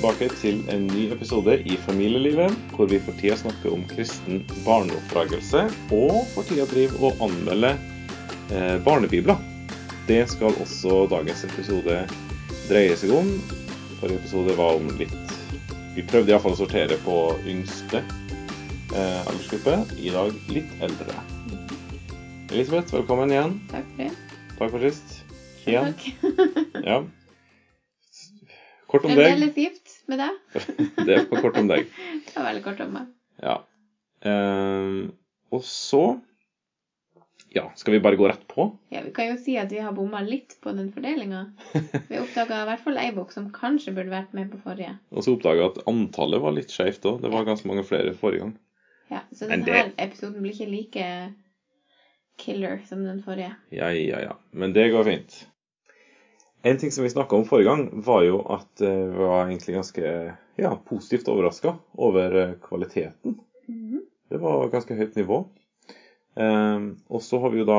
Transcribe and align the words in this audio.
tilbake 0.00 0.30
til 0.40 0.62
en 0.72 0.86
ny 0.88 1.02
episode 1.12 1.58
i 1.68 1.74
Familielivet, 1.84 2.54
hvor 2.72 2.86
vi 2.88 2.96
for 3.04 3.12
tida 3.20 3.34
snakker 3.36 3.74
om 3.74 3.82
kristen 3.84 4.38
barneoppdragelse, 4.64 5.66
og 5.92 6.22
for 6.32 6.48
tida 6.48 6.64
driver 6.70 7.02
og 7.04 7.18
anmelder 7.26 7.76
eh, 8.48 8.78
barnebibler. 8.84 9.36
Det 10.08 10.22
skal 10.30 10.56
også 10.56 11.02
dagens 11.10 11.44
episode 11.44 11.98
dreie 12.70 12.96
seg 12.96 13.12
om. 13.12 13.28
Forrige 14.00 14.22
episode 14.22 14.56
var 14.56 14.80
om 14.80 14.88
litt 14.96 15.36
Vi 15.98 16.06
prøvde 16.08 16.32
iallfall 16.32 16.56
å 16.56 16.60
sortere 16.62 16.96
på 17.04 17.18
yngste 17.44 18.00
eh, 18.00 19.20
aldersgruppe. 19.26 19.82
I 20.00 20.14
dag 20.16 20.32
litt 20.48 20.80
eldre. 20.80 21.18
Elisabeth, 22.48 22.96
velkommen 22.96 23.36
igjen. 23.36 23.58
Takk 23.68 23.84
for 23.92 24.06
det. 24.06 24.10
Takk 24.56 24.76
for 24.78 24.88
sist. 24.88 25.20
Igjen. 25.68 25.92
Takk. 25.92 26.08
Ja. 26.88 27.02
Kort 28.90 29.04
om 29.04 29.12
deg. 29.14 29.79
Med. 30.10 30.24
Det 31.06 31.14
er 31.16 31.26
på 31.30 31.38
kort 31.40 31.56
om 31.60 31.68
deg. 31.70 31.86
Det 32.26 32.34
var 32.36 32.48
veldig 32.50 32.64
kort 32.64 32.80
om 32.84 32.92
meg. 32.98 33.06
Ja. 33.44 33.56
Ehm, 34.26 35.12
og 35.54 35.62
så 35.66 36.02
Ja, 37.50 37.64
skal 37.74 37.96
vi 37.96 38.00
bare 38.04 38.18
gå 38.18 38.28
rett 38.30 38.42
på? 38.46 38.68
Ja, 38.94 39.00
Vi 39.02 39.10
kan 39.16 39.26
jo 39.32 39.36
si 39.40 39.56
at 39.58 39.70
vi 39.74 39.80
har 39.82 39.90
bomma 39.96 40.20
litt 40.22 40.54
på 40.62 40.70
den 40.76 40.90
fordelinga. 40.94 41.40
Vi 42.10 42.18
oppdaga 42.20 42.60
i 42.62 42.68
hvert 42.68 42.82
fall 42.84 42.98
ei 43.02 43.08
bok 43.16 43.32
som 43.34 43.48
kanskje 43.54 43.94
burde 43.96 44.12
vært 44.12 44.34
med 44.36 44.52
på 44.52 44.60
forrige. 44.62 44.92
Og 45.10 45.24
så 45.26 45.34
oppdaga 45.34 45.66
at 45.70 45.80
antallet 45.90 46.42
var 46.44 46.54
litt 46.54 46.70
skjevt 46.70 47.08
òg. 47.10 47.18
Det 47.24 47.32
var 47.32 47.48
ganske 47.48 47.66
mange 47.66 47.82
flere 47.86 48.12
forrige 48.14 48.44
gang. 48.44 48.52
Ja, 49.10 49.24
Så 49.34 49.48
denne 49.50 49.66
det- 49.66 49.94
episoden 49.98 50.42
blir 50.44 50.54
ikke 50.54 50.70
like 50.70 51.06
killer 52.38 52.78
som 52.86 53.02
den 53.04 53.18
forrige. 53.24 53.56
Ja, 53.74 53.90
ja, 53.90 54.20
ja. 54.22 54.36
Men 54.52 54.72
det 54.72 54.90
går 54.94 55.04
fint. 55.10 55.46
En 56.62 56.78
ting 56.78 56.92
som 56.92 57.04
vi 57.04 57.10
snakka 57.10 57.36
om 57.36 57.44
forrige 57.44 57.68
gang, 57.68 58.02
var 58.04 58.22
jo 58.22 58.40
at 58.52 58.80
eh, 58.84 59.04
vi 59.08 59.24
var 59.24 59.46
egentlig 59.46 59.74
ganske 59.74 60.02
ja, 60.60 60.72
positivt 60.88 61.28
overraska 61.28 61.74
over 61.92 62.34
eh, 62.36 62.52
kvaliteten. 62.62 63.38
Mhm. 63.68 64.02
Det 64.30 64.38
var 64.38 64.68
ganske 64.68 64.94
høyt 64.94 65.16
nivå. 65.16 65.44
Ehm, 66.38 67.00
og 67.08 67.22
så 67.22 67.40
har 67.42 67.50
vi 67.50 67.58
jo 67.58 67.64
da, 67.66 67.78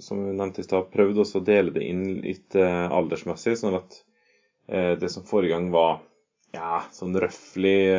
som 0.00 0.22
vi 0.24 0.32
nevnte 0.32 0.62
i 0.62 0.64
stad, 0.64 0.86
prøvd 0.94 1.18
å 1.20 1.42
dele 1.44 1.74
det 1.74 1.82
inn 1.84 2.06
litt 2.22 2.56
eh, 2.56 2.86
aldersmessig, 2.88 3.58
sånn 3.60 3.76
at 3.80 4.00
det 4.70 5.08
som 5.10 5.24
forrige 5.26 5.50
gang 5.50 5.64
var 5.74 5.96
ja, 6.54 6.84
sånn 6.94 7.16
røftlig 7.18 7.90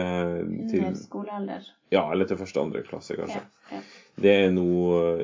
til 0.72 0.86
skolealder. 0.96 1.66
Ja, 1.92 2.06
eller 2.14 2.30
til 2.30 2.40
første 2.40 2.62
andre 2.64 2.80
klasse, 2.88 3.18
kanskje. 3.20 3.42
Ja, 3.44 3.76
ja. 3.76 3.82
Det 4.24 4.36
er 4.46 4.54
nå 4.56 4.70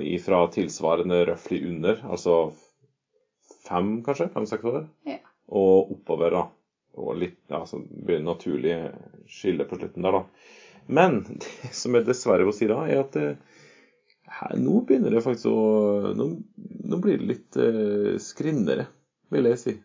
ifra 0.04 0.42
tilsvarende 0.52 1.22
røftlig 1.30 1.62
under, 1.70 2.02
altså 2.04 2.50
fem, 3.68 3.98
kanskje? 4.06 4.30
Fem-seks 4.34 4.68
år? 4.68 4.86
Ja. 5.08 5.20
Og 5.48 5.94
oppover, 5.96 6.34
da. 6.34 6.46
Og 6.98 7.14
litt, 7.22 7.40
ja, 7.52 7.62
så 7.70 7.80
blir 7.84 8.20
det 8.20 8.26
naturlig 8.26 8.78
skille 9.30 9.68
på 9.70 9.78
slutten 9.80 10.08
der, 10.08 10.18
da. 10.18 10.54
Men 10.88 11.22
det 11.42 11.74
som 11.76 11.98
er 11.98 12.08
dessverre 12.08 12.48
å 12.48 12.56
si 12.56 12.70
da, 12.70 12.82
er 12.88 13.04
at 13.04 13.18
eh, 13.20 13.58
her, 14.38 14.56
nå 14.60 14.82
begynner 14.88 15.14
det 15.14 15.24
faktisk 15.24 15.52
å 15.52 16.14
Nå, 16.18 16.30
nå 16.88 17.00
blir 17.04 17.20
det 17.22 17.30
litt 17.32 17.60
eh, 17.62 18.16
skrinnere, 18.24 18.88
vil 19.34 19.52
jeg 19.52 19.62
si. 19.62 19.76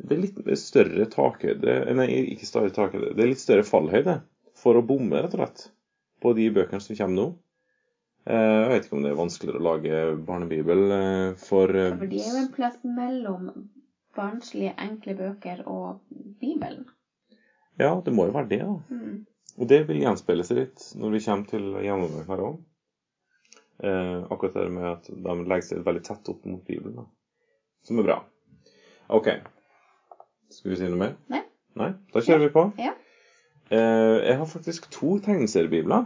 Det 0.00 0.16
er 0.16 0.22
litt 0.22 0.38
større 0.56 1.04
takhøyde 1.12 1.74
Nei, 1.96 2.06
ikke 2.32 2.48
større 2.48 2.72
takhøyde. 2.72 3.12
Det 3.16 3.24
er 3.24 3.32
litt 3.34 3.42
større 3.42 3.66
fallhøyde 3.66 4.20
for 4.60 4.76
å 4.76 4.84
bomme, 4.84 5.20
rett 5.20 5.36
og 5.36 5.42
slett, 5.42 5.66
på 6.20 6.32
de 6.36 6.48
bøkene 6.52 6.84
som 6.84 6.96
kommer 6.96 7.16
nå. 7.16 7.26
Eh, 8.28 8.36
Jeg 8.36 8.68
vet 8.70 8.86
ikke 8.86 8.96
om 8.98 9.04
det 9.04 9.10
er 9.12 9.18
vanskeligere 9.18 9.60
å 9.60 9.64
lage 9.64 10.00
barnebibel 10.28 10.82
eh, 10.96 11.34
for 11.40 11.72
eh, 11.72 11.92
For 11.96 12.10
det 12.10 12.20
er 12.20 12.32
jo 12.34 12.42
en 12.44 12.52
plass 12.54 12.78
mellom 12.84 13.50
barnslige, 14.16 14.74
enkle 14.78 15.14
bøker 15.16 15.62
og 15.70 16.00
Bibelen. 16.40 16.84
Ja, 17.80 17.94
det 18.04 18.12
må 18.12 18.26
jo 18.28 18.34
være 18.36 18.50
det, 18.50 18.58
da. 18.66 18.74
Mm. 18.90 19.22
Og 19.60 19.68
det 19.70 19.80
vil 19.88 20.02
gjenspeile 20.02 20.44
seg 20.46 20.60
litt 20.60 20.84
når 21.00 21.14
vi 21.14 21.22
kommer 21.24 21.48
til 21.48 21.70
gjennomgangen 21.80 22.28
her 22.28 22.42
òg. 22.48 22.58
Eh, 23.80 24.18
akkurat 24.28 24.58
det 24.58 24.66
med 24.74 24.88
at 24.90 25.08
de 25.08 25.36
legger 25.48 25.68
seg 25.70 25.86
veldig 25.86 26.02
tett 26.04 26.28
opp 26.28 26.44
mot 26.44 26.60
Bibelen, 26.66 26.98
da. 27.00 27.06
som 27.86 27.98
er 28.02 28.08
bra. 28.10 28.18
OK. 29.16 29.30
Skal 30.52 30.74
vi 30.74 30.76
si 30.80 30.90
noe 30.90 31.00
mer? 31.00 31.14
Nei. 31.32 31.40
Nei? 31.80 31.92
Da 32.12 32.20
kjører 32.26 32.44
vi 32.44 32.52
på. 32.52 32.66
Ja. 32.82 32.92
Eh, 33.70 34.16
jeg 34.26 34.36
har 34.42 34.48
faktisk 34.50 34.90
to 34.92 35.16
tegneseriebibler. 35.24 36.04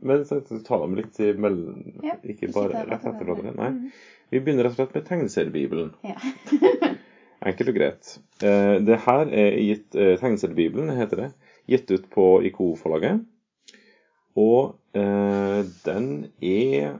Men 0.00 0.22
jeg 0.22 0.28
tenkte 0.30 0.58
å 0.58 0.64
ta 0.66 0.78
dem 0.82 0.96
litt 0.98 1.18
i 1.22 1.32
mellom... 1.34 1.82
Ja, 2.04 2.16
Ikke 2.22 2.50
bare 2.54 2.84
rett 2.86 3.02
etter 3.02 3.24
hverandre. 3.24 3.54
Nei. 3.56 3.70
Mm. 3.74 3.90
Vi 4.28 4.40
begynner 4.44 4.68
rett 4.68 4.76
og 4.76 4.82
slett 4.82 4.96
med 4.98 5.06
tegneseriebibelen. 5.08 5.92
Ja. 6.06 6.16
Enkelt 7.48 7.72
og 7.72 7.78
greit. 7.78 8.12
Eh, 8.42 8.76
det 8.84 9.00
her 9.06 9.30
er 9.30 9.58
gitt 9.62 9.96
eh, 9.96 10.16
Tegneseriebibelen, 10.20 10.92
heter 10.98 11.22
det. 11.22 11.28
Gitt 11.70 11.90
ut 11.94 12.08
på 12.12 12.26
IKO-forlaget. 12.50 13.22
Og 14.38 14.76
eh, 14.98 15.60
den 15.86 16.08
er 16.44 16.98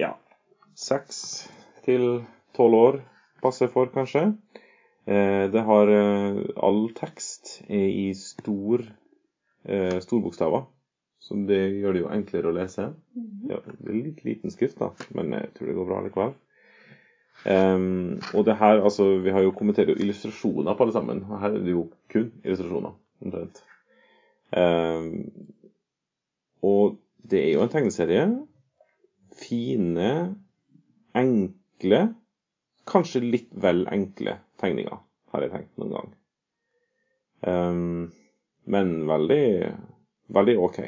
ja 0.00 0.12
seks 0.78 1.18
til 1.86 2.26
tolv 2.56 2.80
år 2.82 3.00
passer 3.42 3.70
for, 3.72 3.90
kanskje. 3.94 4.28
Eh, 5.06 5.46
det 5.52 5.62
har 5.66 5.92
eh, 5.92 6.40
all 6.56 6.88
tekst 6.96 7.60
i 7.70 8.10
stor 8.18 8.82
eh, 9.64 9.98
storbokstaver. 10.02 10.66
Så 11.20 11.34
det 11.48 11.60
gjør 11.80 11.96
det 11.96 12.02
jo 12.02 12.10
enklere 12.12 12.50
å 12.50 12.54
lese. 12.54 12.90
Mhm. 13.16 13.46
Ja, 13.50 13.60
det 13.66 13.88
er 13.88 14.02
litt 14.02 14.24
liten 14.26 14.52
skrift, 14.52 14.78
da, 14.78 14.92
men 15.16 15.32
jeg 15.32 15.54
tror 15.54 15.66
det 15.70 15.76
går 15.78 15.88
bra 15.88 16.02
likevel. 16.04 16.34
Um, 17.46 18.16
og 18.34 18.46
det 18.46 18.56
her, 18.56 18.80
altså, 18.80 19.18
Vi 19.22 19.30
har 19.30 19.42
jo 19.44 19.52
kommentert 19.52 19.88
jo 19.88 19.94
illustrasjoner 20.00 20.74
på 20.74 20.82
alle 20.82 20.92
sammen. 20.92 21.24
og 21.28 21.40
Her 21.40 21.50
er 21.54 21.58
det 21.64 21.74
jo 21.74 21.90
kun 22.08 22.32
illustrasjoner. 22.44 22.94
omtrent. 23.22 23.62
Um, 24.56 25.30
og 26.62 26.98
det 27.30 27.40
er 27.44 27.52
jo 27.52 27.62
en 27.62 27.72
tegneserie. 27.72 28.26
Fine, 29.36 30.36
enkle, 31.14 32.14
kanskje 32.86 33.20
litt 33.24 33.48
vel 33.52 33.86
enkle 33.92 34.38
tegninger, 34.60 35.00
har 35.32 35.40
jeg 35.44 35.52
tenkt 35.52 35.80
noen 35.80 35.96
gang. 35.96 36.12
Um, 37.46 38.12
men 38.66 39.06
veldig, 39.08 39.74
veldig 40.28 40.56
OK. 40.58 40.80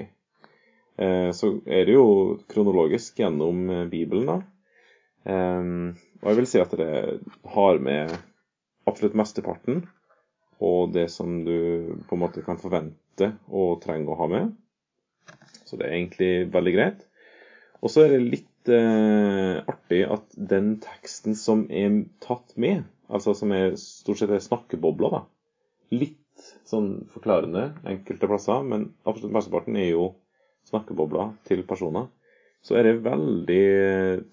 Eh, 0.98 1.30
så 1.32 1.52
er 1.66 1.86
det 1.86 1.94
jo 1.94 2.38
kronologisk 2.50 3.20
gjennom 3.22 3.68
eh, 3.70 3.84
Bibelen, 3.90 4.26
da. 4.26 4.38
Ehm, 5.28 5.94
og 6.22 6.30
jeg 6.30 6.38
vil 6.40 6.48
si 6.50 6.60
at 6.62 6.74
det 6.78 6.90
har 7.54 7.80
med 7.84 8.14
absolutt 8.88 9.16
mesteparten 9.18 9.84
og 10.64 10.94
det 10.94 11.06
som 11.12 11.42
du 11.46 11.94
på 12.08 12.16
en 12.16 12.22
måte 12.22 12.42
kan 12.42 12.58
forvente 12.58 13.32
og 13.46 13.78
trenger 13.84 14.14
å 14.14 14.18
ha 14.22 14.28
med. 14.32 14.52
Så 15.68 15.78
det 15.78 15.86
er 15.86 15.98
egentlig 15.98 16.32
veldig 16.50 16.74
greit. 16.74 17.04
Og 17.78 17.92
så 17.92 18.04
er 18.04 18.16
det 18.16 18.32
litt 18.32 18.70
eh, 18.72 19.58
artig 19.70 20.02
at 20.10 20.38
den 20.50 20.76
teksten 20.82 21.36
som 21.38 21.66
er 21.70 22.00
tatt 22.24 22.56
med, 22.58 22.88
altså 23.06 23.36
som 23.38 23.52
er 23.54 23.76
stort 23.78 24.18
sett 24.22 24.32
er 24.34 24.42
snakkebobler, 24.42 25.14
da, 25.14 25.22
litt 25.94 26.16
sånn 26.66 27.04
forklarende 27.12 27.68
enkelte 27.86 28.30
plasser, 28.30 28.66
men 28.66 28.90
absolutt 29.06 29.36
mesteparten 29.36 29.78
er 29.78 29.92
jo 29.92 30.08
snakkebobler 30.68 31.32
til 31.48 31.64
personer, 31.66 32.08
så 32.62 32.76
er 32.76 32.88
det 32.88 33.02
veldig 33.04 33.64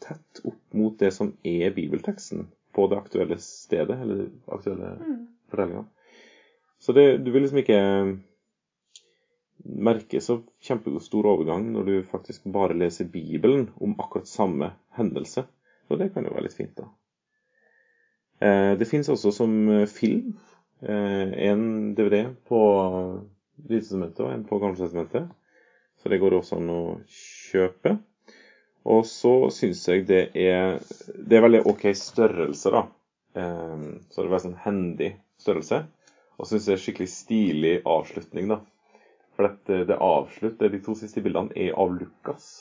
tett 0.04 0.42
opp 0.50 0.74
mot 0.76 0.96
det 1.00 1.12
som 1.14 1.34
er 1.46 1.74
bibelteksten 1.76 2.48
på 2.76 2.88
det 2.92 2.98
aktuelle 3.00 3.38
stedet, 3.40 3.96
eller 4.02 4.26
aktuelle 4.52 4.96
Mm. 5.00 5.28
fortellinga. 5.50 5.86
Så 6.80 6.94
det, 6.94 7.24
du 7.24 7.32
vil 7.32 7.42
liksom 7.46 7.62
ikke 7.62 7.80
merke 9.66 10.20
så 10.22 10.40
kjempestor 10.62 11.02
stor 11.02 11.30
overgang 11.32 11.70
når 11.74 11.86
du 11.88 11.94
faktisk 12.10 12.44
bare 12.54 12.76
leser 12.78 13.08
Bibelen 13.10 13.70
om 13.82 13.96
akkurat 14.00 14.28
samme 14.28 14.74
hendelse. 14.98 15.46
Så 15.88 15.98
det 15.98 16.12
kan 16.14 16.26
jo 16.26 16.34
være 16.34 16.44
litt 16.48 16.58
fint, 16.58 16.76
da. 16.78 16.90
Eh, 18.42 18.74
det 18.78 18.88
fins 18.90 19.10
også 19.10 19.32
som 19.34 19.56
film. 19.88 20.36
Eh, 20.82 21.32
en 21.50 21.94
DVD 21.96 22.26
på 22.50 22.60
Nytestamentet 23.70 24.20
og 24.26 24.34
en 24.34 24.44
på 24.46 24.60
Gamletestamentet. 24.60 25.30
Så 26.06 26.10
det 26.10 26.20
går 26.22 26.36
også 26.38 26.60
an 26.60 26.68
å 26.70 26.82
kjøpe. 27.10 27.96
Og 28.86 29.08
så 29.10 29.32
syns 29.50 29.80
jeg 29.90 30.04
det 30.06 30.20
er 30.38 30.76
Det 31.18 31.34
er 31.34 31.42
veldig 31.42 31.64
OK 31.66 31.88
størrelse, 31.98 32.70
da. 32.70 32.84
Eh, 33.42 33.88
så 34.12 34.20
det 34.20 34.28
er 34.28 34.30
veldig 34.36 34.44
sånn 34.44 34.60
hendig 34.68 35.08
størrelse. 35.42 35.80
Og 36.38 36.46
syns 36.46 36.68
det 36.70 36.76
er 36.76 36.84
skikkelig 36.84 37.10
stilig 37.10 37.72
avslutning, 37.90 38.52
da. 38.54 38.60
For 39.34 39.48
dette, 39.48 39.80
det 39.90 39.98
avslutter, 39.98 40.70
de 40.70 40.82
to 40.86 40.94
siste 41.00 41.26
bildene 41.26 41.58
er 41.58 41.74
av 41.74 41.98
Lukas. 41.98 42.52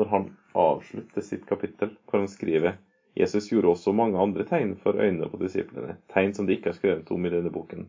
Når 0.00 0.10
han 0.14 0.26
avslutter 0.56 1.28
sitt 1.28 1.44
kapittel, 1.52 1.92
hvor 2.08 2.24
han 2.24 2.32
skriver 2.32 2.80
Jesus 3.20 3.50
gjorde 3.52 3.74
også 3.74 3.92
mange 3.92 4.16
andre 4.16 4.48
tegn 4.48 4.78
for 4.80 4.96
øynene 4.96 5.28
på 5.28 5.42
disiplene, 5.44 5.98
tegn 6.08 6.32
som 6.32 6.48
de 6.48 6.56
ikke 6.56 6.72
har 6.72 6.80
skrevet 6.80 7.12
om 7.12 7.28
i 7.28 7.36
denne 7.36 7.52
boken. 7.52 7.84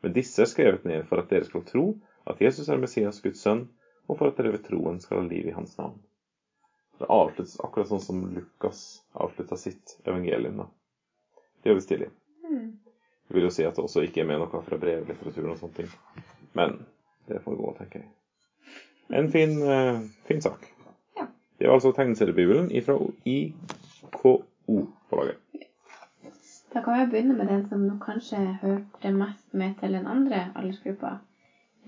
Men 0.00 0.16
disse 0.16 0.40
er 0.40 0.48
skrevet 0.48 0.88
ned 0.88 1.04
for 1.12 1.20
at 1.20 1.28
dere 1.28 1.44
skal 1.44 1.68
tro 1.68 1.86
at 2.24 2.40
Jesus 2.40 2.72
er 2.72 2.80
Messias, 2.80 3.20
Guds 3.20 3.44
sønn, 3.44 3.66
og 4.06 4.18
for 4.18 4.26
at 4.28 4.36
dere 4.38 4.52
ved 4.54 4.64
troen 4.66 5.00
skal 5.00 5.18
ha 5.20 5.24
liv 5.28 5.44
i 5.48 5.56
hans 5.56 5.78
navn. 5.78 5.98
Det 6.98 7.06
avsluttes 7.10 7.60
akkurat 7.60 7.88
sånn 7.90 8.00
som 8.02 8.34
Lukas 8.34 9.02
avslutta 9.12 9.56
sitt 9.56 9.98
evangelium. 10.04 10.56
da. 10.62 10.66
Det 11.62 11.68
gjør 11.70 11.78
vi 11.78 11.86
stilig. 11.86 12.08
Mm. 12.44 12.68
Jeg 13.28 13.34
vil 13.36 13.46
jo 13.46 13.54
si 13.54 13.64
at 13.66 13.76
det 13.76 13.84
også 13.84 14.00
ikke 14.06 14.20
er 14.22 14.28
med 14.28 14.38
noe 14.42 14.62
fra 14.66 14.76
brevlitteraturen 14.78 15.54
og 15.54 15.60
sånne 15.60 15.76
ting. 15.80 15.90
Men 16.58 16.68
det 17.30 17.42
får 17.42 17.54
gå, 17.58 17.66
tenker 17.78 17.98
jeg. 18.02 18.10
En 19.18 19.28
fin, 19.32 19.52
uh, 19.62 19.96
fin 20.28 20.42
sak. 20.44 20.60
Ja. 21.16 21.24
Det 21.58 21.66
var 21.66 21.74
altså 21.78 21.90
tegneseriebibelen 21.96 22.66
fra 22.84 22.94
IKO-forlaget. 23.28 25.38
Da 26.72 26.80
kan 26.80 26.98
jeg 26.98 27.10
begynne 27.10 27.34
med 27.36 27.46
den 27.50 27.66
som 27.68 27.82
kanskje 28.00 28.38
hørte 28.62 29.10
mest 29.12 29.52
med 29.52 29.74
til 29.80 29.92
den 29.92 30.06
andre 30.08 30.46
aldersgruppa. 30.56 31.10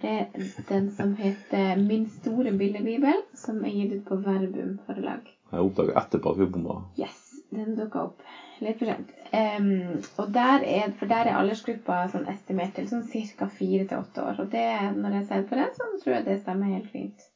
Det 0.04 0.12
er 0.12 0.48
den 0.68 0.90
som 0.92 1.14
heter 1.16 1.78
Min 1.80 2.04
store 2.12 2.50
bildebibel, 2.52 3.22
som 3.32 3.62
er 3.64 3.72
gitt 3.72 3.94
ut 3.94 4.02
på 4.04 4.18
Verbum 4.20 4.74
forlag. 4.84 5.30
Jeg 5.48 5.64
oppdaga 5.64 5.94
etterpå 6.02 6.34
at 6.34 6.40
vi 6.42 6.48
bomma. 6.52 6.74
Yes, 7.00 7.22
den 7.54 7.72
dukka 7.78 8.02
opp 8.10 8.24
litt 8.60 8.82
for 8.82 8.90
sent. 8.90 9.14
Um, 9.32 10.02
og 10.20 10.34
der 10.34 10.66
er, 10.68 10.92
for 10.98 11.08
der 11.08 11.30
er 11.30 11.38
aldersgruppa 11.38 12.02
sånn 12.12 12.28
estimert 12.28 12.76
til 12.76 12.90
sånn 12.90 13.06
ca. 13.06 13.48
fire 13.48 13.88
til 13.88 14.02
åtte 14.02 14.26
år. 14.26 14.42
Og 14.44 14.52
det, 14.52 14.66
når 14.98 15.18
jeg 15.18 15.28
ser 15.30 15.48
på 15.48 15.58
den, 15.62 15.72
så 15.78 15.88
tror 16.02 16.16
jeg 16.18 16.28
det 16.28 16.36
stemmer 16.42 16.74
helt 16.74 16.92
fint. 16.92 17.26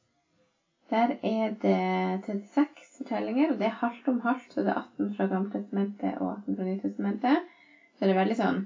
Der 0.93 1.17
er 1.25 1.57
det 1.65 1.75
36 2.29 2.85
fortellinger, 2.99 3.51
og 3.53 3.59
det 3.59 3.71
er 3.71 3.77
halvt 3.81 4.13
om 4.13 4.21
halvt. 4.29 4.53
Så 4.53 4.61
det 4.61 4.75
er 4.75 4.81
18 4.85 5.13
fra 5.17 5.31
Gammeltestamentet 5.33 6.21
og 6.21 6.35
18 6.37 6.61
fra 6.61 6.69
Nytestamentet. 6.69 7.53
Så 7.97 8.05
det 8.05 8.13
er 8.13 8.21
veldig 8.21 8.41
sånn 8.45 8.65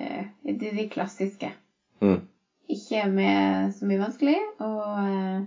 uh, 0.00 0.22
Det 0.48 0.70
er 0.72 0.78
de 0.80 0.90
klassiske. 0.96 1.52
Mm. 2.00 2.22
Ikke 2.72 3.06
med 3.10 3.72
så 3.74 3.88
mye 3.88 4.00
vanskelig. 4.00 4.36
Og 4.64 4.84
eh, 5.02 5.42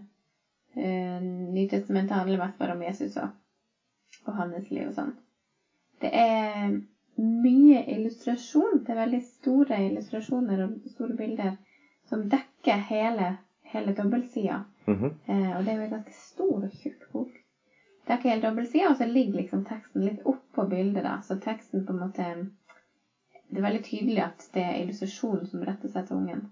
eh, 0.78 1.22
Nytestamentet 1.56 2.18
handler 2.18 2.42
mest 2.44 2.60
bare 2.62 2.76
om 2.76 2.84
Jesus 2.86 3.18
og, 3.22 3.32
og 4.26 4.36
hans 4.38 4.70
liv 4.72 4.90
og 4.90 4.96
sånn. 4.96 5.16
Det 6.04 6.12
er 6.12 6.76
mye 7.22 7.82
illustrasjon. 7.96 8.82
Det 8.84 8.94
er 8.94 9.02
veldig 9.06 9.22
store 9.24 9.80
illustrasjoner 9.88 10.66
og 10.66 10.78
store 10.92 11.16
bilder 11.18 11.56
som 12.06 12.26
dekker 12.30 12.82
hele, 12.90 13.32
hele 13.72 13.96
dobbeltsida. 13.96 14.62
Mhm. 14.86 15.12
Eh, 15.26 15.52
og 15.58 15.64
det 15.66 15.72
er 15.74 15.80
jo 15.80 15.88
en 15.88 15.96
ganske 15.96 16.14
stor 16.14 16.68
og 16.68 16.70
tjukk 16.72 17.08
bok. 17.14 17.40
Dekker 18.06 18.30
hele 18.30 18.44
dobbeltsida, 18.44 18.92
og 18.92 19.00
så 19.00 19.08
ligger 19.10 19.40
liksom 19.40 19.64
teksten 19.66 20.04
litt 20.06 20.22
oppå 20.30 20.68
bildet. 20.70 21.04
da, 21.04 21.18
Så 21.22 21.40
teksten 21.42 21.84
på 21.84 21.94
en 21.94 22.00
måte 22.00 22.50
Det 23.48 23.58
er 23.58 23.62
veldig 23.62 23.82
tydelig 23.82 24.22
at 24.24 24.50
det 24.54 24.62
er 24.62 24.80
illustrasjonen 24.82 25.46
som 25.46 25.62
retter 25.64 25.88
seg 25.88 26.06
til 26.06 26.18
ungen. 26.18 26.46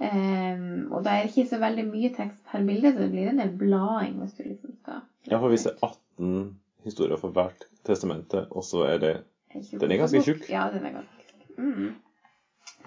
Ehm, 0.00 0.88
og 0.88 1.04
da 1.04 1.12
er 1.12 1.26
det 1.26 1.34
ikke 1.34 1.50
så 1.50 1.58
veldig 1.60 1.84
mye 1.90 2.08
tekst 2.16 2.40
per 2.48 2.62
bilde, 2.64 2.92
så 2.94 3.02
det 3.02 3.10
blir 3.12 3.28
en 3.28 3.40
del 3.42 3.50
blading 3.60 4.14
hvis 4.22 4.36
du 4.38 4.44
liksom 4.46 4.76
skal 4.78 5.02
Ja, 5.28 5.36
for 5.36 5.52
hvis 5.52 5.66
det 5.66 5.74
er 5.74 5.90
18 5.90 6.54
historier 6.84 7.20
for 7.20 7.36
hvert 7.36 7.66
testamente, 7.84 8.46
og 8.50 8.64
så 8.64 8.86
er 8.88 9.02
det 9.02 9.12
Den 9.52 9.90
er 9.90 10.00
ganske 10.00 10.22
tjukk. 10.24 10.46
Ja, 10.48 10.70
den 10.72 10.86
er 10.86 10.94
ganske 11.00 11.26
tjukk. 11.26 11.58
Mm. 11.58 11.90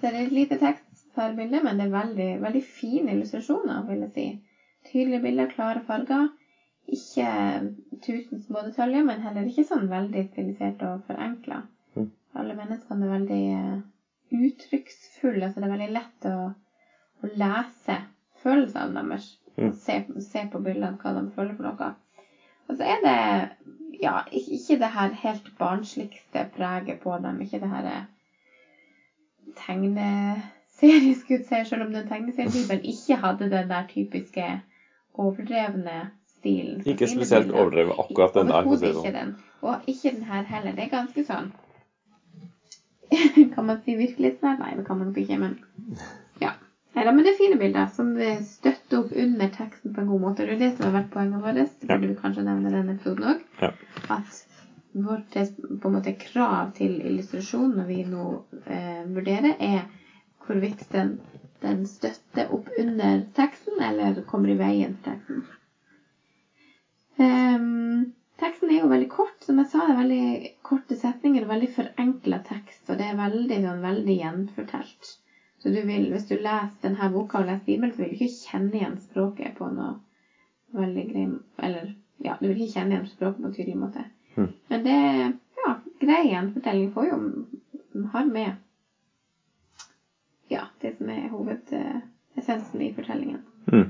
det 0.00 0.10
er 0.10 0.16
litt 0.24 0.34
lite 0.38 0.58
tekst 0.58 1.04
per 1.14 1.36
bilde, 1.36 1.60
men 1.62 1.78
det 1.78 1.86
er 1.86 1.94
veldig, 1.94 2.30
veldig 2.42 2.62
fine 2.66 3.14
illustrasjoner, 3.14 3.84
vil 3.86 4.02
jeg 4.06 4.14
si. 4.16 4.26
Tydelige 4.90 5.22
bilder, 5.22 5.52
klare 5.52 5.84
farger. 5.86 6.32
Ikke 6.96 7.28
tusen 8.04 8.42
små 8.42 8.64
detaljer, 8.66 9.06
men 9.06 9.22
heller 9.22 9.46
ikke 9.48 9.64
sånn 9.68 9.86
veldig 9.92 10.26
stilisert 10.32 10.82
og 10.88 11.06
forenkla. 11.06 11.62
Mm. 11.94 12.10
Alle 12.40 12.58
menneskene 12.58 13.06
er 13.06 13.14
veldig 13.14 13.40
eh, 13.60 13.78
uttrykksfulle, 14.34 15.52
så 15.52 15.62
det 15.62 15.68
er 15.68 15.74
veldig 15.76 15.92
lett 15.94 16.28
å, 16.28 16.36
å 17.22 17.30
lese 17.30 18.00
følelsene 18.42 18.94
deres. 18.98 19.28
Mm. 19.56 19.70
Se, 19.78 20.00
se 20.24 20.46
på 20.50 20.60
bildene 20.64 20.98
hva 20.98 21.14
de 21.14 21.28
føler 21.34 21.54
for 21.54 21.68
noe. 21.68 21.92
Og 22.68 22.78
så 22.78 22.88
er 22.94 23.04
det 23.04 23.18
ja, 24.02 24.18
ikke, 24.32 24.78
det 24.80 24.90
her 24.94 25.14
helt 25.22 25.52
barnsligste 25.58 26.46
preget 26.56 26.98
på 27.04 27.16
dem. 27.22 27.40
Ikke 27.44 27.60
det 27.62 27.70
her 27.70 27.88
eh, 27.90 28.04
tegneserie, 29.56 31.14
skulle 31.14 31.38
jeg 31.38 31.46
si, 31.46 31.62
selv 31.70 31.86
om 31.86 31.94
den 31.94 32.08
tegneseriebibelen 32.08 32.84
ikke 32.84 33.20
hadde 33.22 33.50
den 33.50 33.70
der 33.70 33.86
typiske 33.88 34.48
overdrevne 35.14 36.10
stilen. 36.38 36.82
ikke 36.86 37.08
spesielt 37.08 37.52
overdrevet 37.52 37.94
akkurat 37.98 38.34
den 38.34 38.48
der. 38.48 38.54
Overhodet 38.54 38.88
ikke 38.88 39.00
sånn. 39.00 39.14
den. 39.20 39.36
Og 39.62 39.86
ikke 39.86 40.10
den 40.16 40.26
her 40.28 40.42
heller. 40.42 40.74
Det 40.76 40.84
er 40.84 40.92
ganske 40.98 41.24
sånn 41.24 41.52
Kan 43.54 43.66
man 43.68 43.80
si 43.84 43.94
virkelighetsnær? 43.96 44.58
Nei, 44.58 44.74
det 44.76 44.86
kan 44.86 44.98
man 44.98 45.12
nok 45.12 45.18
ikke, 45.22 45.38
men 45.38 45.58
ja. 46.42 46.50
Neida, 46.94 47.10
men 47.10 47.26
det 47.26 47.32
er 47.32 47.38
fine 47.40 47.58
bilder 47.58 47.88
som 47.90 48.12
støtter 48.46 49.00
opp 49.00 49.14
under 49.18 49.48
teksten 49.50 49.94
på 49.94 50.02
en 50.02 50.10
god 50.12 50.20
måte. 50.28 50.44
Det 50.46 50.54
er 50.54 50.60
det 50.60 50.72
som 50.76 50.86
har 50.86 50.94
vært 51.00 51.10
poenget 51.10 51.42
vårt. 51.42 51.58
Det 51.80 51.88
burde 51.90 52.10
vi 52.12 52.18
kanskje 52.20 52.44
nevne 52.46 52.70
i 52.70 52.74
denne 52.76 52.94
episoden 52.94 53.32
òg. 53.32 53.40
Ja. 53.58 53.70
At 54.14 54.44
vårt 54.94 55.34
på 55.34 55.88
en 55.88 55.94
måte 55.96 56.14
krav 56.14 56.70
til 56.76 57.00
illustrasjon 57.02 57.74
når 57.74 57.88
vi 57.90 57.98
nå 58.06 58.26
eh, 58.70 59.02
vurderer, 59.10 59.56
er 59.58 59.88
hvorvidt 60.46 60.86
den, 60.92 61.16
den 61.64 61.82
støtter 61.88 62.52
opp 62.54 62.70
under 62.78 63.24
teksten 63.34 63.82
eller 63.82 64.22
kommer 64.28 64.52
i 64.52 64.58
veien 64.60 64.94
for 64.94 65.10
teksten. 65.10 65.42
Um, 67.18 68.14
teksten 68.38 68.70
er 68.70 68.82
jo 68.82 68.92
veldig 68.92 69.10
kort. 69.10 69.36
Som 69.42 69.58
jeg 69.62 69.70
sa, 69.70 69.82
det 69.82 69.96
er 69.96 70.00
veldig 70.02 70.54
korte 70.66 70.98
setninger 70.98 71.44
og 71.44 71.52
veldig 71.56 71.70
forenkla 71.74 72.40
tekst. 72.46 72.86
Og 72.88 72.98
det 73.00 73.10
er 73.10 73.18
veldig, 73.18 73.60
sånn, 73.66 73.82
veldig 73.84 74.18
gjenfortalt. 74.20 75.14
Så 75.64 75.70
du 75.72 75.78
vil, 75.88 76.10
hvis 76.12 76.26
du 76.28 76.34
leser 76.36 76.82
denne 76.82 77.06
boka 77.08 77.38
og 77.40 77.46
leser 77.48 77.64
Bibelen, 77.64 77.92
så 77.94 78.02
vil 78.02 78.10
du 78.10 78.18
ikke 78.18 78.34
kjenne 78.34 78.76
igjen 78.76 78.98
språket 79.00 79.54
på 79.56 79.70
noe 79.72 79.94
veldig 80.76 81.04
grei 81.08 81.22
Eller 81.64 81.86
ja, 82.20 82.34
du 82.36 82.50
vil 82.50 82.60
ikke 82.60 82.74
kjenne 82.74 82.92
igjen 82.92 83.06
språket 83.08 83.40
på 83.40 83.48
en 83.48 83.54
tydelig 83.54 83.78
måte. 83.80 84.02
Mm. 84.36 84.50
Men 84.68 84.84
det 84.84 84.98
ja, 85.62 85.72
grei 86.02 86.18
gjenfortelling. 86.26 86.90
Får 86.92 87.08
jo 87.08 87.16
har 88.12 88.28
med 88.28 88.52
ja, 90.52 90.66
det 90.84 90.92
som 90.98 91.08
er 91.08 91.32
hovedessensen 91.32 92.84
i 92.84 92.92
fortellingen. 92.92 93.40
Mm. 93.72 93.88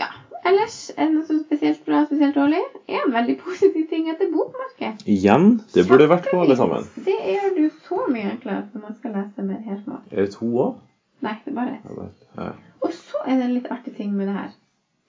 Ja. 0.00 0.08
Ellers 0.46 0.76
er 0.96 1.08
det 1.08 1.14
noe 1.14 1.26
som 1.28 1.40
spesielt 1.42 1.82
bra 1.84 2.04
spesielt 2.06 2.36
dårlig? 2.38 2.60
En 2.88 3.12
veldig 3.12 3.36
positiv 3.42 3.88
ting 3.90 4.08
at 4.10 4.20
det 4.20 4.30
er 4.30 4.32
bokmerke. 4.34 4.92
Igjen, 5.10 5.60
det 5.74 5.84
burde 5.88 6.08
vært 6.10 6.30
på 6.30 6.40
alle 6.40 6.56
sammen. 6.56 6.86
Det 7.04 7.16
gjør 7.16 7.52
du 7.58 7.66
så 7.84 8.06
mye 8.08 8.30
enklere 8.32 8.64
når 8.72 8.86
man 8.86 8.96
skal 8.96 9.14
lese 9.18 9.44
med 9.44 9.68
helmål. 9.68 10.00
Er 10.10 10.24
det 10.24 10.32
to 10.36 10.48
òg? 10.64 10.80
Nei, 11.20 11.36
det 11.44 11.52
er 11.52 11.58
bare 11.58 11.76
ett. 11.76 12.26
Ja. 12.38 12.48
Og 12.80 12.92
så 12.96 13.20
er 13.26 13.36
det 13.36 13.46
en 13.46 13.56
litt 13.58 13.70
artig 13.70 13.94
ting 13.98 14.16
med 14.16 14.30
det 14.30 14.36
her. 14.38 14.56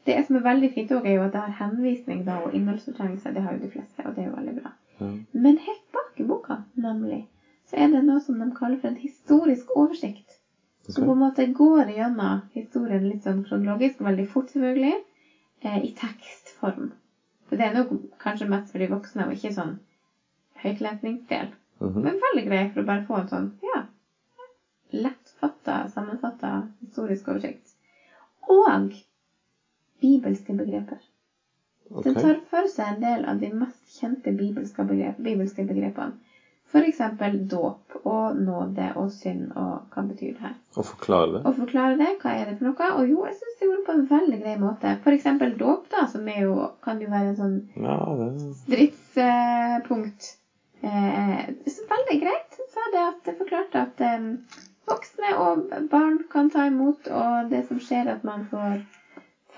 Det 0.05 0.17
som 0.27 0.35
er 0.35 0.45
veldig 0.47 0.71
fint 0.73 0.91
også, 0.91 1.07
er 1.07 1.15
jo 1.15 1.25
at 1.27 1.35
det 1.35 1.43
har 1.45 1.57
henvisning 1.61 2.23
da, 2.25 2.39
og 2.41 2.55
innholdsfortrengelse. 2.57 3.33
Det 3.35 3.43
har 3.45 3.55
jo 3.55 3.61
de 3.61 3.69
fleste, 3.71 4.03
og 4.05 4.15
det 4.15 4.23
er 4.23 4.29
jo 4.31 4.37
veldig 4.39 4.55
bra. 4.57 4.73
Ja. 4.99 5.11
Men 5.45 5.61
helt 5.61 5.85
bak 5.93 6.19
i 6.19 6.27
boka, 6.27 6.57
nemlig, 6.75 7.21
så 7.69 7.77
er 7.77 7.93
det 7.93 8.01
noe 8.07 8.19
som 8.19 8.41
de 8.41 8.49
kaller 8.57 8.81
for 8.81 8.91
en 8.91 8.99
historisk 8.99 9.71
oversikt. 9.77 10.39
Som 10.89 11.05
på 11.05 11.13
en 11.13 11.21
måte 11.21 11.45
går 11.53 11.93
gjennom 11.93 12.41
historien 12.57 13.05
litt 13.05 13.23
sånn 13.23 13.43
kronologisk, 13.45 14.01
veldig 14.01 14.25
fort 14.27 14.49
selvfølgelig, 14.49 14.97
eh, 15.61 15.79
i 15.85 15.89
tekstform. 15.95 16.91
For 17.47 17.59
det 17.59 17.67
er 17.67 17.75
nok 17.75 17.93
kanskje 18.21 18.47
mest 18.49 18.71
for 18.71 18.81
de 18.81 18.89
voksne, 18.91 19.27
og 19.27 19.35
ikke 19.35 19.53
sånn 19.55 19.75
høytlesningsdel. 20.63 21.51
Mhm. 21.81 22.01
Men 22.05 22.19
veldig 22.27 22.45
grei 22.47 22.65
for 22.69 22.81
å 22.81 22.85
bare 22.85 23.03
få 23.05 23.17
en 23.19 23.31
sånn, 23.31 23.49
ja, 23.65 23.83
lettfatta, 24.91 25.87
sammenfatta 25.87 26.67
historisk 26.81 27.31
oversikt. 27.31 27.73
Og 28.49 28.93
bibelske 30.01 30.53
begreper. 30.57 31.07
Den 32.03 32.15
tar 32.15 32.39
for 32.39 32.67
seg 32.71 32.87
en 32.87 32.99
del 33.03 33.23
av 33.27 33.39
de 33.41 33.49
mest 33.51 33.89
kjente 33.99 34.31
bibelske, 34.35 34.83
begrep, 34.87 35.17
bibelske 35.19 35.65
begrepene. 35.67 36.15
F.eks. 36.71 36.99
dåp 37.51 37.95
og 38.07 38.37
nåde 38.39 38.87
og 38.95 39.09
synd 39.11 39.49
og 39.59 39.91
hva 39.91 40.03
betyr 40.07 40.31
det 40.37 40.45
her? 40.45 40.53
Og 40.79 40.87
forklare 40.87 41.33
det. 41.33 41.41
Og 41.43 41.55
forklare 41.57 41.97
det. 41.99 42.09
Hva 42.21 42.33
er 42.39 42.47
det 42.47 42.55
for 42.57 42.69
noe? 42.69 42.89
Og 42.95 43.09
jo, 43.11 43.23
jeg 43.27 43.35
syns 43.39 43.57
det 43.59 43.67
gjorde 43.67 43.81
det 43.81 43.87
på 43.89 43.95
en 43.97 44.05
veldig 44.11 44.39
grei 44.43 44.53
måte. 44.61 44.93
F.eks. 45.03 45.27
dåp, 45.59 45.89
da, 45.91 46.05
som 46.07 46.29
er 46.31 46.45
jo, 46.45 46.55
kan 46.85 47.01
jo 47.03 47.11
være 47.11 47.33
en 47.33 47.39
sånn 47.41 47.57
Ja, 47.75 47.97
det 48.21 48.29
stridspunkt. 48.61 50.31
Eh, 50.81 51.43
så 51.67 51.87
veldig 51.91 52.17
greit. 52.23 52.59
Sa 52.71 52.87
det 52.95 53.03
at 53.09 53.19
det 53.27 53.35
forklarte 53.37 53.83
at 53.83 54.05
eh, 54.07 54.31
voksne 54.89 55.35
og 55.43 55.67
barn 55.91 56.21
kan 56.31 56.49
ta 56.49 56.65
imot, 56.69 57.11
og 57.11 57.51
det 57.51 57.65
som 57.67 57.79
skjer, 57.83 58.09
at 58.15 58.23
man 58.27 58.47
får 58.47 58.79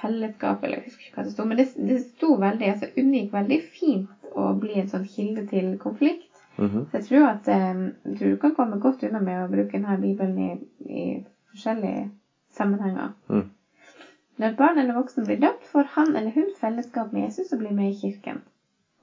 fellesskap, 0.01 0.63
eller 0.63 0.82
jeg 0.82 0.89
husker 0.89 1.08
ikke 1.08 1.20
hva 1.20 1.27
det 1.27 1.34
sto, 1.36 1.46
men 1.48 1.60
det, 1.60 1.67
det 1.88 2.01
sto 2.03 2.34
veldig, 2.41 2.74
altså 2.74 2.89
unngikk 3.00 3.34
veldig 3.36 3.60
fint 3.63 4.29
å 4.34 4.50
bli 4.58 4.79
en 4.82 4.89
sånn 4.89 5.05
kilde 5.08 5.46
til 5.48 5.74
konflikt. 5.82 6.33
Mhm. 6.57 6.86
Så 6.91 6.98
jeg 7.00 7.03
tror 7.03 7.27
at 7.27 7.48
eh, 7.48 7.79
du 8.19 8.36
kan 8.41 8.53
komme 8.55 8.79
godt 8.79 9.03
unna 9.03 9.19
med 9.19 9.43
å 9.43 9.50
bruke 9.51 9.74
denne 9.74 9.98
bibelen 10.01 10.38
i, 10.38 10.51
i 10.86 11.03
forskjellige 11.51 12.10
sammenhenger. 12.53 13.13
Mm. 13.29 13.50
Når 14.38 14.55
barn 14.57 14.77
eller 14.77 14.98
voksen 14.98 15.25
blir 15.25 15.41
døpt, 15.41 15.65
får 15.69 15.89
han 15.95 16.15
eller 16.15 16.31
hun 16.31 16.50
fellesskap 16.60 17.13
med 17.13 17.27
Jesus 17.27 17.53
og 17.53 17.60
blir 17.62 17.74
med 17.74 17.89
i 17.89 17.98
kirken. 17.98 18.41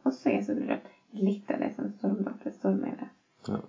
Også 0.06 0.30
Jesus 0.30 0.56
blir 0.56 0.72
døpt. 0.74 0.90
Litt 1.12 1.50
av 1.50 1.62
det 1.62 1.72
som 1.74 1.90
står 1.90 2.14
om 2.14 2.24
dere, 2.26 2.52
står 2.54 2.74
med 2.78 2.98
det. 3.02 3.08
Ja. 3.48 3.60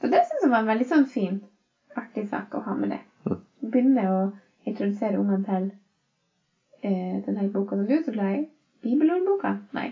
Så 0.00 0.10
det 0.12 0.22
syns 0.26 0.44
jeg 0.44 0.52
var 0.52 0.62
en 0.62 0.70
veldig 0.70 0.86
sånn 0.86 1.06
fin, 1.10 1.38
artig 1.98 2.26
sak 2.30 2.54
å 2.54 2.62
ha 2.66 2.74
med 2.78 2.94
det. 2.94 3.00
Mm. 3.26 3.38
Begynne 3.66 4.08
å 4.12 4.18
introdusere 4.66 5.18
ungene 5.18 5.46
til 5.46 5.70
eh, 6.82 7.22
denne 7.26 7.48
boka 7.54 7.78
som 7.78 7.86
du 7.88 7.94
er 7.96 8.04
så 8.06 8.14
glad 8.14 8.40
i. 8.40 8.44
Bibelordboka? 8.86 9.56
Nei, 9.74 9.88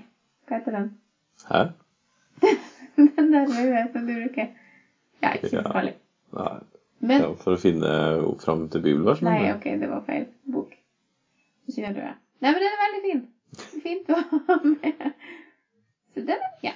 hva 0.46 0.58
heter 0.58 0.78
den? 0.78 0.92
Hæ? 1.48 1.64
Den 2.96 3.32
der 3.32 3.90
som 3.92 4.06
du 4.06 4.14
bruker. 4.14 4.52
Ja, 5.22 5.32
ikke 5.34 5.50
så 5.50 5.62
farlig. 5.66 5.94
Nei, 6.34 6.54
Men 7.04 7.22
ja, 7.22 7.30
for 7.40 7.56
å 7.56 7.60
finne 7.60 7.92
fram 8.42 8.66
til 8.72 8.82
bibelvers? 8.84 9.22
Nei, 9.24 9.52
ok, 9.54 9.66
det 9.80 9.90
var 9.90 10.04
feil 10.06 10.26
bok. 10.50 10.74
Ikke 11.68 11.82
den 11.82 11.96
røde. 11.96 12.14
Nei, 12.44 12.52
men 12.52 12.60
den 12.62 12.70
er 12.70 12.82
veldig 12.84 13.02
fin. 13.04 13.22
Fint 13.84 14.10
å 14.10 14.18
ha 14.20 14.58
med. 14.66 15.04
Så 16.14 16.24
den 16.26 16.48
ja. 16.64 16.74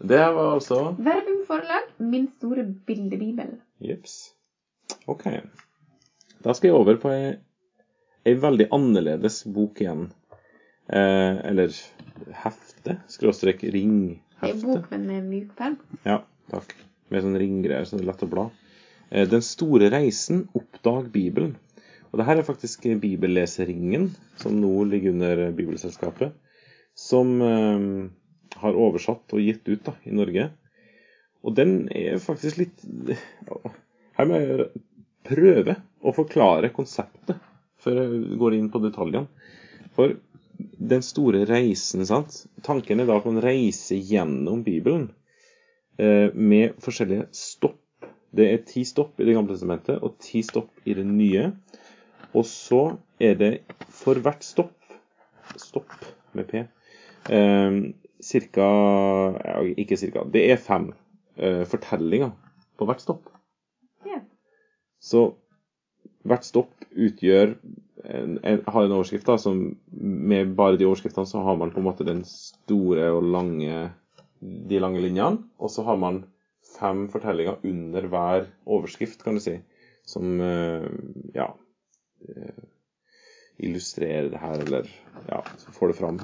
Det 0.00 0.20
var 0.32 0.54
altså 0.54 0.78
Verbum 0.96 1.42
forlag, 1.48 1.90
min 1.98 2.30
store 2.32 2.64
bildebibel. 2.86 3.58
Jips. 3.84 4.32
OK. 5.10 5.26
Da 6.40 6.54
skal 6.56 6.70
jeg 6.70 6.78
over 6.78 6.96
på 7.02 7.10
ei, 7.12 7.34
ei 8.24 8.36
veldig 8.40 8.70
annerledes 8.72 9.42
bok 9.52 9.82
igjen. 9.84 10.08
Eh, 10.88 11.36
eller 11.50 11.74
hefte. 12.42 12.96
Skråstrek 13.12 13.60
Det 13.60 13.84
er 14.48 14.60
bok, 14.62 14.86
men 14.92 15.06
med 15.08 15.26
myk 15.30 15.50
perm. 15.58 15.78
Ja, 16.06 16.20
takk. 16.52 16.74
Med 17.10 17.24
sånn 17.24 17.38
ringgreier, 17.40 17.86
så 17.88 17.98
det 17.98 18.04
er 18.04 18.10
lett 18.12 18.24
å 18.26 18.30
bla. 18.30 18.46
Eh, 19.10 19.26
Den 19.28 19.42
store 19.44 19.90
reisen, 19.92 20.46
oppdag 20.56 21.10
Bibelen. 21.14 21.56
Og 22.10 22.18
det 22.18 22.26
her 22.26 22.40
er 22.40 22.46
faktisk 22.46 22.86
Bibelleseringen, 23.02 24.10
som 24.40 24.56
nå 24.58 24.72
ligger 24.90 25.14
under 25.14 25.50
Bibelselskapet, 25.54 26.32
som 26.98 27.36
eh, 27.42 27.84
har 28.62 28.80
oversatt 28.86 29.34
og 29.36 29.44
gitt 29.44 29.68
ut 29.68 29.84
da, 29.86 29.94
i 30.06 30.14
Norge. 30.14 30.50
Og 31.46 31.54
den 31.56 31.88
er 31.96 32.18
faktisk 32.20 32.58
litt 32.60 32.82
Her 34.18 34.26
må 34.28 34.36
jeg 34.36 34.66
prøve 35.24 35.78
å 36.04 36.12
forklare 36.12 36.68
konseptet 36.74 37.38
før 37.80 38.02
jeg 38.02 38.36
går 38.40 38.56
inn 38.58 38.68
på 38.72 38.82
detaljene. 38.82 39.30
For 39.96 40.18
den 40.78 41.02
store 41.04 41.44
reisen, 41.48 42.04
sant. 42.06 42.44
Tanken 42.66 43.00
er 43.00 43.08
da 43.08 43.18
at 43.20 43.28
man 43.28 43.40
reiser 43.44 44.00
gjennom 44.00 44.64
Bibelen 44.66 45.10
eh, 45.98 46.28
med 46.34 46.78
forskjellige 46.82 47.28
stopp. 47.36 47.78
Det 48.30 48.46
er 48.46 48.60
ti 48.66 48.84
stopp 48.86 49.18
i 49.18 49.26
Det 49.26 49.34
gamle 49.34 49.56
testamentet 49.56 50.04
og 50.06 50.18
ti 50.22 50.42
stopp 50.46 50.70
i 50.86 50.94
det 50.94 51.06
nye. 51.06 51.50
Og 52.30 52.46
så 52.46 52.82
er 53.18 53.34
det 53.38 53.54
for 53.88 54.20
hvert 54.22 54.46
stopp 54.46 54.76
Stopp 55.58 55.90
med 56.38 56.46
P. 56.46 56.60
Eh, 57.34 57.78
cirka 58.22 58.66
ja, 59.34 59.56
Ikke 59.76 59.96
cirka. 59.98 60.22
Det 60.30 60.44
er 60.52 60.60
fem 60.62 60.92
eh, 61.36 61.64
fortellinger 61.66 62.30
på 62.78 62.86
hvert 62.86 63.02
stopp. 63.02 63.26
Ja. 64.06 64.20
Så 65.02 65.24
hvert 66.28 66.44
stopp 66.46 66.84
utgjør 66.90 67.54
en, 68.04 68.38
en, 68.42 68.60
har 68.66 68.84
en 68.84 68.96
overskrift 68.96 69.28
da, 69.28 69.36
som 69.40 69.60
med 69.92 70.54
bare 70.56 70.78
de 70.80 70.88
overskriftene 70.88 71.28
så 71.28 71.42
har 71.44 71.58
man 71.60 71.72
på 71.72 71.80
en 71.82 71.88
måte 71.88 72.06
den 72.08 72.22
store 72.28 73.10
og 73.12 73.26
lange 73.28 73.90
de 74.40 74.80
lange 74.80 75.02
linjene, 75.04 75.44
og 75.60 75.68
så 75.72 75.84
har 75.84 75.98
man 76.00 76.22
fem 76.78 77.06
fortellinger 77.12 77.60
under 77.66 78.06
hver 78.08 78.46
overskrift, 78.64 79.20
kan 79.24 79.36
du 79.36 79.42
si, 79.44 79.58
som 80.08 80.40
eh, 80.40 80.86
ja 81.36 81.50
eh, 82.24 82.62
illustrerer 83.60 84.30
det 84.32 84.40
her, 84.40 84.62
eller 84.64 84.88
ja, 85.28 85.42
får 85.76 85.90
det 85.90 85.98
fram. 85.98 86.20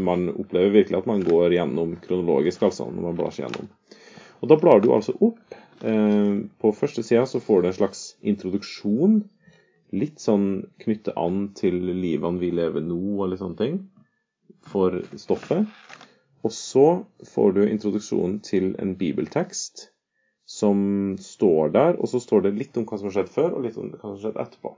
Man 0.00 0.30
opplever 0.32 0.72
virkelig 0.72 1.02
at 1.02 1.08
man 1.10 1.24
går 1.26 1.58
gjennom 1.58 1.96
kronologisk, 2.00 2.62
altså, 2.70 2.88
når 2.88 3.10
man 3.10 3.18
blar 3.18 3.34
seg 3.34 3.44
gjennom. 3.44 3.68
Og 4.38 4.48
da 4.48 4.56
blar 4.60 4.80
du 4.80 4.88
altså 4.94 5.12
opp. 5.20 5.58
Eh, 5.84 6.38
på 6.62 6.72
første 6.72 7.04
sida 7.04 7.26
så 7.28 7.42
får 7.44 7.62
du 7.62 7.68
en 7.68 7.76
slags 7.82 8.04
introduksjon. 8.32 9.20
Litt 9.96 10.20
sånn 10.20 10.66
knytte 10.82 11.14
an 11.16 11.48
til 11.56 11.78
livene 11.88 12.40
vi 12.42 12.50
lever 12.52 12.84
nå, 12.84 12.98
og 13.18 13.30
litt 13.32 13.40
sånne 13.40 13.60
ting. 13.60 13.78
For 14.68 14.98
stoffet. 15.16 15.68
Og 16.46 16.52
så 16.54 16.86
får 17.26 17.54
du 17.56 17.62
introduksjonen 17.66 18.38
til 18.44 18.74
en 18.78 18.94
bibeltekst 18.98 19.88
som 20.48 21.16
står 21.20 21.72
der, 21.74 21.96
og 22.00 22.08
så 22.08 22.20
står 22.24 22.46
det 22.46 22.56
litt 22.56 22.76
om 22.80 22.86
hva 22.88 22.96
som 22.96 23.10
har 23.10 23.18
skjedd 23.18 23.32
før, 23.32 23.56
og 23.56 23.66
litt 23.66 23.76
om 23.80 23.90
hva 23.92 24.00
som 24.00 24.14
har 24.14 24.22
skjedd 24.22 24.38
etterpå. 24.44 24.72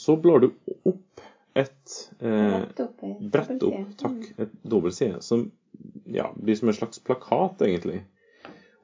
Så 0.00 0.16
blar 0.22 0.40
du 0.40 0.48
opp 0.88 1.24
et 1.58 1.96
eh, 2.22 2.62
Brett 2.62 2.80
opp. 2.80 3.02
ei 3.04 3.28
brett 3.34 3.66
opp, 3.66 3.90
takk, 4.00 4.22
et 4.40 4.54
dobbeltside, 4.62 5.20
som 5.26 5.50
ja, 6.08 6.30
blir 6.36 6.56
som 6.56 6.70
en 6.70 6.78
slags 6.78 7.02
plakat, 7.04 7.60
egentlig. 7.66 8.04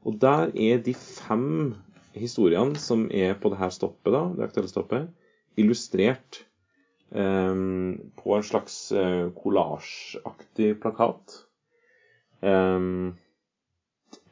Og 0.06 0.18
der 0.22 0.52
er 0.52 0.82
de 0.82 0.94
fem 0.94 1.74
historiene 2.20 2.78
som 2.80 3.06
er 3.12 3.36
på 3.40 3.52
det 3.52 3.60
her 3.60 3.72
stoppet, 3.74 4.12
da, 4.14 4.22
det 4.36 4.48
aktuelle 4.48 4.70
stoppet, 4.70 5.08
illustrert 5.56 6.42
um, 7.10 8.12
på 8.16 8.36
en 8.36 8.46
slags 8.46 8.92
eh, 8.92 9.28
kollasjaktig 9.36 10.80
plakat. 10.82 11.42
Um, 12.40 13.16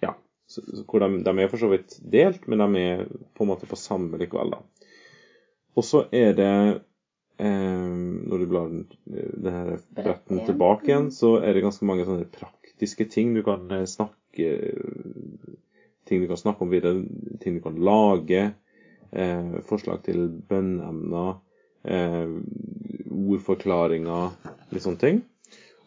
ja, 0.00 0.16
så, 0.46 0.62
så 0.62 0.84
hvor 0.84 1.00
de, 1.00 1.22
de 1.24 1.36
er 1.38 1.52
for 1.52 1.60
så 1.60 1.70
vidt 1.72 1.98
delt, 2.00 2.48
men 2.48 2.60
de 2.64 2.82
er 2.82 3.06
på 3.34 3.44
en 3.44 3.52
måte 3.52 3.68
på 3.70 3.78
samme 3.80 4.20
likevel, 4.20 4.56
da. 4.56 4.90
Og 5.74 5.86
så 5.86 6.04
er 6.14 6.36
det 6.38 6.52
um, 7.42 8.20
Når 8.30 8.38
du 8.38 8.46
blar 8.46 8.68
den, 8.70 8.84
den 9.42 9.80
bretten 9.96 10.44
tilbake 10.46 10.86
igjen, 10.90 11.10
så 11.10 11.38
er 11.40 11.54
det 11.54 11.64
ganske 11.64 11.88
mange 11.88 12.06
sånne 12.06 12.28
praktiske 12.30 13.08
ting 13.10 13.34
du 13.34 13.42
kan 13.46 13.66
eh, 13.74 13.88
snakke 13.90 14.52
Ting 16.04 16.20
du 16.22 16.28
kan 16.28 16.36
snakke 16.40 16.64
om 16.66 16.70
videre, 16.72 17.04
ting 17.40 17.56
du 17.58 17.62
kan 17.64 17.76
lage. 17.80 18.42
Eh, 19.12 19.60
forslag 19.68 20.02
til 20.04 20.26
bønneemner. 20.50 21.38
Eh, 21.84 22.34
ordforklaringer, 23.14 24.34
litt 24.72 24.84
sånne 24.84 25.00
ting. 25.00 25.22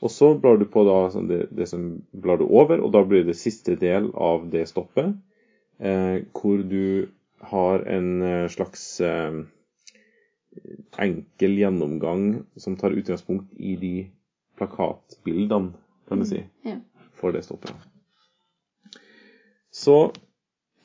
Og 0.02 0.12
så 0.14 0.32
blar 0.38 0.60
du 0.62 0.66
på 0.70 0.84
da 0.86 0.98
sånn 1.14 1.30
det, 1.30 1.48
det 1.58 1.66
som 1.70 1.88
blar 2.14 2.38
du 2.38 2.46
over, 2.46 2.82
og 2.86 2.92
da 2.94 3.02
blir 3.06 3.26
det 3.26 3.38
siste 3.38 3.76
del 3.82 4.12
av 4.14 4.46
det 4.54 4.68
stoppet. 4.70 5.16
Eh, 5.80 6.22
hvor 6.38 6.62
du 6.66 7.08
har 7.50 7.84
en 7.90 8.22
eh, 8.26 8.48
slags 8.50 8.86
eh, 9.06 9.42
enkel 11.02 11.58
gjennomgang 11.62 12.44
som 12.58 12.78
tar 12.78 12.96
utgangspunkt 12.98 13.54
i 13.58 13.76
de 13.78 13.94
plakatbildene, 14.58 15.74
kan 16.10 16.20
du 16.22 16.26
si, 16.26 16.44
Ja. 16.66 16.80
for 17.14 17.32
det 17.32 17.44
stoppet. 17.46 17.74
Så 19.78 19.98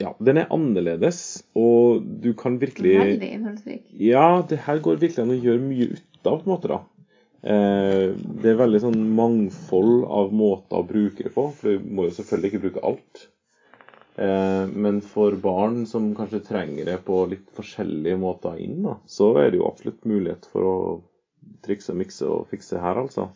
ja, 0.03 0.13
den 0.21 0.41
er 0.43 0.53
annerledes, 0.53 1.43
og 1.57 2.03
du 2.23 2.33
kan 2.39 2.59
virkelig 2.61 2.97
Veldig 2.99 3.29
innholdsrik. 3.37 3.85
ja, 4.03 4.43
det 4.49 4.59
her 4.67 4.81
går 4.83 4.99
virkelig 5.03 5.23
an 5.23 5.35
å 5.35 5.43
gjøre 5.45 5.63
mye 5.63 5.93
ut 5.93 6.27
av, 6.27 6.41
på 6.41 6.47
en 6.47 6.53
måte. 6.53 6.73
da. 6.73 6.81
Eh, 7.43 8.09
det 8.43 8.53
er 8.53 8.59
veldig 8.61 8.81
sånn 8.85 8.99
mangfold 9.19 10.05
av 10.07 10.33
måter 10.35 10.79
å 10.79 10.87
bruke 10.87 11.27
det 11.27 11.33
på, 11.35 11.49
for 11.59 11.75
du 11.75 11.87
må 11.91 12.09
jo 12.09 12.17
selvfølgelig 12.19 12.53
ikke 12.53 12.65
bruke 12.67 12.85
alt. 12.91 13.29
Eh, 14.17 14.67
men 14.69 15.01
for 15.07 15.39
barn 15.41 15.87
som 15.89 16.11
kanskje 16.17 16.43
trenger 16.47 16.91
det 16.91 16.99
på 17.07 17.23
litt 17.31 17.49
forskjellige 17.57 18.19
måter 18.21 18.61
inn, 18.63 18.83
da, 18.85 18.99
så 19.09 19.33
er 19.41 19.51
det 19.51 19.63
jo 19.63 19.71
absolutt 19.71 20.05
mulighet 20.09 20.49
for 20.53 20.69
å 20.69 20.77
trikse 21.67 21.95
og 21.95 21.99
mikse 22.03 22.29
og 22.29 22.51
fikse 22.51 22.83
her, 22.83 23.01
altså. 23.07 23.31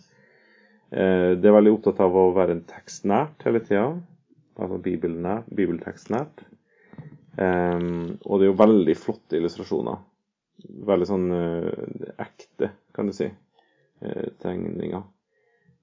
Eh, 0.91 1.33
det 1.39 1.49
er 1.49 1.57
veldig 1.57 1.79
opptatt 1.79 2.03
av 2.05 2.15
å 2.15 2.29
være 2.37 2.59
en 2.59 2.67
tekstnært 2.69 3.47
hele 3.47 3.63
tida. 3.65 3.89
Altså 4.57 4.79
bibeltekstnært. 4.81 6.45
Eh, 7.37 7.81
og 8.25 8.39
det 8.39 8.47
er 8.47 8.51
jo 8.51 8.61
veldig 8.63 8.97
flotte 8.99 9.41
illustrasjoner. 9.41 9.99
Veldig 10.67 11.07
sånn 11.07 11.27
uh, 11.31 12.07
ekte, 12.23 12.71
kan 12.97 13.07
du 13.07 13.13
si, 13.15 13.27
uh, 13.29 14.29
tegninger. 14.41 15.03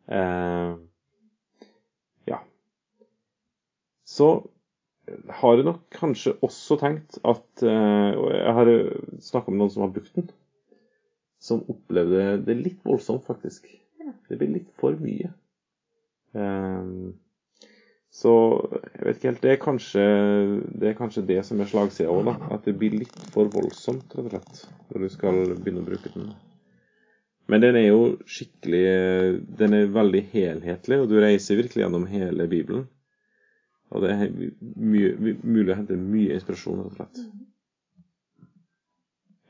Uh, 0.09 0.73
ja. 2.27 2.39
Så 4.09 4.31
har 5.37 5.57
jeg 5.57 5.67
nok 5.67 5.83
kanskje 5.93 6.35
også 6.45 6.77
tenkt 6.79 7.17
at 7.27 7.63
eh, 7.67 8.11
Og 8.15 8.29
jeg 8.31 8.53
har 8.57 8.69
snakka 9.23 9.51
med 9.51 9.59
noen 9.59 9.73
som 9.73 9.83
har 9.85 9.91
brukt 9.95 10.15
den, 10.15 10.29
som 11.43 11.65
opplevde 11.71 12.37
det 12.47 12.55
litt 12.59 12.85
voldsomt, 12.87 13.25
faktisk. 13.27 13.67
Det 14.29 14.37
blir 14.39 14.53
litt 14.53 14.69
for 14.79 14.95
mye. 14.99 15.33
Eh, 16.33 16.93
så 18.13 18.31
jeg 18.93 19.05
vet 19.07 19.17
ikke 19.17 19.29
helt. 19.31 19.41
Det 19.41 19.51
er 19.51 19.61
kanskje 19.61 20.01
det, 20.69 20.89
er 20.91 20.97
kanskje 20.97 21.25
det 21.25 21.39
som 21.47 21.61
er 21.63 21.69
slagsida 21.69 22.13
òg, 22.13 22.27
da. 22.27 22.35
At 22.53 22.67
det 22.67 22.75
blir 22.77 22.93
litt 23.01 23.21
for 23.33 23.49
voldsomt, 23.49 24.13
rett 24.13 24.27
og 24.27 24.35
slett, 24.35 24.65
når 24.91 25.05
du 25.05 25.13
skal 25.15 25.39
begynne 25.55 25.81
å 25.81 25.87
bruke 25.87 26.11
den. 26.13 26.27
Men 27.51 27.63
den 27.63 27.75
er 27.75 27.87
jo 27.89 28.03
skikkelig 28.29 28.83
Den 29.59 29.73
er 29.75 29.89
veldig 29.91 30.21
helhetlig, 30.31 30.99
og 31.01 31.09
du 31.09 31.17
reiser 31.19 31.57
virkelig 31.59 31.83
gjennom 31.83 32.05
hele 32.11 32.47
Bibelen. 32.51 32.85
Og 33.93 34.05
det 34.05 34.13
er 34.13 34.29
mye, 34.29 35.09
mulig 35.41 35.73
å 35.73 35.79
hente 35.81 35.97
mye 35.97 36.37
inspirasjon, 36.37 36.85
rett 36.85 36.93
og 36.93 37.01
slett. 37.01 37.25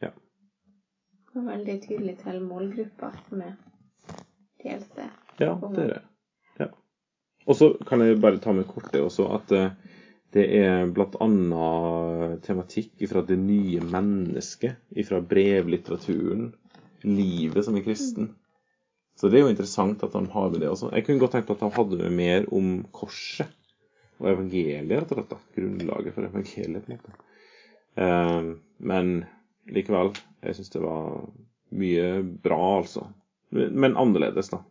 Ja. 0.03 0.13
Det 1.29 1.43
er 1.43 1.51
veldig 1.51 1.77
tydelig 1.83 2.17
til 2.23 2.41
målgruppa, 2.47 3.11
de 3.29 4.73
eldste. 4.77 5.11
Ja, 5.39 5.53
det 5.67 5.85
er 5.85 5.95
det. 5.97 6.01
Og 7.43 7.57
så 7.59 7.73
kan 7.87 8.03
jeg 8.03 8.21
bare 8.23 8.39
ta 8.43 8.53
med 8.55 8.67
kort 8.69 8.91
det 8.93 9.01
også, 9.03 9.27
at 9.35 9.51
eh, 9.57 9.73
det 10.33 10.45
er 10.57 10.87
bl.a. 10.89 11.27
tematikk 12.41 13.03
fra 13.09 13.21
det 13.27 13.37
nye 13.37 13.83
mennesket, 13.85 14.79
fra 15.05 15.19
brevlitteraturen, 15.21 16.47
livet 17.03 17.65
som 17.65 17.77
er 17.77 17.85
kristen. 17.85 18.31
Så 19.19 19.29
det 19.29 19.39
er 19.39 19.45
jo 19.45 19.51
interessant 19.51 20.01
at 20.05 20.15
han 20.17 20.31
har 20.33 20.49
med 20.49 20.63
det 20.63 20.71
også. 20.71 20.89
Jeg 20.95 21.05
kunne 21.05 21.21
godt 21.21 21.35
tenkt 21.37 21.51
at 21.53 21.61
han 21.61 21.75
hadde 21.75 21.99
med 22.01 22.17
mer 22.17 22.47
om 22.55 22.79
korset, 22.95 23.51
og 24.21 24.31
evangeliet, 24.31 25.03
og 25.03 25.13
slett. 25.13 25.37
Grunnlaget 25.57 26.15
for 26.15 26.25
evangeliet, 26.29 26.85
på 26.87 26.95
en 26.95 27.01
måte. 27.01 27.29
Eh, 27.93 28.51
men 28.89 29.15
likevel, 29.69 30.13
jeg 30.41 30.57
syns 30.57 30.73
det 30.73 30.81
var 30.81 31.27
mye 31.77 32.07
bra, 32.23 32.61
altså. 32.79 33.05
Men 33.53 33.97
annerledes, 33.99 34.49
da. 34.49 34.63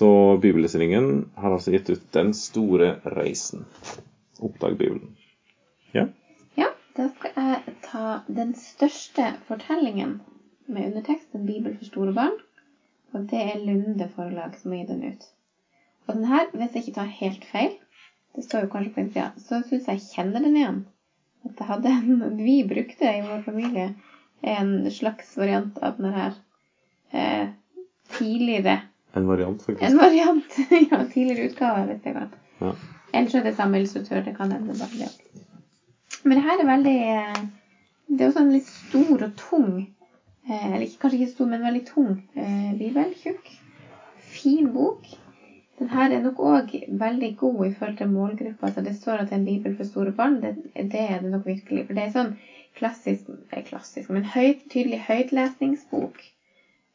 Så 0.00 0.36
Bibellesningen 0.36 1.30
har 1.34 1.52
altså 1.52 1.74
gitt 1.74 1.90
ut 1.90 2.04
Den 2.12 2.30
store 2.34 2.94
reisen. 3.04 3.66
Oppdag 4.38 4.78
Bibelen. 4.78 5.10
Ja. 5.92 6.06
Ja, 6.56 6.70
da 6.96 7.10
skal 7.18 7.34
jeg 7.36 7.74
ta 7.84 8.04
den 8.38 8.54
største 8.56 9.26
fortellingen 9.44 10.14
med 10.64 10.86
underteksten 10.86 11.44
'Bibel 11.44 11.76
for 11.76 11.84
store 11.90 12.14
barn'. 12.16 12.40
Og 13.12 13.28
det 13.28 13.42
er 13.42 13.60
Lunde 13.60 14.08
forlag 14.14 14.56
som 14.56 14.72
har 14.72 14.80
gitt 14.80 14.88
den 14.94 15.04
ut. 15.04 15.28
Og 16.06 16.14
den 16.14 16.24
her, 16.32 16.48
hvis 16.54 16.74
jeg 16.74 16.86
ikke 16.86 16.98
tar 17.02 17.16
helt 17.20 17.44
feil, 17.52 17.76
det 18.36 18.44
står 18.48 18.64
jo 18.64 18.72
kanskje 18.72 18.94
på 18.94 19.04
innsida, 19.04 19.30
så 19.36 19.60
syns 19.68 19.90
jeg 19.92 20.06
kjenner 20.06 20.40
den 20.40 20.56
igjen. 20.56 20.84
At 21.44 21.60
jeg 21.60 21.72
hadde 21.74 21.92
en, 21.98 22.40
vi 22.40 22.62
brukte 22.72 23.04
i 23.18 23.20
vår 23.28 23.44
familie 23.52 23.90
en 24.56 24.78
slags 24.90 25.36
variant 25.36 25.76
av 25.82 26.00
den 26.00 26.16
her 26.16 26.40
eh, 27.12 27.52
tidligere. 28.16 28.80
En 29.16 29.26
variant, 29.26 29.62
faktisk. 29.62 29.82
En 29.90 29.98
variant, 29.98 30.58
ja, 30.90 31.04
tidligere 31.12 31.50
utgave, 31.50 31.86
hvis 31.88 32.04
jeg 32.04 32.14
kan. 32.14 32.34
Ja. 32.60 32.74
Ellers 33.12 33.34
er 33.34 33.46
det 33.46 33.56
samme 33.56 33.78
illustratør. 33.80 34.24
Det 34.24 34.36
kan 34.36 34.52
hende 34.52 34.76
bare 34.78 34.98
det. 35.00 35.40
Men 36.24 36.36
det 36.36 36.44
her 36.44 36.60
er 36.60 36.68
veldig 36.68 36.98
eh, 37.14 37.40
Det 38.06 38.20
er 38.20 38.28
også 38.28 38.42
en 38.44 38.52
litt 38.52 38.66
stor 38.68 39.22
og 39.24 39.32
tung 39.40 39.70
eh, 39.80 40.66
Eller 40.74 40.86
kanskje 41.00 41.18
ikke 41.18 41.32
stor, 41.32 41.48
men 41.50 41.64
veldig 41.64 41.82
tung 41.88 42.12
eh, 42.36 42.70
bibel. 42.78 43.14
Tjukk. 43.22 43.50
Fin 44.30 44.70
bok. 44.74 45.08
Den 45.80 45.88
her 45.88 46.12
er 46.12 46.22
nok 46.22 46.38
òg 46.44 46.74
veldig 47.00 47.30
god 47.40 47.60
i 47.66 47.72
forhold 47.72 47.96
til 47.98 48.12
målgruppa. 48.12 48.68
Altså 48.68 48.84
det 48.84 48.94
står 48.98 49.22
at 49.22 49.30
det 49.30 49.38
er 49.38 49.40
en 49.40 49.48
bibel 49.48 49.76
for 49.76 49.88
store 49.88 50.12
barn. 50.12 50.42
Det, 50.42 50.54
det 50.76 51.06
er 51.06 51.22
det 51.22 51.30
nok 51.32 51.46
virkelig. 51.46 51.86
For 51.88 51.96
det 51.96 52.04
er 52.04 52.14
sånn 52.14 52.34
klassisk, 52.76 53.30
klassisk 53.66 54.12
men 54.12 54.28
høyt, 54.28 54.66
tydelig 54.70 55.00
høytlesningsbok 55.08 56.20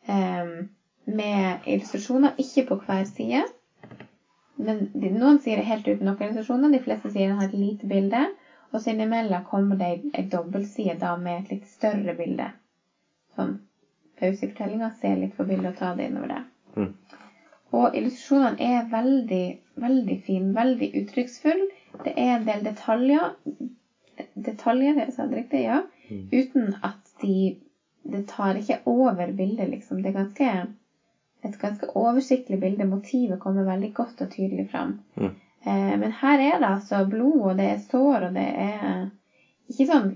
eh, 0.08 0.54
med 1.06 1.66
illustrasjoner. 1.66 2.34
Ikke 2.42 2.66
på 2.70 2.78
hver 2.86 3.06
side. 3.10 3.44
Men 4.58 4.86
noen 4.96 5.40
sier 5.44 5.60
det 5.60 5.68
helt 5.68 5.88
uten 5.88 6.06
noen 6.08 6.22
illustrasjoner. 6.22 6.72
De 6.72 6.80
fleste 6.84 7.12
sier 7.12 7.28
den 7.30 7.38
har 7.40 7.50
et 7.50 7.58
lite 7.58 7.88
bilde. 7.90 8.24
Og 8.74 8.82
så 8.82 8.92
innimellom 8.92 9.44
kommer 9.46 9.78
det 9.80 9.92
ei- 10.14 10.26
dobbeltside 10.32 10.98
da 11.00 11.16
med 11.16 11.44
et 11.44 11.52
litt 11.54 11.68
større 11.70 12.14
bilde. 12.18 12.50
Sånn 13.36 13.58
pause 14.20 14.46
i 14.46 14.48
fortellinga, 14.50 14.90
se 14.96 15.12
litt 15.16 15.36
på 15.36 15.44
bildet 15.48 15.74
og 15.74 15.76
ta 15.80 15.94
det 15.94 16.08
innover 16.10 16.32
det. 16.34 16.42
Mm. 16.76 16.90
Og 17.76 17.96
illustrasjonene 17.96 18.60
er 18.64 18.88
veldig, 18.92 19.44
veldig 19.84 20.18
fine, 20.24 20.54
veldig 20.56 20.90
uttrykksfulle. 21.02 21.68
Det 22.06 22.14
er 22.16 22.34
en 22.38 22.46
del 22.48 22.64
detaljer, 22.64 23.34
detaljer, 24.36 25.02
jeg 25.04 25.14
sa 25.14 25.26
det 25.28 25.42
riktig, 25.44 25.64
ja, 25.68 25.82
Mm. 26.10 26.30
uten 26.32 26.74
at 26.84 27.14
de 27.22 27.56
Det 28.08 28.28
tar 28.28 28.54
ikke 28.54 28.76
over 28.86 29.32
bildet, 29.32 29.68
liksom. 29.70 29.98
Det 30.04 30.12
er 30.14 30.20
ganske 30.24 30.68
et 31.46 31.58
ganske 31.62 31.90
oversiktlig 31.98 32.60
bilde. 32.62 32.88
Motivet 32.90 33.40
kommer 33.40 33.68
veldig 33.68 33.92
godt 33.98 34.24
og 34.26 34.32
tydelig 34.34 34.70
fram. 34.72 34.98
Mm. 35.16 35.34
Eh, 35.66 35.94
men 36.02 36.16
her 36.22 36.40
er 36.40 36.60
det 36.60 36.70
altså 36.70 37.04
blod, 37.10 37.42
og 37.42 37.58
det 37.60 37.70
er 37.72 37.84
sår, 37.84 38.30
og 38.30 38.38
det 38.38 38.48
er 38.68 39.10
ikke 39.72 39.90
sånn 39.90 40.10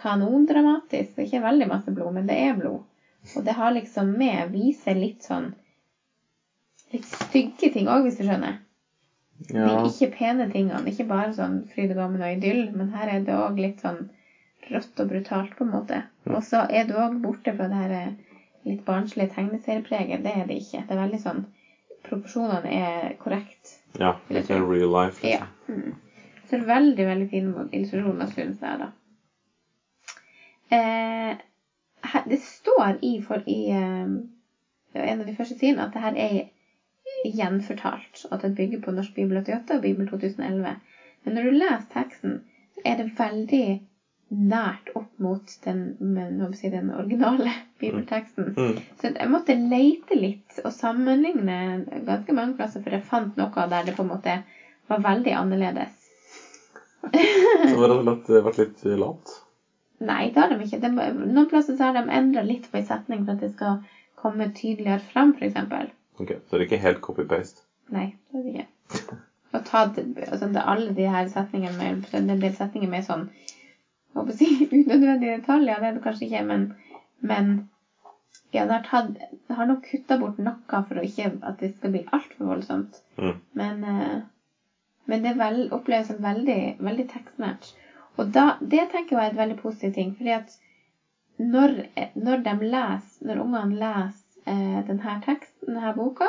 kanondramatisk. 0.00 1.14
Det 1.14 1.24
er 1.24 1.28
ikke 1.28 1.46
veldig 1.46 1.68
masse 1.70 1.94
blod, 1.96 2.14
men 2.16 2.28
det 2.30 2.38
er 2.40 2.58
blod. 2.58 2.84
Og 3.36 3.44
det 3.44 3.56
har 3.56 3.74
liksom 3.76 4.14
med 4.16 4.52
viser 4.54 4.96
litt 4.96 5.26
sånn 5.26 5.52
litt 6.90 7.06
stygge 7.06 7.70
ting 7.74 7.88
òg, 7.90 8.06
hvis 8.06 8.18
du 8.18 8.24
skjønner. 8.26 8.58
Ja. 9.48 9.66
De 9.66 9.88
ikke 9.88 10.10
pene 10.16 10.48
tingene. 10.52 10.82
Ikke 10.90 11.08
bare 11.08 11.32
sånn 11.36 11.62
fryd 11.72 11.94
og 11.94 12.00
gammen 12.00 12.24
og 12.24 12.32
idyll, 12.34 12.64
men 12.76 12.90
her 12.96 13.12
er 13.12 13.22
det 13.26 13.36
òg 13.36 13.60
litt 13.60 13.84
sånn 13.84 14.08
rått 14.70 15.00
og 15.02 15.12
brutalt, 15.12 15.54
på 15.56 15.66
en 15.66 15.72
måte. 15.74 16.02
Ja. 16.26 16.34
Og 16.36 16.42
så 16.46 16.64
er 16.68 16.88
du 16.88 16.96
òg 17.00 17.20
borte 17.22 17.54
fra 17.56 17.68
det 17.70 17.78
her 17.78 17.94
eh, 17.96 18.29
litt 18.68 18.84
barnslig 18.84 19.30
tegneseriepreget. 19.34 20.22
Det 20.24 20.34
er 20.36 20.46
det 20.48 20.60
ikke. 20.60 20.84
Det 20.86 20.96
er 20.96 21.02
veldig 21.06 21.24
sånn 21.24 21.42
Proporsjonene 22.00 22.70
er 22.72 23.10
korrekt. 23.20 23.74
ja. 24.00 24.14
Litt 24.32 24.46
sånn 24.48 24.64
real 24.64 24.88
life. 24.94 25.20
Ja. 25.26 25.44
Liksom. 25.68 25.82
Mm. 25.92 25.98
Så 26.40 26.56
det 26.56 26.62
er 26.62 26.70
veldig, 26.70 27.04
veldig 27.06 27.26
fine 27.30 27.64
illustrasjoner, 27.76 28.30
syns 28.32 28.62
jeg, 28.64 28.78
da. 28.80 28.86
Eh, 30.72 31.42
her, 32.12 32.24
det 32.30 32.38
står 32.40 32.96
i, 33.06 33.12
for, 33.20 33.44
i 33.46 33.58
eh, 33.76 34.16
en 34.94 35.20
av 35.20 35.28
de 35.28 35.36
første 35.36 35.58
sidene 35.60 35.84
at 35.84 35.92
det 35.94 36.02
her 36.06 36.16
er 36.24 37.28
gjenfortalt. 37.36 38.24
At 38.32 38.42
det 38.42 38.54
bygger 38.56 38.80
på 38.80 38.96
Norsk 38.96 39.14
bibel 39.14 39.38
88 39.42 39.76
og 39.76 39.84
Bibel 39.84 40.08
2011. 40.08 40.74
Men 41.24 41.36
når 41.36 41.46
du 41.46 41.58
leser 41.60 41.88
teksten, 41.92 42.40
så 42.74 42.84
er 42.84 42.96
det 42.96 43.10
veldig 43.18 43.64
nært 44.30 44.92
opp 44.94 45.10
mot 45.18 45.52
den, 45.64 45.82
men, 45.98 46.38
si, 46.54 46.70
den 46.70 46.92
originale 46.94 47.50
bibelteksten. 47.82 48.52
Mm. 48.56 48.80
Så 49.00 49.10
jeg 49.10 49.30
måtte 49.30 49.56
leite 49.58 50.18
litt 50.18 50.60
og 50.64 50.72
sammenligne 50.74 51.58
ganske 52.06 52.34
mange 52.36 52.56
plasser, 52.58 52.82
for 52.84 52.94
jeg 52.94 53.06
fant 53.06 53.38
noe 53.40 53.68
der 53.72 53.88
det 53.88 53.96
på 53.98 54.06
en 54.06 54.12
måte 54.12 54.40
var 54.90 55.02
veldig 55.04 55.34
annerledes. 55.38 55.96
Så 57.00 57.08
det 57.12 57.78
har 57.78 57.94
rett 57.94 58.04
og 58.06 58.26
ble 58.26 58.42
vært 58.44 58.60
litt 58.60 58.84
lat. 59.00 59.38
Nei, 60.00 60.30
det 60.32 60.40
har 60.40 60.52
de 60.52 60.64
ikke. 60.64 60.80
De, 60.80 60.90
noen 61.28 61.48
plasser 61.48 61.76
så 61.76 61.88
har 61.88 61.98
de 61.98 62.06
endra 62.12 62.44
litt 62.44 62.68
på 62.70 62.80
en 62.80 62.86
setning 62.86 63.24
for 63.24 63.36
at 63.36 63.44
det 63.44 63.50
skal 63.52 63.80
komme 64.20 64.50
tydeligere 64.56 65.00
fram, 65.02 65.34
f.eks. 65.36 65.58
Ok, 66.20 66.36
Så 66.46 66.54
det 66.54 66.60
er 66.60 66.66
ikke 66.68 66.84
helt 66.84 67.02
copy-paste. 67.04 67.64
Nei, 67.92 68.12
det 68.30 68.40
er 68.40 68.46
det 68.46 68.54
ikke. 68.54 69.18
Og 69.56 69.64
tatt 69.66 69.96
altså, 69.98 70.46
alle 70.62 70.92
de 70.94 71.08
her 71.10 71.26
setningene 71.26 71.74
med 71.74 72.12
En 72.14 72.28
del 72.30 72.52
setninger 72.54 72.90
med 72.90 73.02
sånn 73.02 73.24
håper 74.16 74.34
å 74.34 74.36
si, 74.36 74.48
unødvendige 74.82 75.38
detaljer, 75.38 75.82
det 75.82 75.90
er 75.90 75.98
det 75.98 76.04
kanskje 76.06 76.26
ikke, 76.28 76.46
men, 76.48 76.66
men 77.20 77.52
ja, 78.50 78.64
det 78.64 78.72
har, 78.72 78.84
tatt, 78.86 79.12
det 79.46 79.58
har 79.58 79.68
nok 79.70 79.84
kutta 79.86 80.18
bort 80.18 80.40
noe 80.42 80.82
for 80.88 80.98
å 80.98 81.04
ikke 81.06 81.30
at 81.46 81.60
det 81.62 81.70
skal 81.76 81.94
bli 81.94 82.02
altfor 82.16 82.50
voldsomt. 82.50 83.00
Mm. 83.20 83.36
Men, 83.60 83.84
eh, 83.86 84.16
men 85.10 85.26
det 85.26 85.36
vel, 85.38 85.62
oppleves 85.74 86.10
som 86.10 86.18
veldig, 86.22 86.60
veldig 86.82 87.06
tekstnært. 87.12 87.70
Og 88.18 88.32
da, 88.34 88.56
det 88.60 88.88
tenker 88.90 89.16
jeg 89.16 89.28
er 89.28 89.32
et 89.32 89.38
veldig 89.38 89.58
positivt 89.60 89.94
ting. 89.94 90.12
fordi 90.16 90.34
at 90.34 90.56
når, 91.38 91.76
når 92.14 92.42
de 92.44 92.54
leser, 92.74 93.26
når 93.26 93.42
ungene 93.44 93.78
leser 93.80 94.42
eh, 94.50 94.80
denne 94.86 95.16
teksten, 95.24 95.70
denne 95.70 95.94
boka, 95.96 96.28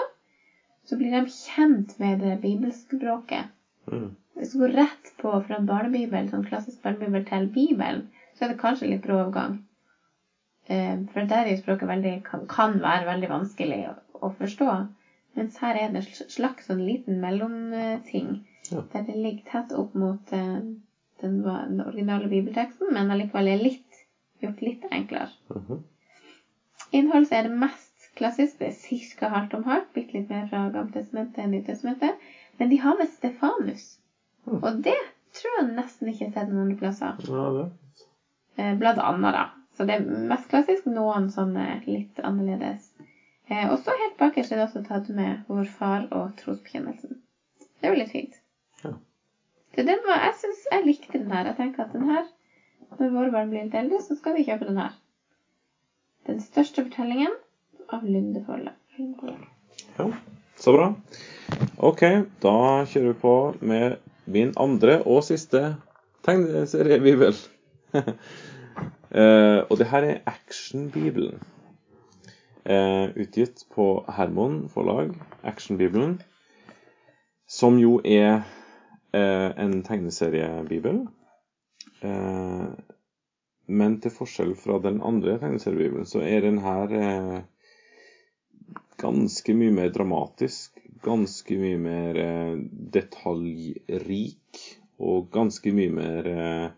så 0.86 0.98
blir 0.98 1.14
de 1.14 1.26
kjent 1.30 1.98
med 2.00 2.22
det 2.24 2.38
bibelspråket. 2.42 3.50
Mm. 3.92 4.12
Hvis 4.42 4.56
du 4.56 4.58
går 4.64 4.72
rett 4.74 5.10
på 5.22 5.32
fra 5.46 5.60
barnebibel, 5.62 6.26
sånn 6.32 6.42
klassisk 6.42 6.82
barnebibel 6.82 7.22
til 7.28 7.44
Bibelen, 7.54 8.00
så 8.34 8.48
er 8.48 8.50
det 8.50 8.58
kanskje 8.58 8.88
litt 8.90 9.04
brå 9.04 9.20
overgang. 9.20 9.60
Eh, 10.66 10.96
For 11.12 11.22
der 11.30 11.46
er 11.46 11.54
jo 11.54 11.60
språket 11.60 11.90
veldig, 11.92 12.14
kan, 12.26 12.48
kan 12.50 12.80
være 12.82 13.06
veldig 13.06 13.30
vanskelig 13.30 13.78
å, 14.18 14.32
forstå. 14.34 14.72
Mens 15.38 15.60
her 15.62 15.78
er 15.78 15.94
det 15.94 16.02
en 16.02 16.26
slags 16.34 16.72
sånn 16.72 16.82
liten 16.82 17.22
mellomting. 17.22 18.34
Ja. 18.72 18.82
Der 18.96 19.06
det 19.06 19.20
ligger 19.20 19.46
tett 19.52 19.78
opp 19.78 19.94
mot 19.94 20.34
eh, 20.34 20.58
den, 21.22 21.38
den 21.46 21.86
originale 21.86 22.30
bibelteksten, 22.34 22.90
men 22.98 23.14
allikevel 23.14 23.54
er 23.54 23.62
litt, 23.62 24.04
gjort 24.42 24.66
litt 24.66 24.90
enklere. 24.90 25.30
Mhm. 25.54 25.80
Innhold 26.98 27.30
så 27.30 27.38
er 27.38 27.46
det 27.46 27.54
mest 27.56 28.10
klassisk. 28.18 28.58
Det 28.60 28.74
er 28.74 29.18
ca. 29.20 29.30
halvt 29.32 29.54
om 29.56 29.70
halvt. 29.70 29.94
Bitte 29.94 30.18
litt 30.18 30.34
mer 30.34 30.44
fra 30.50 30.66
Gammeltestamentet 30.74 31.40
enn 31.46 31.54
Nytestamentet. 31.56 32.18
Men 32.60 32.74
de 32.74 32.80
har 32.82 32.98
med 33.00 33.08
Stefanus. 33.08 34.01
Og 34.50 34.82
det 34.84 34.98
tror 35.38 35.58
jeg 35.60 35.70
nesten 35.76 36.10
ikke 36.12 36.26
jeg 36.26 36.32
har 36.34 36.42
sett 36.42 36.54
noen 36.54 36.76
plasser. 36.80 37.22
Ja, 37.30 37.48
det. 37.58 37.66
Eh, 38.58 38.74
Blant 38.80 39.00
annet, 39.00 39.38
da. 39.38 39.46
Så 39.78 39.86
det 39.88 39.96
er 39.98 40.28
mest 40.30 40.50
klassisk. 40.52 40.88
Noen 40.92 41.30
sånne 41.32 41.82
litt 41.86 42.20
annerledes. 42.26 42.90
Eh, 43.48 43.68
og 43.72 43.78
så 43.84 43.96
helt 43.98 44.18
bakerst 44.20 44.52
er 44.52 44.60
det 44.62 44.68
også 44.68 44.84
tatt 44.88 45.10
med 45.16 45.46
Vår 45.48 45.70
Far 45.72 46.08
og 46.12 46.34
trosbekjennelsen. 46.42 47.22
Det 47.80 47.88
er 47.88 47.96
jo 47.96 48.02
litt 48.02 48.14
fint. 48.14 48.36
Ja. 48.84 48.94
Så 49.76 49.86
den 49.88 50.04
var, 50.08 50.26
jeg 50.28 50.38
synes 50.42 50.66
jeg 50.72 50.88
likte 50.88 51.18
den 51.18 51.32
her. 51.32 51.50
Jeg 51.52 51.60
tenker 51.62 51.86
at 51.86 51.96
den 51.96 52.10
her, 52.10 52.28
når 53.00 53.16
våre 53.16 53.32
barn 53.34 53.54
blir 53.54 53.66
litt 53.66 53.78
eldre, 53.78 54.02
så 54.04 54.18
skal 54.20 54.36
vi 54.38 54.46
kjøpe 54.48 54.68
den 54.68 54.82
her. 54.82 54.98
Den 56.28 56.44
største 56.44 56.84
fortellingen 56.86 57.34
av 57.92 58.04
Lunde 58.06 58.44
forlag. 58.46 58.76
Ja, 59.98 60.06
så 60.62 60.74
bra. 60.76 60.92
Ok, 61.82 62.04
da 62.44 62.56
kjører 62.86 63.08
vi 63.08 63.20
på 63.24 63.36
med 63.66 63.98
min 64.32 64.54
andre 64.60 65.02
og 65.04 65.24
siste 65.28 65.76
tegneseriebibel. 66.26 67.38
uh, 67.96 69.62
og 69.70 69.78
det 69.80 69.90
her 69.92 70.10
er 70.10 70.22
Actionbibelen. 70.32 71.40
Uh, 72.62 73.10
utgitt 73.18 73.66
på 73.74 74.04
Hermon 74.18 74.68
forlag, 74.70 75.16
Actionbibelen. 75.44 76.20
Som 77.50 77.80
jo 77.82 78.00
er 78.06 78.44
uh, 79.14 79.50
en 79.58 79.82
tegneseriebibel. 79.84 81.06
Eh, 82.02 82.68
men 83.72 83.98
til 84.02 84.14
forskjell 84.14 84.56
fra 84.60 84.80
den 84.84 85.00
andre 85.06 85.38
tegneseriebibelen, 85.42 86.08
så 86.10 86.24
er 86.26 86.44
den 86.46 86.60
her 86.64 86.96
eh, 86.98 87.42
ganske 89.02 89.56
mye 89.58 89.74
mer 89.76 89.94
dramatisk. 89.94 90.81
Ganske 91.00 91.58
mye 91.58 91.80
mer 91.82 92.20
eh, 92.20 92.56
detaljrik. 92.94 94.62
Og 95.02 95.32
ganske 95.34 95.72
mye 95.74 95.94
mer 95.96 96.28
eh, 96.30 96.70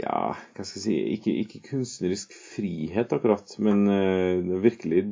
Ja, 0.00 0.32
hva 0.56 0.64
skal 0.64 0.80
jeg 0.80 0.84
si 0.86 0.94
Ikke, 1.14 1.34
ikke 1.44 1.60
kunstnerisk 1.68 2.32
frihet, 2.34 3.12
akkurat, 3.14 3.54
men 3.62 3.84
eh, 3.90 4.40
det 4.42 4.62
virkelig 4.64 5.04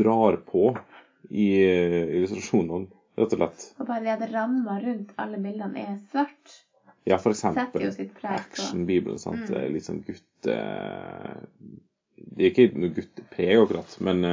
drar 0.00 0.36
på 0.44 0.74
i 1.30 1.46
illustrasjonene, 1.62 2.90
rett 3.16 3.36
og 3.36 3.38
slett. 3.38 3.64
Og 3.78 3.86
bare 3.88 4.02
det 4.04 4.12
at 4.16 4.32
ramma 4.32 4.76
rundt 4.82 5.14
alle 5.20 5.38
bildene 5.40 5.84
er 5.92 5.98
svart, 6.10 6.56
Ja, 7.08 7.16
for 7.16 7.32
eksempel 7.32 7.86
action-bibelen. 8.28 9.20
sant? 9.22 9.48
Mm. 9.48 9.72
Litt 9.72 9.86
sånn 9.86 10.02
gutte... 10.04 10.56
Det 12.20 12.44
er 12.44 12.50
ikke 12.50 12.66
noe 12.76 12.92
guttepreg, 12.96 13.62
akkurat, 13.62 13.94
men 14.04 14.26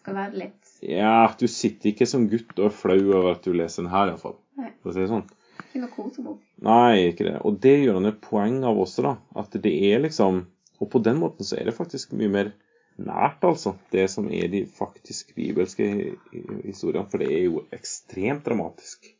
skal 0.00 0.16
være 0.16 0.38
litt 0.44 0.59
ja, 0.82 1.34
du 1.38 1.46
sitter 1.48 1.90
ikke 1.92 2.06
som 2.08 2.28
gutt 2.30 2.54
og 2.58 2.70
er 2.70 2.74
flau 2.76 2.98
over 3.12 3.32
at 3.34 3.44
du 3.44 3.52
leser 3.52 3.82
den 3.84 3.92
her, 3.92 4.08
iallfall. 4.12 4.36
For 4.82 4.90
å 4.90 4.94
si 4.94 5.00
det 5.02 5.10
sånn. 5.10 5.26
Ikke 5.60 5.82
noe 5.82 5.92
kosebok. 5.92 6.38
Nei, 6.64 7.10
ikke 7.10 7.26
det. 7.28 7.36
Og 7.46 7.58
det 7.60 7.74
gjør 7.82 7.98
han 8.00 8.08
et 8.10 8.20
poeng 8.24 8.62
av 8.64 8.78
også, 8.80 9.02
da. 9.04 9.14
At 9.42 9.52
det 9.62 9.72
er 9.90 10.00
liksom 10.06 10.46
Og 10.80 10.88
på 10.88 10.98
den 11.04 11.18
måten 11.20 11.44
så 11.44 11.58
er 11.60 11.66
det 11.68 11.74
faktisk 11.76 12.14
mye 12.16 12.30
mer 12.32 12.52
nært, 12.96 13.42
altså. 13.44 13.74
Det 13.92 14.06
som 14.08 14.30
er 14.32 14.48
de 14.48 14.62
faktisk 14.64 15.34
bibelske 15.36 15.84
hi- 15.84 16.14
hi- 16.32 16.62
historiene. 16.70 17.04
For 17.12 17.20
det 17.20 17.28
er 17.36 17.42
jo 17.50 17.66
ekstremt 17.76 18.44
dramatisk. 18.48 19.10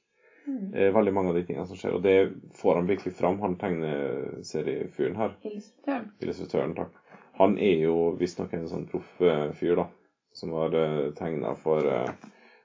Mm. 0.46 0.72
Eh, 0.74 0.88
veldig 0.96 1.12
mange 1.12 1.28
av 1.28 1.36
de 1.36 1.42
tingene 1.44 1.66
som 1.68 1.76
skjer. 1.76 1.94
Og 1.98 2.02
det 2.02 2.32
får 2.56 2.80
han 2.80 2.88
virkelig 2.88 3.12
fram, 3.18 3.36
han 3.44 3.56
tegneseriefyren 3.60 5.16
her. 5.20 5.36
Illustratøren. 5.44 6.08
Illustratøren, 6.24 6.74
takk. 6.78 6.96
Han 7.40 7.58
er 7.58 7.84
jo 7.84 7.94
visstnok 8.20 8.52
en 8.56 8.66
sånn 8.68 8.88
proff 8.90 9.20
eh, 9.20 9.50
fyr, 9.60 9.76
da. 9.82 9.86
Som 10.32 10.52
har 10.56 10.74
uh, 10.74 11.10
tegna 11.18 11.54
for 11.58 11.86
uh, 11.86 12.10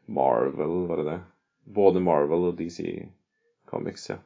Marvel, 0.06 0.88
var 0.88 1.01
det 1.01 1.10
det? 1.10 1.19
Både 1.75 1.99
Marvel 1.99 2.49
og 2.51 2.58
DC 2.58 2.86
Comics, 3.69 4.10
ja. 4.10 4.19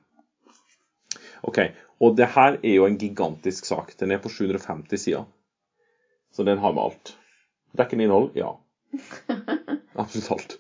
OK. 1.42 1.60
Og 2.00 2.16
det 2.16 2.32
her 2.36 2.58
er 2.60 2.74
jo 2.76 2.88
en 2.88 2.98
gigantisk 3.00 3.66
sak. 3.66 3.94
Den 4.00 4.12
er 4.12 4.22
på 4.24 4.32
750 4.32 4.98
sider. 4.98 5.26
Så 6.32 6.44
den 6.44 6.58
har 6.58 6.74
med 6.74 6.84
alt. 6.84 7.16
Dekkende 7.72 8.04
innhold? 8.04 8.32
Ja. 8.36 8.58
Absolutt 9.94 10.32
alt. 10.32 10.60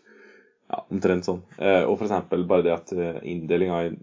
Ja, 0.69 0.83
omtrent 0.93 1.25
sånn. 1.25 1.41
Eh, 1.57 1.83
og 1.89 2.01
eksempel 2.03 2.43
bare 2.49 2.65
det 2.67 2.73
at 2.75 2.91
uh, 2.93 3.17
inndelinga 3.25 3.79
i 3.87 3.93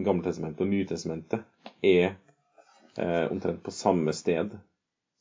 Gammeltestamentet 0.00 0.64
og 0.64 0.70
Nytestamentet 0.70 1.42
er 1.84 2.14
eh, 2.96 3.26
omtrent 3.28 3.60
på 3.62 3.74
samme 3.74 4.14
sted 4.16 4.54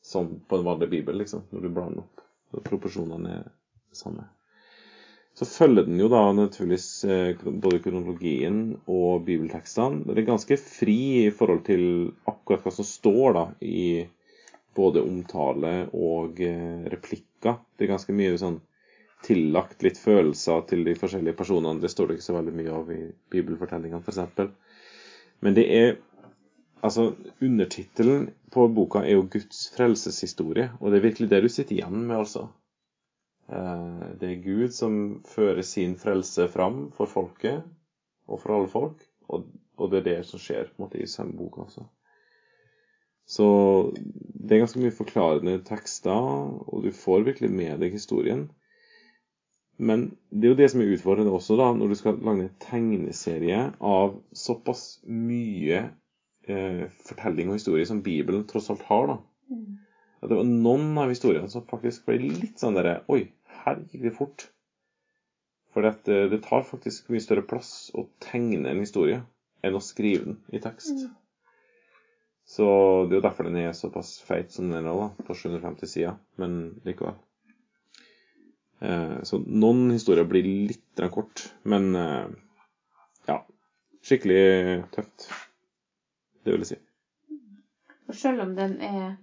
som 0.05 0.29
på 0.47 0.59
en 0.59 0.63
vanlig 0.69 0.87
bibel, 0.93 1.17
liksom, 1.19 1.43
når 1.51 1.65
du 1.65 1.69
blar 1.69 1.89
den 1.91 2.05
opp. 2.05 2.23
Proporsjonene 2.63 3.37
er 3.41 3.51
samme. 3.95 4.27
Så 5.35 5.45
følger 5.45 5.83
den 5.83 5.99
jo 5.99 6.07
da 6.07 6.21
naturligvis 6.31 6.87
eh, 7.11 7.41
både 7.43 7.81
kronologien 7.83 8.59
og 8.87 9.25
bibeltekstene. 9.27 10.05
Den 10.07 10.21
er 10.21 10.29
ganske 10.29 10.55
fri 10.61 11.25
i 11.25 11.33
forhold 11.35 11.65
til 11.67 11.83
akkurat 12.29 12.63
hva 12.63 12.71
som 12.71 12.87
står 12.87 13.35
da 13.35 13.43
i 13.59 14.05
både 14.75 15.03
omtale 15.03 15.73
og 15.91 16.39
eh, 16.39 16.87
replikker. 16.91 17.59
Det 17.75 17.83
er 17.83 17.91
ganske 17.91 18.15
mye 18.15 18.39
sånn 18.39 18.61
tillagt 19.25 19.83
litt 19.83 19.99
følelser 19.99 20.63
til 20.69 20.87
de 20.87 20.95
forskjellige 20.95 21.35
personene. 21.39 21.81
Det 21.83 21.91
står 21.91 22.07
det 22.07 22.17
ikke 22.17 22.29
så 22.29 22.37
veldig 22.37 22.55
mye 22.55 22.79
av 22.79 22.95
i 22.95 23.01
bibelfortellingene, 23.35 24.03
f.eks. 24.07 24.47
Men 25.43 25.57
det 25.57 25.65
er 25.67 25.95
Altså, 26.83 27.15
undertittelen 27.41 28.29
på 28.51 28.67
boka 28.67 28.99
er 28.99 29.15
jo 29.15 29.27
'Guds 29.31 29.71
frelseshistorie', 29.75 30.69
og 30.79 30.91
det 30.91 30.97
er 30.97 31.07
virkelig 31.07 31.29
det 31.29 31.41
du 31.43 31.49
sitter 31.49 31.75
igjen 31.75 32.07
med, 32.07 32.17
altså. 32.17 32.47
Eh, 33.49 34.19
Det 34.19 34.29
er 34.31 34.43
Gud 34.43 34.71
som 34.73 35.23
fører 35.25 35.61
sin 35.61 35.95
frelse 35.97 36.47
fram 36.47 36.91
for 36.91 37.05
folket, 37.05 37.63
og 38.27 38.41
for 38.41 38.55
alle 38.55 38.67
folk, 38.67 39.03
og, 39.29 39.45
det 39.91 39.97
er 39.99 40.03
det 40.03 40.25
som 40.25 40.39
skjer 40.39 40.63
på 40.69 40.75
en 40.77 40.85
måte, 40.85 41.01
i 41.01 41.07
samme 41.07 41.37
bok 41.37 41.57
også. 41.57 41.85
Så 43.27 43.45
det 43.95 44.55
er 44.55 44.61
ganske 44.61 44.79
mye 44.79 44.93
forklarende 44.93 45.63
tekster, 45.65 46.11
og 46.67 46.83
du 46.83 46.91
får 46.91 47.25
virkelig 47.25 47.51
med 47.51 47.79
deg 47.81 47.91
historien. 47.91 48.51
Men 49.77 50.17
det 50.31 50.45
er 50.45 50.53
jo 50.53 50.59
det 50.61 50.71
som 50.71 50.81
er 50.81 50.93
utfordrende 50.93 51.33
også, 51.33 51.57
da, 51.59 51.73
når 51.73 51.87
du 51.91 51.95
skal 51.95 52.19
lage 52.21 52.45
en 52.45 52.53
tegneserie 52.61 53.73
av 53.81 54.21
såpass 54.31 55.01
mye 55.09 55.89
eh, 56.51 56.85
fortelling 57.07 57.51
og 57.51 57.59
historie 57.59 57.87
som 57.87 58.03
Bibelen 58.05 58.45
tross 58.49 58.69
alt 58.73 58.85
har. 58.89 59.13
da. 59.13 59.17
Mm. 59.51 59.77
At 60.21 60.31
det 60.31 60.39
var 60.39 60.49
noen 60.49 60.97
av 60.97 61.11
historiene 61.11 61.49
som 61.51 61.65
faktisk 61.69 62.07
ble 62.07 62.19
litt 62.23 62.61
sånn 62.61 62.77
derre 62.77 62.99
Oi, 63.13 63.27
her 63.65 63.81
gikk 63.85 64.07
det 64.07 64.15
fort. 64.15 64.47
For 65.75 65.83
det, 65.83 66.29
det 66.31 66.39
tar 66.45 66.63
faktisk 66.63 67.09
mye 67.11 67.23
større 67.23 67.43
plass 67.43 67.91
å 67.93 68.05
tegne 68.23 68.71
en 68.71 68.79
historie 68.79 69.19
enn 69.65 69.75
å 69.75 69.83
skrive 69.83 70.29
den 70.29 70.41
i 70.55 70.61
tekst. 70.63 71.03
Mm. 71.03 71.13
Så 72.45 72.65
det 73.09 73.17
er 73.17 73.19
jo 73.19 73.25
derfor 73.25 73.47
den 73.47 73.57
er 73.59 73.73
såpass 73.73 74.19
feit 74.23 74.53
som 74.53 74.69
den 74.69 74.79
er 74.79 74.85
nå, 74.85 74.93
da, 75.01 75.25
på 75.25 75.35
750 75.35 75.89
sider. 75.89 76.19
Men 76.39 76.75
likevel. 76.85 77.17
Eh, 78.85 79.17
så 79.25 79.39
noen 79.41 79.89
historier 79.95 80.27
blir 80.29 80.45
litt 80.45 81.03
kort, 81.11 81.47
men 81.67 81.91
eh, 81.97 82.27
ja. 83.29 83.39
Skikkelig 84.05 84.85
tøft. 84.93 85.27
Det 86.45 86.53
vil 86.53 86.61
jeg 86.61 86.69
si. 86.75 86.77
Og 88.07 88.13
selv 88.15 88.43
om 88.45 88.51
den 88.55 88.75
er 88.85 89.15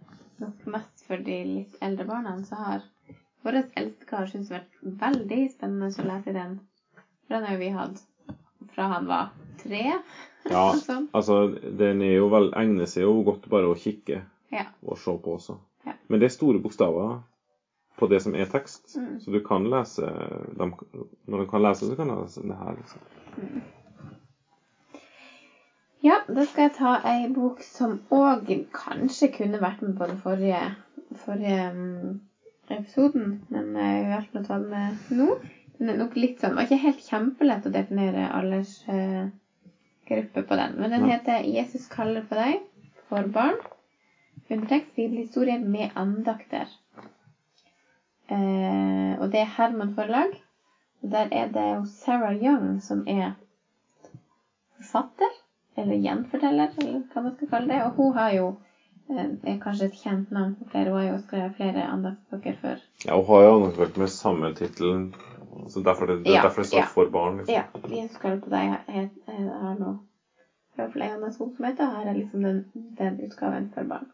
nok 0.43 0.65
mest 0.75 1.05
for 1.07 1.23
de 1.23 1.37
litt 1.47 1.77
eldre 1.87 2.05
barna, 2.09 2.33
så 2.45 2.59
har 2.59 2.83
vår 3.45 3.61
eldste 3.79 4.07
kar 4.11 4.27
syntes 4.31 4.49
det 4.51 4.59
har 4.59 4.65
vært 4.65 5.01
veldig 5.05 5.41
spennende 5.53 5.91
å 6.03 6.07
lese 6.09 6.35
den. 6.35 6.57
For 7.27 7.37
den 7.37 7.47
har 7.47 7.55
jo 7.57 7.63
vi 7.63 7.71
hatt 7.77 8.03
fra 8.75 8.89
han 8.91 9.07
var 9.07 9.31
tre. 9.63 9.85
Ja, 10.51 10.65
sånn. 10.89 11.07
altså 11.15 11.37
den 11.79 12.03
er 12.03 12.17
jo 12.17 12.29
vel, 12.33 12.51
egner 12.59 12.87
seg 12.91 13.05
jo 13.07 13.21
godt 13.27 13.47
bare 13.53 13.71
å 13.71 13.79
kikke 13.79 14.25
Ja. 14.53 14.67
og 14.83 14.99
se 14.99 15.15
på 15.23 15.37
også. 15.39 15.59
Ja. 15.87 15.95
Men 16.09 16.21
det 16.21 16.27
er 16.29 16.35
store 16.35 16.59
bokstaver 16.63 17.21
på 17.99 18.09
det 18.11 18.19
som 18.25 18.35
er 18.35 18.47
tekst, 18.51 18.97
Mm. 18.99 19.21
så 19.23 19.31
du 19.33 19.39
kan 19.47 19.65
lese 19.71 20.03
dem, 20.59 20.75
Når 21.29 21.45
du 21.45 21.47
kan 21.51 21.63
lese, 21.63 21.87
så 21.87 21.97
kan 21.97 22.09
du 22.11 22.15
lese 22.19 22.43
det 22.43 22.57
her. 22.59 22.75
liksom. 22.77 23.63
Ja, 26.03 26.17
da 26.27 26.43
skal 26.43 26.67
jeg 26.67 26.75
ta 26.75 26.93
ei 27.07 27.29
bok 27.31 27.61
som 27.63 27.93
òg 28.11 28.49
kanskje 28.75 29.29
kunne 29.37 29.61
vært 29.63 29.85
med 29.87 29.95
på 29.99 30.09
den 30.11 30.19
forrige, 30.19 30.63
forrige 31.15 31.69
mm, 31.77 32.09
episoden, 32.75 33.29
men 33.53 33.77
jeg 33.79 34.01
har 34.01 34.09
valgt 34.17 34.39
å 34.41 34.43
ta 34.49 34.57
den 34.59 34.73
med 34.73 35.13
nå. 35.15 35.29
Den 35.79 35.93
er 35.93 36.01
nok 36.01 36.17
litt 36.19 36.43
sånn, 36.43 36.57
Det 36.57 36.59
var 36.59 36.67
ikke 36.67 36.87
helt 36.87 37.05
kjempelett 37.07 37.69
å 37.69 37.73
definere 37.77 38.25
aldersgruppe 38.35 39.31
eh, 40.43 40.49
på 40.49 40.59
den, 40.59 40.75
men 40.83 40.91
den 40.97 41.07
heter 41.07 41.47
'Jesus 41.47 41.87
kaller 41.93 42.27
på 42.27 42.35
deg' 42.41 42.67
for 43.07 43.31
barn. 43.39 43.59
Undertekst 44.51 44.99
bibelhistorie 44.99 45.59
med 45.63 45.95
andakter. 45.95 46.67
Eh, 48.27 49.13
og 49.21 49.31
det 49.31 49.41
er 49.45 49.55
Herman 49.55 49.95
forlag. 49.95 50.35
Og 51.03 51.11
der 51.15 51.31
er 51.31 51.47
det 51.47 51.69
jo 51.75 51.87
Sarah 51.87 52.35
Young 52.35 52.81
som 52.83 53.03
er 53.07 53.33
forfatter 54.77 55.42
eller 55.77 55.99
gjenforteller, 56.01 56.75
eller 56.83 57.01
hva 57.13 57.25
man 57.25 57.35
skal 57.37 57.51
kalle 57.55 57.73
det. 57.73 57.81
Og 57.87 57.97
hun 57.99 58.13
har 58.19 58.31
jo 58.37 58.53
det 59.13 59.51
er 59.51 59.59
kanskje 59.61 59.89
et 59.91 59.97
kjent 59.99 60.31
navn 60.33 60.53
for 60.57 60.71
flere. 60.71 60.93
Hun 60.93 60.99
har 61.01 61.09
jo 61.11 61.19
skrevet 61.21 61.57
flere 61.57 61.83
andaktsbøker 61.91 62.57
før. 62.61 62.85
Ja, 63.05 63.17
hun 63.19 63.27
har 63.29 63.43
jo 63.43 63.59
nok 63.67 63.99
med 64.01 64.09
samme 64.09 64.53
tittelen, 64.57 65.11
så 65.69 65.83
derfor 65.85 66.07
det, 66.09 66.23
det 66.25 66.33
Ja, 66.33 66.43
derfor 66.47 66.63
det 66.63 66.71
står 66.71 66.79
ja. 66.79 66.87
for 66.95 67.05
barn. 67.05 67.37
liksom. 67.37 67.55
Ja, 67.55 67.65
Vi 67.89 68.07
skal 68.09 68.39
på 68.39 68.53
deg 68.53 68.79
eh, 68.89 69.07
har 69.27 69.75
nå 69.77 69.97
fra 70.73 70.87
hvert 70.87 70.93
fall 70.95 71.03
en 71.03 71.27
bok 71.39 71.55
som 71.57 71.67
heter. 71.69 71.95
Her 71.97 72.09
er 72.09 72.17
liksom 72.17 72.43
den, 72.47 72.61
den 72.99 73.19
utgaven 73.27 73.69
for 73.75 73.85
barn. 73.85 74.07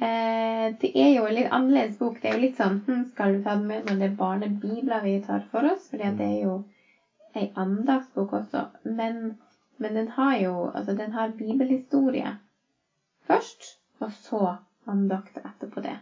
Eh, 0.00 0.66
det 0.80 0.90
er 0.94 1.14
jo 1.14 1.24
en 1.28 1.34
litt 1.36 1.50
annerledes 1.52 1.98
bok. 2.00 2.20
Det 2.20 2.30
er 2.30 2.36
jo 2.36 2.42
litt 2.44 2.56
sånn 2.56 2.78
hm, 2.86 3.02
Skal 3.08 3.34
du 3.36 3.40
ta 3.44 3.54
den 3.56 3.66
med 3.68 3.88
når 3.88 3.98
det 4.00 4.06
er 4.10 4.18
barnebibler 4.18 5.02
vi 5.04 5.18
tar 5.24 5.44
for 5.52 5.66
oss? 5.68 5.88
Fordi 5.92 6.10
det 6.18 6.26
er 6.26 6.38
jo 6.44 6.54
ei 7.36 7.46
andagsbok 7.62 8.32
også. 8.40 8.64
Men, 8.84 9.32
men 9.80 9.96
den 9.96 10.08
har 10.16 10.36
jo 10.38 10.54
Altså, 10.74 10.94
den 10.96 11.12
har 11.16 11.32
bibelhistorie 11.38 12.36
først, 13.28 13.74
og 14.00 14.10
så 14.12 14.44
andakt 14.88 15.38
etterpå 15.44 15.82
det. 15.84 15.98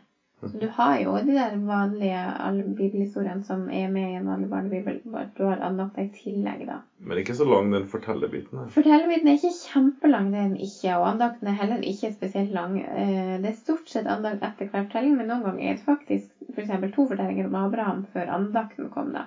Så 0.47 0.55
du 0.63 0.69
har 0.71 0.93
jo 1.03 1.17
de 1.27 1.35
der 1.35 1.57
vanlige 1.67 2.75
bibelhistoriene 2.79 3.43
som 3.43 3.65
er 3.75 3.89
med 3.91 4.13
i 4.13 4.19
en 4.21 4.29
vanlig 4.31 4.49
barnebibel. 4.53 5.01
bare 5.11 5.27
Du 5.35 5.43
har 5.43 5.59
andakter 5.67 6.05
i 6.05 6.13
tillegg, 6.15 6.63
da. 6.69 6.77
Men 7.01 7.19
ikke 7.19 7.35
så 7.35 7.45
lang, 7.49 7.73
den 7.73 7.89
fortellerbiten 7.91 8.61
her. 8.61 8.69
Fortellerbiten 8.71 9.27
er 9.27 9.35
ikke 9.35 9.51
kjempelang, 9.57 10.31
det 10.31 10.39
er 10.39 10.47
den 10.53 10.61
ikke. 10.63 10.95
Og 10.95 11.09
andakten 11.09 11.51
er 11.51 11.59
heller 11.59 11.83
ikke 11.83 12.13
spesielt 12.15 12.55
lang. 12.55 12.79
Eh, 12.79 13.41
Det 13.43 13.51
er 13.51 13.59
stort 13.59 13.91
sett 13.91 14.07
andakt 14.07 14.43
etter 14.47 14.71
hver 14.71 14.87
fortelling, 14.87 15.17
men 15.17 15.27
noen 15.27 15.43
ganger 15.43 15.65
er 15.71 15.75
det 15.75 15.85
faktisk 15.85 16.31
f.eks. 16.55 16.71
to 16.95 17.07
fortellinger 17.11 17.51
om 17.51 17.59
Abraham 17.59 18.05
før 18.05 18.31
andakten 18.39 18.89
kom, 18.95 19.13
da. 19.13 19.27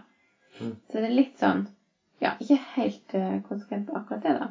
Mm. 0.61 0.77
Så 0.87 0.93
det 1.01 1.11
er 1.11 1.17
litt 1.19 1.37
sånn 1.37 1.65
Ja, 2.21 2.35
ikke 2.41 2.57
helt 2.75 3.13
eh, 3.17 3.37
konsekvent 3.45 3.87
på 3.87 3.95
akkurat 3.97 4.25
det, 4.25 4.33
da. 4.37 4.49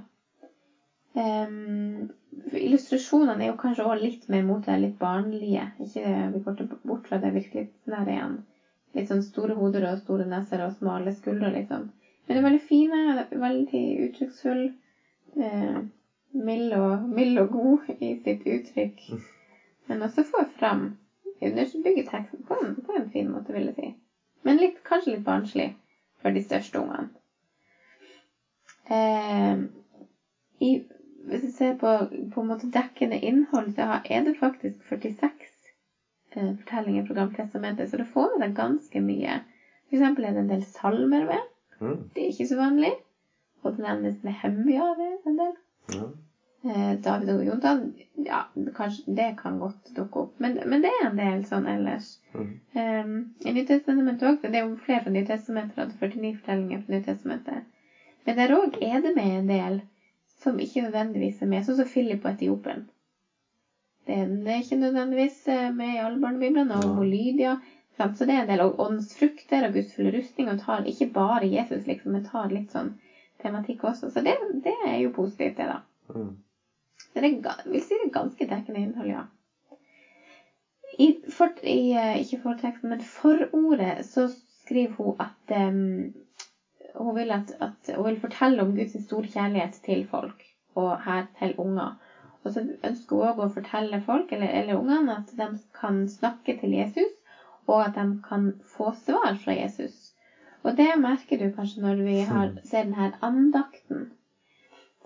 Um, 1.11 2.07
illustrasjonene 2.55 3.43
er 3.43 3.51
jo 3.51 3.59
kanskje 3.59 3.85
også 3.87 3.99
litt 3.99 4.29
mer 4.31 4.45
mot 4.47 4.67
det 4.67 4.77
litt 4.79 4.99
barnlige. 4.99 5.69
Ikke 5.83 6.03
det, 6.05 6.15
vi 6.35 6.43
går 6.45 6.75
bort 6.87 7.09
fra 7.11 7.19
det 7.23 7.33
virkelighetsnære 7.35 8.15
igjen. 8.15 8.37
Litt 8.99 9.11
sånn 9.11 9.23
store 9.23 9.55
hoder 9.59 9.87
og 9.87 9.99
store 10.01 10.27
neser 10.27 10.65
og 10.65 10.75
smale 10.75 11.13
skuldre, 11.15 11.53
liksom. 11.55 11.87
Men 12.27 12.37
det 12.37 12.41
er 12.41 12.47
veldig 12.47 12.63
fine, 12.63 13.01
veldig 13.43 13.85
uttrykksfulle. 14.07 14.71
Eh, 15.39 15.79
mild, 16.33 16.75
og, 16.75 17.07
mild 17.11 17.39
og 17.43 17.55
god 17.55 17.93
i 17.99 18.13
sitt 18.19 18.43
uttrykk. 18.47 19.07
Men 19.91 20.07
også 20.07 20.27
får 20.27 20.51
fram 20.59 20.89
underbygge 21.41 22.05
teksten 22.07 22.45
på 22.47 22.59
en, 22.63 22.75
på 22.87 22.95
en 22.99 23.09
fin 23.11 23.31
måte, 23.31 23.55
vil 23.55 23.71
jeg 23.71 23.79
si. 23.79 23.95
Men 24.47 24.59
litt, 24.61 24.83
kanskje 24.87 25.17
litt 25.17 25.27
barnslig 25.27 25.71
for 26.21 26.35
de 26.35 26.43
største 26.43 26.83
ungene. 26.83 27.11
Eh, 28.91 29.57
i, 30.61 30.71
hvis 31.31 31.45
du 31.47 31.51
ser 31.53 31.77
på, 31.79 31.93
på 32.33 32.45
dekkende 32.75 33.19
innhold, 33.23 33.71
så 33.71 33.87
har- 33.93 34.01
er 34.11 34.21
det 34.27 34.37
faktisk 34.37 34.83
46 34.83 35.73
eh, 36.37 36.53
fortellinger 36.55 37.07
fra 37.07 37.15
Gammeltestamentet, 37.15 37.89
så 37.89 37.97
det 37.97 38.07
får 38.07 38.35
med 38.39 38.49
deg 38.49 38.55
ganske 38.57 39.01
mye. 39.03 39.41
For 39.89 39.97
eksempel 39.99 40.25
er 40.25 40.33
det 40.33 40.39
en 40.45 40.51
del 40.53 40.63
salmer 40.63 41.25
med. 41.27 41.47
Mm. 41.81 41.97
Det 42.15 42.23
er 42.23 42.29
ikke 42.33 42.47
så 42.47 42.57
vanlig. 42.59 42.91
Og 43.63 43.73
det 43.77 43.83
nevnes 43.85 44.23
Nehemja 44.25 44.85
ved 44.97 45.27
en 45.27 45.37
del. 45.37 45.55
Mm. 45.95 46.13
Eh, 46.63 46.95
David 47.01 47.29
og 47.33 47.43
Jontan, 47.45 47.83
ja, 48.27 48.43
kanskje 48.77 49.15
det 49.17 49.37
kan 49.37 49.59
godt 49.59 49.91
dukke 49.97 50.23
opp. 50.27 50.33
Men, 50.39 50.59
men 50.67 50.83
det 50.85 50.91
er 51.01 51.07
en 51.07 51.17
del 51.19 51.43
sånn 51.45 51.67
ellers. 51.69 52.19
Mm. 52.35 52.49
Um, 52.77 53.13
I 53.45 53.53
Nytestamentet 53.57 54.27
òg. 54.29 54.43
Det 54.45 54.61
er 54.61 54.67
jo 54.69 54.77
flere 54.81 55.03
fra 55.07 55.13
Nytestamentet. 55.15 55.77
hadde 55.77 55.97
49 55.99 56.35
fortellinger 56.41 56.83
fra 56.85 56.95
Nytestamentet. 56.95 57.65
Men 58.27 58.39
der 58.39 58.55
òg 58.55 58.79
er 58.85 59.01
det 59.05 59.15
med 59.17 59.37
en 59.39 59.51
del 59.51 59.81
som 60.41 60.59
ikke 60.61 60.87
nødvendigvis 60.87 61.43
er 61.43 61.51
med, 61.51 61.65
sånn 61.67 61.79
som 61.81 61.89
Philip 61.89 62.25
og 62.25 62.33
Etiopen. 62.33 62.87
Den 64.09 64.41
er, 64.41 64.45
det 64.45 64.57
ikke 64.65 64.81
nødvendigvis 64.81 65.43
eh, 65.53 65.69
med 65.75 65.95
i 65.95 66.01
alle 66.03 66.21
barnebiblene. 66.23 66.79
Og 66.81 67.05
sant? 67.97 68.17
Så 68.19 68.27
det 68.27 68.35
er 68.35 68.45
en 68.45 68.51
del. 68.51 68.63
Og 68.65 68.81
åndsfrukter 68.81 69.67
og 69.67 69.77
Guds 69.77 69.95
fulle 69.97 70.13
rustning. 70.15 70.49
Og 70.51 70.61
tar 70.63 70.89
ikke 70.89 71.11
bare 71.15 71.51
Jesus, 71.51 71.87
liksom, 71.87 72.15
men 72.17 72.25
tar 72.27 72.53
litt 72.53 72.73
sånn 72.75 72.95
tematikk 73.43 73.85
også. 73.91 74.11
Så 74.13 74.25
det, 74.25 74.37
det 74.65 74.77
er 74.87 74.99
jo 75.05 75.13
positivt, 75.17 75.61
det, 75.61 75.69
da. 75.69 75.83
Mm. 76.15 76.33
Så 77.11 77.21
det 77.21 77.35
vil 77.67 77.85
si 77.85 77.99
det 77.99 78.09
er 78.09 78.17
ganske 78.17 78.49
dekkende 78.49 78.85
innhold, 78.87 79.13
ja. 79.13 79.27
I, 81.01 81.13
for, 81.33 81.53
i 81.63 81.93
eh, 81.97 82.17
ikke 82.25 82.43
forteksten, 82.43 82.91
men 82.93 83.05
forordet 83.05 84.01
så 84.05 84.27
skriver 84.31 84.97
hun 84.99 85.23
at 85.23 85.55
em, 85.55 86.11
hun, 86.95 87.15
vil 87.17 87.31
at, 87.31 87.53
at 87.61 87.91
hun 87.97 88.07
vil 88.07 88.21
fortelle 88.21 88.63
om 88.63 88.75
Guds 88.77 88.97
store 89.05 89.31
kjærlighet 89.31 89.81
til 89.85 90.05
folk, 90.05 90.45
og 90.75 91.01
her 91.05 91.27
til 91.39 91.55
unger. 91.59 91.97
Og 92.45 92.53
så 92.53 92.65
ønsker 92.85 93.17
hun 93.17 93.27
òg 93.31 93.43
å 93.45 93.51
fortelle 93.53 94.01
folk, 94.01 94.33
eller, 94.33 94.53
eller 94.61 94.79
ungene, 94.79 95.19
at 95.21 95.35
de 95.37 95.51
kan 95.77 96.07
snakke 96.09 96.57
til 96.61 96.73
Jesus, 96.77 97.19
og 97.67 97.85
at 97.85 97.99
de 97.99 98.07
kan 98.25 98.53
få 98.77 98.93
svar 98.97 99.37
fra 99.39 99.55
Jesus. 99.57 100.15
Og 100.63 100.77
det 100.77 100.89
merker 101.01 101.41
du 101.41 101.51
kanskje 101.55 101.83
når 101.85 102.03
vi 102.05 102.17
har, 102.29 102.57
ser 102.65 102.89
denne 102.89 103.13
andakten. 103.25 104.09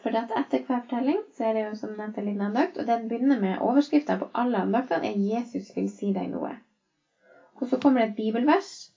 For 0.03 0.13
etter 0.19 0.61
hver 0.67 0.83
fortelling 0.83 1.21
så 1.33 1.47
er 1.49 1.55
det 1.57 1.63
jo 1.65 1.77
som 1.79 1.95
nevnt 1.97 2.19
en 2.21 2.27
liten 2.29 2.43
andakt, 2.45 2.79
og 2.79 2.87
den 2.89 3.07
begynner 3.09 3.39
med 3.41 3.63
overskrifta 3.65 4.19
på 4.21 4.29
alle 4.35 4.61
andaktene 4.67 5.09
er 5.09 5.17
'Jesus 5.17 5.71
vil 5.77 5.89
si 5.89 6.13
deg 6.13 6.29
noe'. 6.33 6.59
Og 7.55 7.69
så 7.69 7.79
kommer 7.81 8.01
det 8.01 8.11
et 8.11 8.17
bibelvers. 8.17 8.91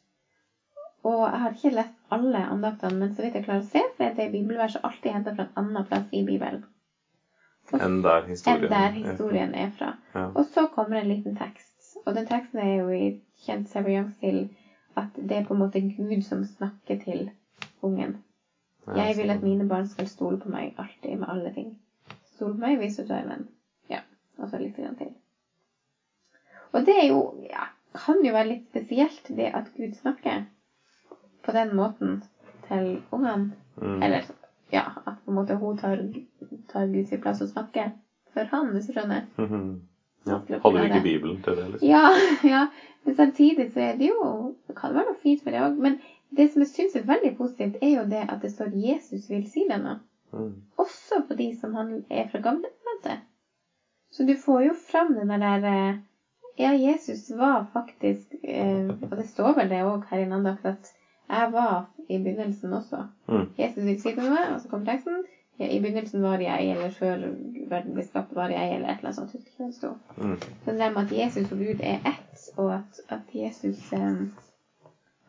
Og 1.07 1.21
jeg 1.23 1.39
har 1.41 1.53
ikke 1.55 1.75
lest 1.75 1.99
alle 2.11 2.39
andaktene, 2.51 2.99
men 2.99 3.13
så 3.15 3.23
vidt 3.23 3.37
jeg 3.37 3.45
klarer 3.45 3.63
å 3.63 3.69
se, 3.69 3.83
så 3.95 4.07
er 4.07 4.15
det 4.17 4.31
bibelverset 4.33 4.83
alltid 4.87 5.13
henta 5.15 5.33
fra 5.37 5.45
en 5.47 5.61
annen 5.61 5.87
plass 5.87 6.09
i 6.11 6.23
Bibelen. 6.27 6.65
Enn 7.75 8.01
der 8.03 8.27
historien 8.27 8.63
en 8.63 8.71
der 8.73 8.93
historien 8.95 9.55
er 9.55 9.71
fra. 9.77 9.93
Ja. 10.15 10.27
Og 10.27 10.45
så 10.45 10.67
kommer 10.73 10.99
en 10.99 11.09
liten 11.11 11.35
tekst. 11.39 11.97
Og 12.05 12.15
den 12.15 12.27
teksten 12.27 12.59
er 12.63 12.73
jo 12.81 12.89
i 12.95 13.07
kjent 13.45 13.75
Young-stil 13.75 14.47
at 14.97 15.15
det 15.15 15.37
er 15.37 15.45
på 15.45 15.53
en 15.53 15.61
måte 15.61 15.81
Gud 15.83 16.21
som 16.25 16.43
snakker 16.47 16.99
til 17.03 17.29
ungen. 17.81 18.17
Jeg 18.95 19.17
vil 19.17 19.29
at 19.29 19.43
mine 19.43 19.67
barn 19.67 19.87
skal 19.87 20.07
stole 20.07 20.39
på 20.39 20.49
meg 20.49 20.75
alltid 20.79 21.19
med 21.19 21.29
alle 21.29 21.53
ting. 21.53 21.73
Stole 22.35 22.55
på 22.55 22.63
meg 22.63 22.77
hvis 22.79 22.99
du 22.99 23.11
er 23.11 23.23
en 23.23 23.33
venn. 23.33 23.47
Ja. 23.91 23.99
Og 24.39 24.49
så 24.49 24.59
litt 24.61 24.75
til. 24.75 25.11
Og 26.71 26.85
det 26.85 26.95
er 27.03 27.07
jo 27.07 27.19
ja, 27.43 27.67
kan 27.95 28.23
jo 28.23 28.33
være 28.33 28.53
litt 28.53 28.69
spesielt, 28.69 29.27
det 29.27 29.51
at 29.53 29.71
Gud 29.75 29.95
snakker 29.99 30.45
på 31.47 31.55
den 31.55 31.71
måten 31.75 32.17
til 32.67 32.97
ungene. 33.15 33.53
Mm. 33.79 34.01
Eller 34.03 34.27
ja, 34.73 34.83
at 35.05 35.21
på 35.23 35.31
en 35.31 35.37
måte 35.39 35.55
hun 35.55 35.77
tar, 35.79 36.01
tar 36.69 36.89
Guds 36.91 37.13
plass 37.23 37.41
og 37.41 37.51
snakker 37.53 37.93
for 38.33 38.49
han, 38.51 38.73
hvis 38.75 38.89
du 38.89 38.97
skjønner. 38.97 39.29
Mhm. 39.37 39.69
Ja. 40.27 40.41
Til 40.47 40.59
Hadde 40.59 40.79
vi 40.79 40.85
ikke 40.89 41.03
Bibelen 41.03 41.41
til 41.43 41.55
det? 41.55 41.69
liksom? 41.71 41.87
Ja, 41.87 42.07
ja. 42.53 42.65
Men 43.05 43.15
samtidig 43.15 43.71
så 43.71 43.79
er 43.79 43.95
det 43.97 44.09
jo 44.09 44.55
Det 44.67 44.75
kan 44.75 44.95
være 44.95 45.07
noe 45.07 45.21
fint 45.21 45.45
med 45.45 45.53
det 45.55 45.61
òg. 45.63 45.77
Men 45.85 45.95
det 46.37 46.49
som 46.51 46.61
jeg 46.61 46.67
syns 46.73 46.95
er 46.99 47.07
veldig 47.07 47.37
positivt, 47.37 47.77
er 47.81 47.93
jo 47.95 48.03
det 48.11 48.25
at 48.27 48.41
det 48.41 48.51
står 48.51 48.75
'Jesus 48.75 49.29
vil 49.29 49.47
si 49.47 49.63
det 49.69 49.79
nå'. 49.79 49.95
Mm. 50.33 50.53
Også 50.77 51.23
på 51.27 51.33
de 51.33 51.47
som 51.61 51.73
han 51.75 52.03
er 52.09 52.27
fra 52.27 52.39
gamle 52.43 52.67
testamentet. 52.67 53.23
Så 54.11 54.23
du 54.27 54.35
får 54.45 54.61
jo 54.61 54.73
fram 54.91 55.15
den 55.15 55.41
der 55.41 55.63
eh, 55.63 55.95
Ja, 56.59 56.71
Jesus 56.71 57.31
var 57.37 57.67
faktisk 57.73 58.35
eh, 58.43 58.89
Og 59.11 59.17
det 59.17 59.27
står 59.27 59.53
vel 59.53 59.69
det 59.69 59.83
òg 59.85 60.03
her 60.09 60.19
i 60.19 60.23
en 60.23 60.33
andakt 60.33 60.65
at 60.65 60.91
jeg 61.29 61.51
var 61.51 61.89
i 62.09 62.17
begynnelsen 62.17 62.73
også. 62.73 63.07
Mm. 63.27 63.49
Jesus 63.57 63.85
vil 63.85 64.01
si 64.01 64.15
med 64.15 64.29
meg, 64.29 64.53
og 64.53 64.61
så 64.61 64.69
kommer 64.69 64.85
teksten. 64.85 65.23
Ja, 65.59 65.67
I 65.67 65.79
begynnelsen 65.79 66.21
var 66.21 66.39
jeg, 66.39 66.71
eller 66.71 66.89
før 66.89 67.23
verden 67.69 67.93
ble 67.93 68.03
skapt, 68.05 68.35
var 68.35 68.49
jeg, 68.53 68.75
eller 68.75 68.89
et 68.89 68.97
eller 69.01 69.19
annet 69.19 69.31
sånt. 69.31 69.49
det 69.57 69.73
sto. 69.73 69.95
Mm. 70.17 70.37
Så 70.65 70.71
det 70.71 70.91
med 70.93 71.01
at 71.03 71.17
Jesus 71.17 71.51
og 71.51 71.57
Gud 71.57 71.81
er 71.83 71.97
ett, 72.05 72.49
og 72.57 72.73
at, 72.75 73.01
at 73.09 73.33
Jesus 73.33 73.93
um, 73.93 74.33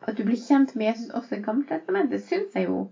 At 0.07 0.17
du 0.17 0.23
blir 0.23 0.37
kjent 0.37 0.75
med 0.75 0.85
Jesus 0.85 1.09
også 1.09 1.35
i 1.35 1.41
Gammeltestamentet, 1.41 2.21
syns 2.21 2.55
jeg 2.55 2.69
jo 2.69 2.87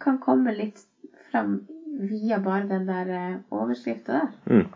kan 0.00 0.18
komme 0.18 0.52
litt 0.54 0.82
fram 1.30 1.62
via 2.10 2.38
bare 2.38 2.68
den 2.68 2.88
der 2.88 3.08
uh, 3.08 3.60
overskrifta 3.62 4.12
der. 4.12 4.28
Mm. 4.46 4.66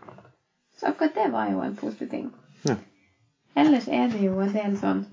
Så 0.76 0.86
akkurat 0.86 1.14
det 1.14 1.32
var 1.32 1.50
jo 1.50 1.60
en 1.60 1.76
positiv 1.76 2.08
ting. 2.08 2.32
Ja. 2.68 2.76
Ellers 3.56 3.88
er 3.88 4.08
det 4.08 4.24
jo 4.24 4.40
en 4.40 4.54
del 4.54 4.78
sånn 4.80 5.04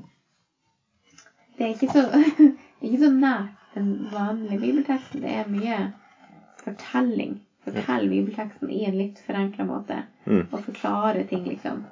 Det 1.60 1.66
er 1.66 1.76
ikke 1.76 1.92
så, 1.92 2.06
ikke 2.88 3.00
så 3.02 3.12
nært 3.12 3.56
den 3.76 4.08
vanlige 4.14 4.60
bibelteksten. 4.60 5.22
Det 5.22 5.32
er 5.36 5.50
mye 5.52 5.80
fortelling. 6.64 7.40
Fortell 7.68 8.08
bibelteksten 8.10 8.70
i 8.72 8.86
en 8.88 8.96
litt 8.96 9.20
forenkla 9.26 9.66
måte. 9.68 9.98
Mm. 10.26 10.46
Og 10.46 10.62
forklare 10.70 11.26
ting, 11.28 11.44
liksom. 11.44 11.84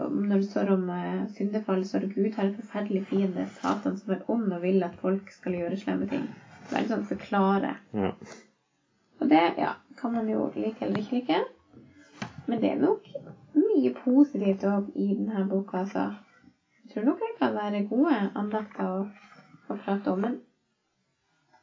Når 0.00 0.36
det 0.38 0.48
står 0.48 0.70
om 0.72 0.88
uh, 0.88 1.26
syndefall, 1.36 1.84
så 1.84 1.98
er 1.98 2.06
det 2.06 2.14
Gud 2.14 2.32
har 2.38 2.48
en 2.48 2.56
forferdelig 2.56 3.02
fiende, 3.10 3.44
Satan, 3.58 3.98
som 4.00 4.14
er 4.14 4.24
ond 4.32 4.52
og 4.56 4.62
vil 4.62 4.82
at 4.82 4.96
folk 5.02 5.28
skal 5.34 5.58
gjøre 5.58 5.76
slemme 5.76 6.08
ting. 6.08 6.24
Veldig 6.70 6.94
sånn 6.94 7.04
forklare. 7.10 7.74
Ja. 7.92 8.14
Og 9.20 9.28
det 9.28 9.42
ja, 9.60 9.74
kan 10.00 10.16
man 10.16 10.32
jo 10.32 10.48
like 10.56 10.86
eller 10.86 11.04
ikke 11.04 11.20
like. 11.20 11.42
Men 12.48 12.64
det 12.64 12.72
er 12.72 12.80
nok 12.80 13.04
mye 13.52 13.92
positivt 14.00 14.64
òg 14.64 14.88
i 14.96 15.12
denne 15.12 15.44
boka, 15.52 15.84
altså. 15.84 16.08
Tror 16.90 17.06
nok 17.06 17.18
det 17.22 17.32
kan 17.38 17.54
være 17.54 17.86
gode 17.90 18.14
andakter 18.34 18.86
å, 18.86 19.02
å 19.70 19.76
prate 19.84 20.12
om. 20.12 20.24
Men 20.26 20.40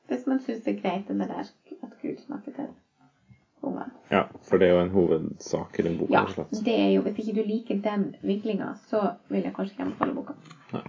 hvis 0.07 0.27
man 0.27 0.39
syns 0.39 0.63
det 0.63 0.75
er 0.75 0.81
greit 0.81 1.07
det 1.07 1.17
der 1.19 1.47
at 1.83 1.95
Gud 2.01 2.21
snakker 2.25 2.53
til 2.55 2.69
ungene 3.65 3.89
ja, 4.11 4.21
for 4.47 4.61
det 4.61 4.69
er 4.69 4.75
jo 4.75 4.83
en 4.85 4.93
hovedsak 4.93 5.79
i 5.79 5.83
den 5.83 5.97
boka. 5.99 6.13
Ja, 6.13 6.43
det 6.65 6.75
er 6.79 6.91
jo 6.93 7.01
Hvis 7.01 7.17
ikke 7.19 7.41
du 7.41 7.47
liker 7.47 7.81
den 7.83 8.05
vinklinga, 8.21 8.69
så 8.87 9.01
vil 9.29 9.43
jeg 9.43 9.53
kanskje 9.55 9.73
ikke 9.75 9.87
anbefale 9.87 10.15
boka. 10.15 10.35
Nei. 10.73 10.83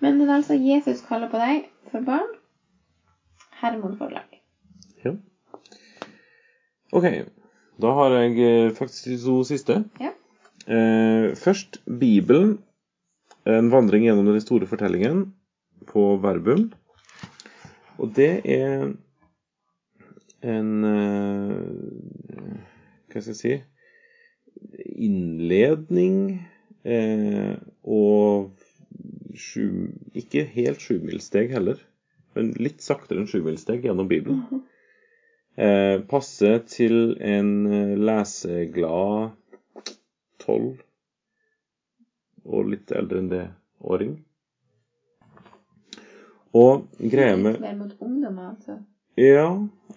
Men 0.00 0.20
det 0.20 0.28
er 0.28 0.34
altså 0.34 0.54
'Jesus 0.54 1.02
kaller 1.08 1.28
på 1.28 1.36
deg' 1.36 1.66
for 1.92 2.00
barn. 2.00 2.30
Hermon 3.60 3.98
forlag. 3.98 4.40
Ja. 5.04 5.12
Ok, 6.92 7.04
da 7.82 7.92
har 7.92 8.10
jeg 8.10 8.38
eh, 8.38 8.72
faktisk 8.74 9.24
to 9.24 9.42
siste. 9.44 9.84
Ja. 10.00 10.14
Eh, 10.66 11.36
først 11.36 11.82
Bibelen. 12.00 12.58
En 13.48 13.70
vandring 13.72 14.04
gjennom 14.04 14.26
den 14.28 14.42
store 14.42 14.68
fortellingen 14.68 15.30
på 15.88 16.16
Verbum. 16.20 16.68
Og 18.00 18.12
det 18.16 18.32
er 18.48 18.90
en 20.40 20.84
eh, 20.88 21.54
Hva 23.10 23.20
skal 23.20 23.32
jeg 23.32 23.40
si 23.40 23.54
Innledning 25.00 26.40
eh, 26.84 27.56
og 27.84 28.52
sju, 29.36 29.88
ikke 30.16 30.44
helt 30.52 30.82
sjumilssteg 30.84 31.52
heller, 31.54 31.80
men 32.36 32.52
litt 32.60 32.84
saktere 32.84 33.22
enn 33.22 33.30
sjumilssteg 33.30 33.86
gjennom 33.86 34.08
Bibelen. 34.10 34.64
Eh, 35.56 36.00
passe 36.10 36.52
til 36.68 37.16
en 37.24 37.50
eh, 37.68 37.96
leseglad 38.00 39.32
tolv 40.40 40.80
og 42.44 42.70
litt 42.72 42.92
eldre 42.96 43.20
enn 43.20 43.30
det 43.30 43.44
åring. 43.80 44.18
Og 46.56 46.88
greia 46.98 47.36
med 47.38 47.60
mer 47.62 47.76
mot 47.78 47.92
ungdommer, 48.02 48.54
altså. 48.54 48.80
Ja, 49.20 49.46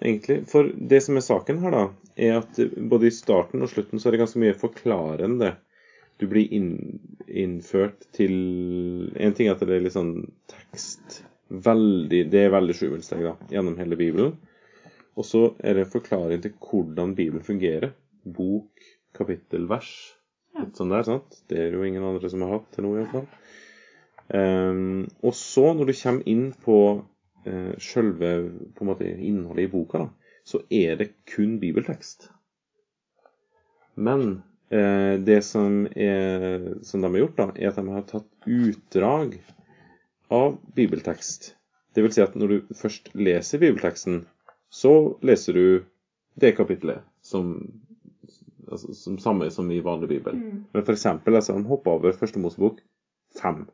egentlig. 0.01 0.43
For 0.49 0.69
det 0.69 1.01
som 1.05 1.17
er 1.17 1.25
saken 1.25 1.61
her, 1.63 1.73
da, 1.73 1.83
er 2.15 2.39
at 2.41 2.59
både 2.77 3.09
i 3.09 3.13
starten 3.15 3.63
og 3.63 3.71
slutten 3.71 4.01
så 4.01 4.09
er 4.09 4.15
det 4.15 4.23
ganske 4.23 4.41
mye 4.41 4.57
forklarende. 4.57 5.53
Du 6.21 6.27
blir 6.29 6.51
inn, 6.53 6.99
innført 7.25 8.05
til 8.13 8.33
En 9.17 9.33
ting 9.33 9.47
er 9.49 9.55
at 9.55 9.63
det 9.65 9.77
er 9.79 9.85
litt 9.87 9.95
sånn 9.95 10.27
tekst 10.51 11.23
veldig, 11.49 12.21
Det 12.31 12.43
er 12.45 12.53
veldig 12.53 12.75
sjumilssteg 12.77 13.25
da, 13.25 13.33
gjennom 13.51 13.77
hele 13.81 13.97
Bibelen. 13.97 14.35
Og 15.17 15.25
så 15.27 15.43
er 15.61 15.77
det 15.77 15.85
en 15.85 15.93
forklaring 15.93 16.41
til 16.41 16.53
hvordan 16.57 17.13
Bibelen 17.17 17.45
fungerer. 17.45 17.93
Bok, 18.23 18.85
kapittel, 19.13 19.67
vers. 19.69 19.89
Litt 20.59 20.77
sånn 20.77 20.93
der, 20.93 21.05
sant? 21.07 21.39
Det 21.49 21.57
er 21.59 21.73
jo 21.73 21.85
ingen 21.85 22.05
andre 22.05 22.29
som 22.29 22.43
har 22.45 22.57
hatt 22.57 22.69
til 22.75 22.85
nå, 22.85 22.93
iallfall. 22.99 23.25
Um, 24.33 25.03
og 25.25 25.33
så, 25.35 25.65
når 25.73 25.89
du 25.89 25.93
kommer 25.97 26.29
inn 26.29 26.45
på 26.63 26.77
uh, 27.01 27.73
selve 27.81 28.31
på 28.75 28.85
en 28.85 28.91
måte, 28.91 29.09
innholdet 29.09 29.67
i 29.67 29.71
boka, 29.71 30.05
da, 30.05 30.37
så 30.47 30.61
er 30.73 30.99
det 30.99 31.09
kun 31.29 31.57
bibeltekst. 31.61 32.29
Men 33.95 34.43
uh, 34.73 35.15
det 35.25 35.41
som, 35.47 35.83
er, 35.89 36.69
som, 36.85 37.01
de 37.01 37.09
har 37.09 37.23
gjort, 37.23 37.39
da, 37.41 37.49
er 37.57 37.71
at 37.71 37.81
de 37.81 37.97
har 37.97 38.07
tatt 38.09 38.29
utdrag 38.45 39.39
av 40.33 40.59
bibeltekst. 40.77 41.53
Det 41.93 42.05
vil 42.05 42.13
si 42.13 42.23
at 42.23 42.37
når 42.37 42.53
du 42.53 42.77
først 42.77 43.11
leser 43.17 43.61
bibelteksten, 43.61 44.23
så 44.73 44.93
leser 45.25 45.57
du 45.57 45.65
det 46.41 46.55
kapitlet 46.57 47.03
som 47.21 47.53
altså, 48.73 48.95
som 48.97 49.19
samme 49.21 49.49
som 49.53 49.69
i 49.71 49.81
vanlig 49.83 50.09
bibel. 50.15 50.35
Mm. 50.39 50.65
Men 50.73 50.83
eksempel, 50.95 51.37
altså, 51.39 51.55
han 51.57 51.67
hopper 51.69 51.97
over 51.97 52.17
første 52.17 52.41
Mosebok 52.41 52.81
fem. 53.39 53.65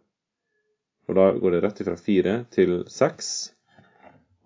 Og 1.09 1.17
da 1.17 1.31
går 1.41 1.55
det 1.55 1.63
rett 1.65 1.81
ifra 1.81 1.95
fire 1.97 2.35
til 2.53 2.83
seks. 2.91 3.51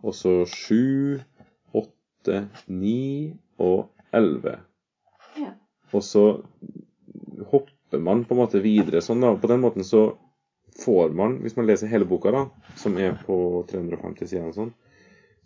Og 0.04 0.16
så 0.16 0.34
sju, 0.50 1.20
åtte, 1.76 2.46
ni 2.68 3.34
og 3.62 3.90
elleve. 4.16 4.58
Ja. 5.40 5.54
Og 5.92 6.04
så 6.04 6.26
hopper 7.52 8.00
man 8.00 8.24
på 8.26 8.36
en 8.36 8.42
måte 8.42 8.64
videre 8.64 9.04
sånn, 9.04 9.24
da. 9.24 9.34
På 9.40 9.52
den 9.52 9.64
måten 9.64 9.86
så 9.88 10.14
får 10.84 11.14
man, 11.16 11.38
hvis 11.44 11.56
man 11.60 11.68
leser 11.70 11.92
hele 11.92 12.08
boka, 12.10 12.32
da, 12.34 12.46
som 12.80 12.98
er 12.98 13.18
på 13.28 13.38
350 13.70 14.30
sider 14.30 14.50
og 14.50 14.58
sånn, 14.58 14.74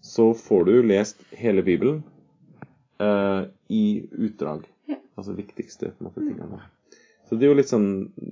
så 0.02 0.30
får 0.38 0.68
du 0.70 0.74
lest 0.88 1.22
hele 1.36 1.66
Bibelen 1.66 2.04
eh, 3.02 3.50
i 3.74 3.86
utdrag. 4.12 4.68
Altså 5.18 5.34
viktigste 5.38 5.92
på 5.92 6.04
en 6.04 6.10
måte, 6.10 6.22
tingene. 6.24 6.62
Så 7.28 7.36
det 7.36 7.48
er 7.48 7.52
jo 7.52 7.58
litt 7.58 7.72
sånn 7.72 7.90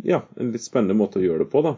Ja, 0.08 0.22
en 0.40 0.54
litt 0.54 0.64
spennende 0.64 0.98
måte 0.98 1.20
å 1.20 1.26
gjøre 1.26 1.46
det 1.46 1.52
på, 1.52 1.64
da. 1.66 1.76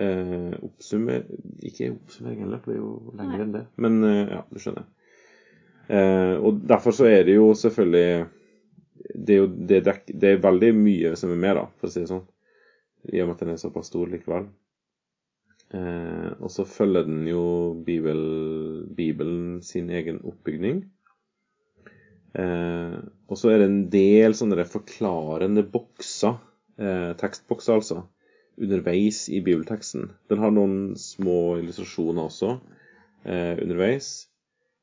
Eh, 0.00 0.54
oppsummer 0.62 1.24
Ikke 1.66 1.90
oppsummering 1.92 2.44
heller, 2.44 2.62
for 2.62 2.72
det 2.72 2.78
er 2.78 2.82
jo 2.82 3.14
lenger 3.18 3.44
enn 3.44 3.54
det. 3.58 3.64
Men 3.82 4.00
eh, 4.06 4.34
ja, 4.36 4.42
du 4.48 4.62
skjønner. 4.62 4.88
Eh, 5.90 6.34
og 6.38 6.62
derfor 6.70 6.94
så 6.94 7.08
er 7.10 7.24
det 7.26 7.34
jo 7.34 7.50
selvfølgelig 7.58 8.26
Det 9.26 9.34
er 9.34 9.40
jo 9.40 9.48
det, 9.50 9.80
det, 10.06 10.28
er 10.28 10.44
veldig 10.44 10.72
mye 10.78 11.14
som 11.18 11.32
er 11.34 11.40
med, 11.42 11.56
da, 11.58 11.66
for 11.80 11.90
å 11.90 11.94
si 11.94 12.04
det 12.04 12.12
sånn. 12.12 12.26
I 13.10 13.22
og 13.22 13.30
med 13.30 13.36
at 13.36 13.44
den 13.44 13.54
er 13.54 13.62
såpass 13.62 13.88
stor 13.90 14.10
likevel. 14.12 14.50
Eh, 15.74 16.30
og 16.38 16.50
så 16.52 16.66
følger 16.68 17.06
den 17.06 17.24
jo 17.30 17.42
Bibel, 17.86 18.20
Bibelen 18.96 19.60
sin 19.66 19.90
egen 19.90 20.20
oppbygning. 20.26 20.84
Eh, 22.38 22.96
og 23.30 23.38
så 23.38 23.50
er 23.50 23.60
det 23.60 23.68
en 23.68 23.82
del 23.92 24.36
sånne 24.38 24.66
forklarende 24.68 25.64
bokser, 25.72 26.38
eh, 26.78 27.10
tekstbokser 27.20 27.80
altså, 27.80 28.04
underveis 28.60 29.24
i 29.32 29.42
bibelteksten. 29.42 30.10
Den 30.30 30.42
har 30.42 30.54
noen 30.54 30.96
små 31.00 31.58
illustrasjoner 31.60 32.28
også 32.28 32.54
eh, 33.24 33.56
underveis. 33.56 34.28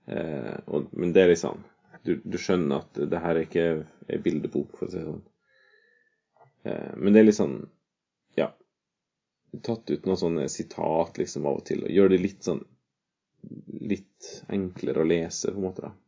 Og, 0.08 0.86
men 0.96 1.12
det 1.12 1.20
er 1.20 1.34
liksom 1.34 1.66
du, 2.08 2.14
du, 2.24 2.38
skjønner 2.40 2.86
at 2.86 3.00
det 3.12 3.20
her 3.20 3.36
er 3.36 3.44
ikke 3.44 3.66
ei 4.08 4.20
bildebok, 4.24 4.78
for 4.78 4.88
å 4.88 4.92
si 4.92 5.02
det 5.02 5.10
sånn. 5.10 5.24
Eh, 6.68 6.94
men 6.96 7.14
det 7.14 7.22
er 7.22 7.28
litt 7.28 7.40
sånn 7.40 7.58
Ja. 8.40 8.52
Tatt 9.64 9.90
ut 9.90 10.06
noen 10.06 10.20
sånne 10.20 10.48
sitat 10.52 11.18
liksom 11.20 11.48
av 11.50 11.62
og 11.62 11.68
til, 11.68 11.84
og 11.84 11.94
gjør 11.94 12.14
det 12.14 12.24
litt 12.24 12.48
sånn 12.48 12.64
litt 13.88 14.32
enklere 14.52 15.04
å 15.04 15.08
lese, 15.08 15.52
på 15.52 15.60
en 15.60 15.68
måte. 15.68 15.88
da. 15.88 16.07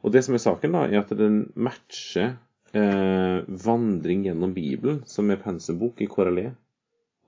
Og 0.00 0.14
det 0.14 0.22
som 0.24 0.36
er 0.36 0.42
saken, 0.42 0.76
da, 0.76 0.86
er 0.88 1.02
at 1.02 1.12
den 1.16 1.42
matcher 1.54 2.38
eh, 2.72 3.44
'Vandring 3.44 4.24
gjennom 4.24 4.54
Bibelen', 4.56 5.04
som 5.06 5.30
er 5.30 5.42
pensumbok 5.42 6.00
i 6.00 6.08
KRLE. 6.08 6.54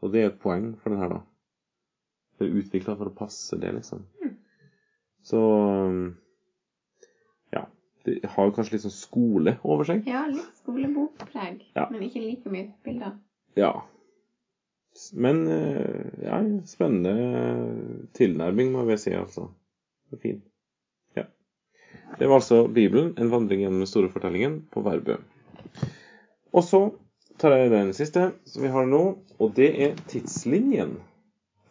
Og 0.02 0.12
det 0.12 0.22
er 0.22 0.30
et 0.30 0.40
poeng 0.40 0.72
for 0.80 0.90
den 0.90 1.02
her, 1.02 1.12
da. 1.12 1.20
Det 2.38 2.48
er 2.48 2.58
utvikla 2.62 2.96
for 2.98 3.10
å 3.10 3.16
passe 3.16 3.58
det, 3.60 3.70
liksom. 3.76 4.06
Mm. 4.22 4.36
Så 5.22 5.40
ja. 7.52 7.66
Det 8.04 8.18
har 8.34 8.54
kanskje 8.56 8.76
litt 8.76 8.86
sånn 8.86 8.96
skole 8.96 9.56
over 9.62 9.86
seg. 9.86 10.06
Ja, 10.10 10.24
litt 10.30 10.62
skolebokpreg. 10.64 11.66
Ja. 11.76 11.86
Men 11.92 12.06
ikke 12.08 12.24
like 12.24 12.50
mye 12.50 12.72
bilder. 12.86 13.18
Ja. 13.58 13.74
Men 15.12 15.44
eh, 15.48 16.08
ja, 16.24 16.40
spennende 16.68 18.08
tilnærming, 18.16 18.72
må 18.74 18.88
jeg 18.90 19.04
si, 19.04 19.14
altså. 19.16 19.50
Det 20.10 20.18
er 20.18 20.24
fint. 20.26 20.48
Det 22.18 22.26
var 22.26 22.40
altså 22.40 22.66
Bibelen, 22.68 23.14
en 23.18 23.30
vandring 23.32 23.62
gjennom 23.62 23.82
den 23.82 23.90
store 23.90 24.10
fortellingen, 24.12 24.62
på 24.70 24.82
Verbø. 24.84 25.16
Og 26.52 26.64
så 26.66 26.82
tar 27.40 27.56
jeg 27.56 27.72
den 27.72 27.94
siste 27.96 28.28
som 28.48 28.66
vi 28.66 28.72
har 28.72 28.86
nå, 28.88 29.02
og 29.40 29.54
det 29.56 29.70
er 29.86 29.96
tidslinjen. 30.10 30.98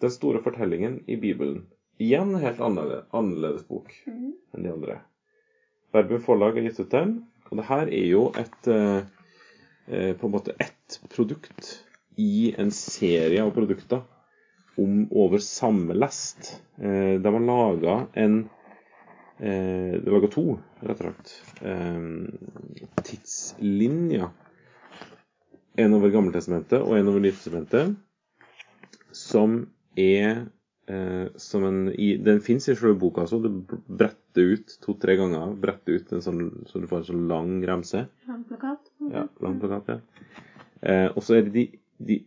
Den 0.01 0.13
store 0.13 0.41
fortellingen 0.41 1.01
i 1.07 1.19
Bibelen. 1.21 1.67
Igjen 2.01 2.33
helt 2.41 2.61
annerledes, 2.63 3.05
annerledes 3.13 3.65
bok 3.69 3.93
mm. 4.09 4.31
enn 4.55 4.65
de 4.65 4.71
andre. 4.73 4.97
Verbø 5.93 6.17
forlag 6.23 6.57
har 6.57 6.65
gitt 6.65 6.79
ut 6.81 6.93
den, 6.93 7.17
og 7.51 7.59
det 7.59 7.67
her 7.67 7.91
er 7.91 8.07
jo 8.07 8.23
et 8.39 8.69
eh, 8.71 9.01
eh, 9.91 10.11
på 10.17 10.27
en 10.27 10.33
måte 10.33 10.55
ett 10.57 10.97
produkt 11.11 11.75
i 12.17 12.55
en 12.57 12.71
serie 12.73 13.43
av 13.43 13.51
produkter 13.53 14.01
om 14.81 15.05
over 15.11 15.43
samme 15.43 15.93
lest. 15.93 16.55
Eh, 16.79 17.19
de 17.21 17.33
har 17.35 17.45
laga 17.45 17.97
en 18.17 18.45
eh, 19.41 19.97
Det 20.01 20.13
laga 20.13 20.29
to, 20.31 20.45
rett 20.85 21.01
og 21.01 21.09
slett, 21.09 21.33
eh, 21.65 21.99
tidslinjer. 23.01 24.29
En 25.81 25.93
over 25.97 26.11
Gammeltestamentet 26.13 26.81
og 26.81 26.97
en 26.97 27.09
over 27.11 27.23
Nytestamentet, 27.23 27.95
som 29.15 29.61
er 29.99 30.47
eh, 30.87 31.27
som 31.35 31.63
en 31.67 31.81
i, 31.93 32.17
Den 32.17 32.41
fins 32.43 32.67
i 32.67 32.75
selve 32.75 32.97
boka, 32.99 33.25
så 33.27 33.39
Du 33.41 33.49
bretter 33.87 34.55
ut 34.55 34.77
to-tre 34.83 35.17
ganger. 35.19 35.55
bretter 35.59 35.99
ut 35.99 36.11
en 36.13 36.23
sånn, 36.23 36.43
så 36.67 36.79
du 36.79 36.87
får 36.87 37.03
en 37.03 37.09
sånn 37.11 37.27
lang 37.27 37.53
remse. 37.67 38.05
Lang 38.27 38.43
plakat. 38.47 38.91
Ja, 39.11 39.27
lang 39.43 39.59
plakat, 39.59 39.87
ja. 39.87 39.99
Eh, 40.81 41.09
og 41.15 41.23
så 41.23 41.37
er 41.37 41.47
det 41.47 41.53
de, 41.53 41.65
de 41.99 42.17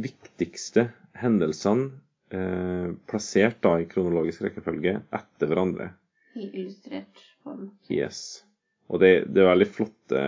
viktigste 0.00 0.88
hendelsene 1.20 1.90
eh, 2.34 2.90
plassert 3.10 3.60
da 3.62 3.76
i 3.80 3.88
kronologisk 3.90 4.46
rekkefølge 4.46 5.00
etter 5.14 5.50
hverandre. 5.50 5.92
I 6.38 6.46
illustrert 6.46 7.24
form. 7.42 7.70
Yes. 7.90 8.44
Og 8.90 9.02
det, 9.02 9.10
det, 9.30 9.42
er 9.42 9.50
veldig 9.52 9.68
flotte 9.70 10.22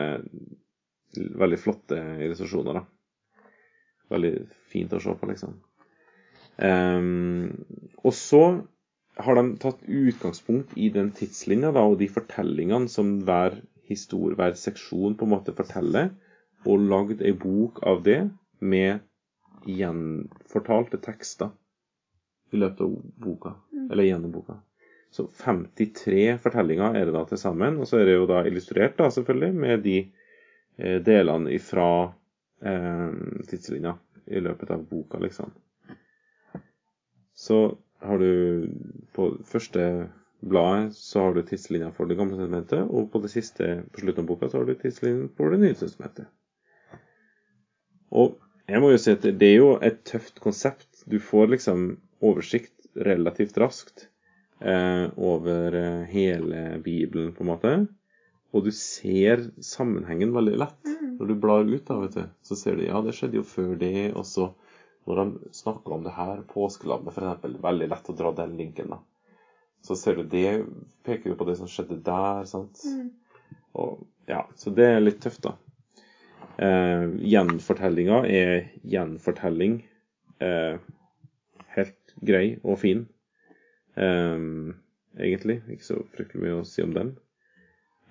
veldig 1.12 1.58
flotte 1.60 1.98
illustrasjoner, 2.24 2.80
da. 2.80 3.50
Veldig 4.12 4.32
fint 4.72 4.92
å 4.92 5.00
se 5.02 5.14
på, 5.18 5.28
liksom. 5.30 5.58
Um, 6.62 7.52
og 8.04 8.14
så 8.16 8.42
har 9.22 9.36
de 9.36 9.44
tatt 9.60 9.82
utgangspunkt 9.88 10.74
i 10.80 10.88
den 10.92 11.10
tidslinja 11.16 11.72
da, 11.74 11.84
og 11.84 11.98
de 12.00 12.08
fortellingene 12.12 12.90
som 12.92 13.18
hver 13.26 13.58
historie, 13.88 14.36
hver 14.38 14.56
seksjon 14.56 15.16
på 15.18 15.28
en 15.28 15.34
måte 15.34 15.54
forteller, 15.56 16.12
og 16.68 16.84
lagd 16.92 17.24
ei 17.24 17.32
bok 17.36 17.82
av 17.88 18.04
det 18.06 18.20
med 18.62 19.02
gjenfortalte 19.68 21.00
tekster 21.02 21.50
i 22.52 22.60
løpet 22.60 22.84
av 22.84 22.94
boka. 23.24 23.56
Mm. 23.72 23.88
Eller 23.90 24.08
gjennom 24.08 24.34
boka. 24.34 24.60
Så 25.12 25.26
53 25.26 26.38
fortellinger 26.40 26.96
er 26.96 27.08
det 27.08 27.12
da 27.12 27.26
til 27.28 27.40
sammen. 27.40 27.76
Og 27.80 27.88
så 27.88 28.00
er 28.00 28.08
det 28.08 28.16
jo 28.16 28.28
da 28.30 28.40
illustrert, 28.48 28.96
da 28.96 29.10
selvfølgelig, 29.12 29.52
med 29.64 29.82
de 29.84 29.98
eh, 30.78 30.98
delene 31.04 31.52
ifra 31.52 31.88
eh, 32.64 33.10
tidslinja 33.50 33.92
i 34.32 34.40
løpet 34.40 34.72
av 34.72 34.86
boka, 34.88 35.20
liksom. 35.20 35.52
Så 37.36 37.58
har 38.00 38.22
du 38.22 38.68
på 39.12 39.28
første 39.44 39.84
bladet 40.42 40.94
så 40.96 41.26
har 41.26 41.36
du 41.36 41.42
tidslinja 41.46 41.90
for 41.94 42.08
Det 42.08 42.16
gamle 42.16 42.38
testamentet, 42.38 42.86
og 42.88 43.10
på 43.12 43.20
det 43.22 43.30
siste, 43.34 43.68
på 43.92 44.02
slutten 44.02 44.24
av 44.24 44.30
boka, 44.30 44.48
så 44.48 44.62
har 44.62 44.70
du 44.70 44.74
tidslinja 44.74 45.28
for 45.36 45.52
Det 45.52 45.60
nye 45.60 45.76
testamentet. 45.76 46.30
Og 48.12 48.38
jeg 48.68 48.80
må 48.80 48.92
jo 48.92 49.02
si 49.02 49.12
at 49.12 49.26
det 49.26 49.48
er 49.48 49.58
jo 49.58 49.74
et 49.84 50.00
tøft 50.08 50.40
konsept. 50.40 51.04
Du 51.04 51.18
får 51.20 51.52
liksom 51.52 51.84
oversikt 52.24 52.88
relativt 52.96 53.58
raskt 53.60 54.08
over 55.16 55.74
eh, 55.74 56.02
hele 56.12 56.62
Bibelen, 56.84 57.32
på 57.34 57.44
en 57.44 57.50
måte. 57.50 57.74
Og 58.52 58.66
du 58.66 58.72
ser 58.76 59.46
sammenhengen 59.64 60.34
veldig 60.34 60.58
lett. 60.60 60.80
Mm. 60.84 61.14
Når 61.18 61.30
du 61.30 61.38
blar 61.40 61.64
ut, 61.64 61.86
da, 61.88 61.96
vet 62.02 62.18
du, 62.18 62.26
så 62.44 62.58
ser 62.58 62.76
du 62.76 62.84
ja, 62.84 63.00
det 63.04 63.14
skjedde 63.16 63.40
jo 63.40 63.46
før 63.48 63.72
det. 63.80 64.12
Og 64.12 64.26
så 64.28 64.50
når 65.08 65.18
de 65.22 65.54
snakker 65.56 65.96
om 65.96 66.04
det 66.04 66.14
her, 66.14 66.44
påskelammet 66.52 67.16
f.eks., 67.16 67.56
veldig 67.64 67.88
lett 67.90 68.10
å 68.12 68.16
dra 68.18 68.32
den 68.42 68.56
linken. 68.60 68.92
da. 68.94 69.00
så 69.82 69.96
ser 69.98 70.20
du 70.20 70.22
det 70.30 70.62
peker 71.02 71.32
jo 71.32 71.38
på 71.38 71.48
det 71.48 71.56
som 71.58 71.70
skjedde 71.70 72.02
der. 72.06 72.44
sant? 72.46 72.84
Mm. 72.86 73.10
Og, 73.72 74.04
ja, 74.28 74.44
Så 74.56 74.70
det 74.70 74.86
er 74.86 75.02
litt 75.02 75.22
tøft, 75.24 75.48
da. 75.48 75.56
Eh, 76.62 77.08
gjenfortellinga 77.32 78.22
er 78.28 78.68
gjenfortelling. 78.84 79.80
Eh, 80.42 80.76
helt 81.74 82.14
grei 82.20 82.46
og 82.62 82.78
fin, 82.78 83.06
eh, 83.96 84.46
egentlig. 85.18 85.60
Ikke 85.70 85.88
så 85.88 86.00
fryktelig 86.14 86.44
mye 86.46 86.60
å 86.60 86.66
si 86.68 86.84
om 86.84 86.94
den. 86.96 87.14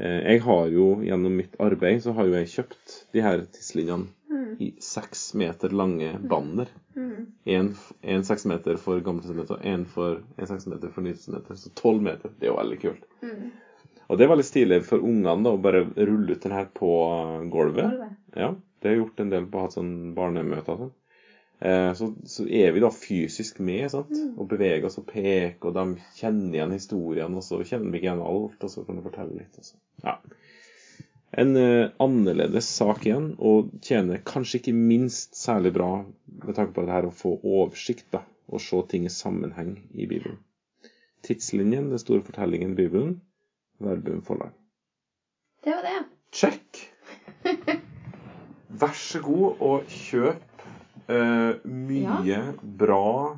Uh, 0.02 0.22
jeg 0.24 0.42
har 0.42 0.70
jo 0.74 0.86
gjennom 1.06 1.36
mitt 1.38 1.58
arbeid 1.62 2.00
så 2.02 2.16
har 2.18 2.26
jo 2.26 2.34
jeg 2.34 2.48
kjøpt 2.50 2.94
de 3.14 3.22
her 3.22 3.44
tidslinjene 3.54 4.08
Mm. 4.32 4.56
i 4.60 4.76
seks 4.80 5.34
meter 5.34 5.70
lange 5.70 6.20
banner. 6.20 6.68
Mm. 6.96 7.74
Seks 8.24 8.46
meter 8.46 8.78
for 8.78 9.02
Gamle 9.04 9.22
testamentet 9.22 9.58
og 9.58 9.66
én 10.40 10.48
seks 10.48 10.68
meter 10.68 10.92
for 10.92 11.04
Nye 11.04 11.14
testamentet. 11.14 11.60
Så 11.60 11.72
tolv 11.76 12.02
meter. 12.02 12.32
Det 12.40 12.48
er 12.48 12.52
jo 12.54 12.58
veldig 12.60 12.80
kult. 12.82 13.04
Mm. 13.22 13.52
Og 14.08 14.18
det 14.18 14.26
er 14.26 14.32
veldig 14.32 14.48
stilig 14.48 14.82
for 14.88 15.04
ungene 15.04 15.52
å 15.52 15.62
bare 15.62 15.86
rulle 15.96 16.36
ut 16.36 16.44
den 16.44 16.56
her 16.56 16.68
på 16.76 16.92
gulvet. 17.52 17.92
Gulvet. 17.92 18.18
Ja, 18.36 18.54
det 18.82 18.90
har 18.90 18.96
jeg 18.96 19.04
gjort 19.04 19.24
en 19.24 19.36
del 19.36 19.48
på 19.52 19.60
å 19.60 19.66
ha 19.66 19.72
sånn 19.72 19.94
barnemøter 20.18 20.82
sånn. 20.86 20.94
Eh, 21.62 21.94
så, 21.94 22.14
så 22.26 22.48
er 22.48 22.72
vi 22.74 22.82
da 22.82 22.90
fysisk 22.90 23.60
med 23.62 23.86
sant? 23.94 24.10
Mm. 24.10 24.34
og 24.42 24.48
beveger 24.50 24.88
oss 24.88 24.98
og 24.98 25.06
peker, 25.12 25.70
og 25.70 25.76
de 25.78 25.84
kjenner 26.18 26.58
igjen 26.58 26.74
historiene, 26.74 27.38
og 27.38 27.46
så 27.46 27.60
kjenner 27.62 27.92
vi 27.92 28.00
ikke 28.00 28.10
igjen 28.10 28.24
alt, 28.26 28.64
og 28.66 28.74
så 28.74 28.86
kan 28.88 28.98
du 28.98 29.06
fortelle 29.06 29.38
litt. 29.38 29.74
Ja. 30.02 30.16
En 31.42 31.54
uh, 31.56 31.92
annerledes 32.02 32.68
sak 32.68 33.06
igjen, 33.06 33.36
og 33.38 33.70
tjener 33.86 34.24
kanskje 34.26 34.58
ikke 34.60 34.76
minst 34.76 35.38
særlig 35.38 35.76
bra 35.78 35.92
med 36.02 36.58
tanke 36.58 36.74
på 36.76 36.88
det 36.88 36.96
her 36.96 37.08
å 37.08 37.14
få 37.16 37.38
oversikt 37.38 38.10
da, 38.16 38.26
og 38.50 38.64
se 38.66 38.82
ting 38.90 39.06
i 39.06 39.14
sammenheng 39.14 39.76
i 39.94 40.10
Bibelen. 40.10 40.42
Tidslinjen, 41.22 41.92
den 41.94 42.02
store 42.02 42.26
fortellingen 42.26 42.74
i 42.74 42.80
Bibelen, 42.82 43.20
Verbum 43.82 44.26
forlag. 44.26 44.52
Det 45.64 45.78
var 45.78 45.86
det. 45.86 46.02
Check! 46.34 46.82
Vær 48.82 48.98
så 48.98 49.22
god 49.22 49.62
og 49.62 49.90
kjøp 49.90 50.51
eh, 51.08 51.56
mye 51.66 52.54
bra 52.62 53.38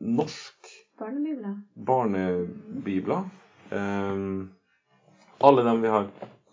norsk 0.00 0.72
Barnebibler. 0.98 1.56
barnebibler. 1.76 3.24
Eh, 3.70 4.46
alle 5.40 5.62
dem 5.62 5.82
vi 5.82 5.88
har 5.88 6.06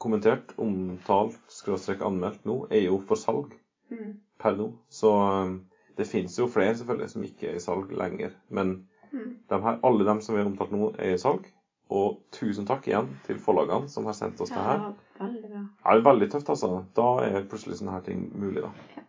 kommentert, 0.04 0.54
omtalt, 0.60 1.40
skråstrek 1.48 2.02
anmeldt 2.04 2.44
nå, 2.46 2.66
er 2.72 2.86
jo 2.90 2.98
for 3.00 3.16
salg 3.16 3.54
Mm. 3.92 4.16
per 4.40 4.54
nå. 4.56 4.72
Så 4.90 5.12
eh, 5.46 5.58
det 5.98 6.08
fins 6.08 6.38
jo 6.40 6.48
flere 6.48 6.74
selvfølgelig 6.76 7.10
som 7.10 7.24
ikke 7.24 7.50
er 7.52 7.56
i 7.56 7.60
salg 7.60 7.92
lenger. 7.92 8.32
Men 8.50 8.80
Mm. 9.14 9.36
de 9.50 9.60
her, 9.62 9.78
alle 9.84 10.04
dem 10.06 10.20
som 10.22 10.34
vi 10.36 10.42
har 10.42 10.50
omtalt 10.50 10.72
nå, 10.72 10.92
er 10.98 11.14
i 11.14 11.18
salg. 11.18 11.46
Og 11.92 12.18
tusen 12.32 12.66
takk 12.66 12.88
igjen 12.88 13.10
til 13.24 13.38
forlagene 13.38 13.88
som 13.88 14.06
har 14.06 14.14
sendt 14.14 14.40
oss 14.42 14.50
Ja, 14.50 14.56
det 14.56 14.64
her. 14.64 14.94
veldig 15.20 15.42
bra. 15.50 15.68
Ja, 15.86 15.92
det 15.94 16.00
er 16.06 16.10
veldig 16.12 16.30
tøft, 16.32 16.50
altså. 16.50 16.84
Da 16.96 17.20
er 17.22 17.44
plutselig 17.44 17.78
sånne 17.78 17.92
her 17.92 18.00
ting 18.02 18.32
mulig, 18.34 18.62
da. 18.64 18.72
Ja. 18.98 19.04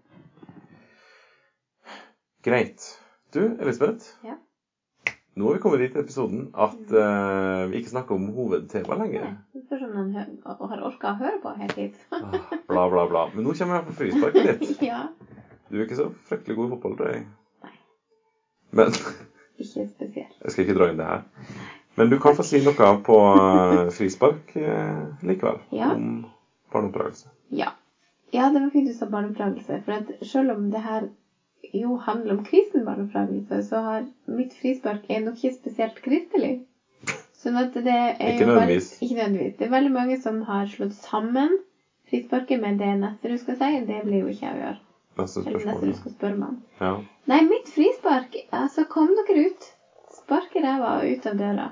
Greit. 2.45 3.01
Du, 3.32 3.57
Elisabeth. 3.61 4.05
Ja. 4.22 4.36
Nå 5.34 5.47
har 5.47 5.55
vi 5.55 5.61
kommet 5.61 5.80
dit 5.80 5.95
i 5.97 5.99
episoden 5.99 6.42
at 6.55 6.90
uh, 6.92 7.64
vi 7.70 7.80
ikke 7.80 7.90
snakker 7.90 8.14
om 8.14 8.26
hovedtema 8.36 8.99
lenger. 9.01 9.30
Det 9.55 9.62
spørs 9.64 9.86
om 9.86 9.95
man 9.97 10.11
har 10.14 10.82
orka 10.84 11.14
å 11.14 11.18
høre 11.22 11.38
på 11.42 11.55
helt 11.59 11.78
hit. 11.80 11.97
Ah, 12.12 12.36
Bla, 12.68 12.84
bla, 12.92 13.07
bla. 13.11 13.22
Men 13.32 13.49
nå 13.49 13.55
kommer 13.59 13.80
jeg 13.80 13.86
på 13.88 13.97
frisparket 14.03 14.61
ditt. 14.61 14.82
ja. 14.90 15.01
Du 15.70 15.78
er 15.80 15.86
ikke 15.86 15.99
så 15.99 16.11
fryktelig 16.28 16.59
god 16.61 16.68
i 16.68 16.74
fotball, 16.74 16.99
tror 17.01 17.11
jeg. 17.14 17.24
Nei. 17.64 17.72
Men 18.76 18.92
Ikke 19.64 19.88
spesielt. 19.88 20.36
jeg 20.45 20.53
skal 20.53 20.66
ikke 20.66 20.78
dra 20.78 20.90
inn 20.92 21.01
det 21.01 21.09
her. 21.09 21.26
Men 21.97 22.12
du 22.12 22.18
kan 22.22 22.36
få 22.36 22.45
si 22.47 22.61
noe 22.62 22.92
på 23.09 23.18
eh, 23.32 23.82
frispark 23.95 24.55
eh, 24.61 25.03
likevel. 25.26 25.61
Ja. 25.72 25.92
Om 25.97 26.24
barneoppdragelse. 26.74 27.32
Ja. 27.55 27.72
ja, 28.34 28.49
det 28.53 28.61
var 28.61 28.70
fint 28.74 28.90
du 28.90 28.95
sa 28.95 29.07
barneoppdragelse. 29.11 29.80
For 29.86 30.26
selv 30.26 30.59
om 30.59 30.68
det 30.74 30.82
her 30.84 31.07
jo 31.73 31.95
handler 32.01 32.37
om 32.37 32.43
kristen 32.45 32.85
barneoppdragelse, 32.87 33.61
så 33.62 33.83
har 33.85 34.07
mitt 34.27 34.55
frispark 34.57 35.07
er 35.09 35.23
nok 35.25 35.39
ikke 35.41 35.57
spesielt 35.57 36.01
kristelig. 36.05 36.57
Sånn 37.37 37.59
at 37.61 37.75
det 37.77 37.93
er 37.93 38.35
Ikke 38.35 38.47
jo. 38.49 38.57
Bare, 38.57 38.79
ikke 38.81 39.17
nødvendigvis. 39.19 39.57
Det 39.59 39.67
er 39.67 39.73
veldig 39.75 39.93
mange 39.93 40.17
som 40.21 40.41
har 40.49 40.69
slått 40.71 40.95
sammen 40.97 41.59
frisparket 42.09 42.61
med 42.61 42.79
det 42.81 42.93
neste 43.01 43.31
du 43.31 43.37
skal 43.41 43.59
si. 43.59 43.71
Det 43.89 44.01
blir 44.07 44.25
jo 44.25 44.33
ikke 44.33 44.47
jeg 44.47 44.57
å 44.57 44.62
gjøre. 44.62 44.83
Neste 45.21 45.45
Eller 45.47 45.67
neste 45.69 45.89
du 45.89 45.97
skal 45.99 46.15
spørre 46.15 46.39
meg 46.39 46.53
om. 46.55 46.59
Ja. 46.81 46.93
Nei, 47.31 47.41
mitt 47.47 47.71
frispark 47.71 48.37
Altså, 48.51 48.85
kom 48.91 49.12
dere 49.19 49.49
ut. 49.49 49.71
Sparke 50.15 50.62
ræva 50.62 50.97
ut 51.05 51.27
av 51.31 51.39
døra. 51.39 51.69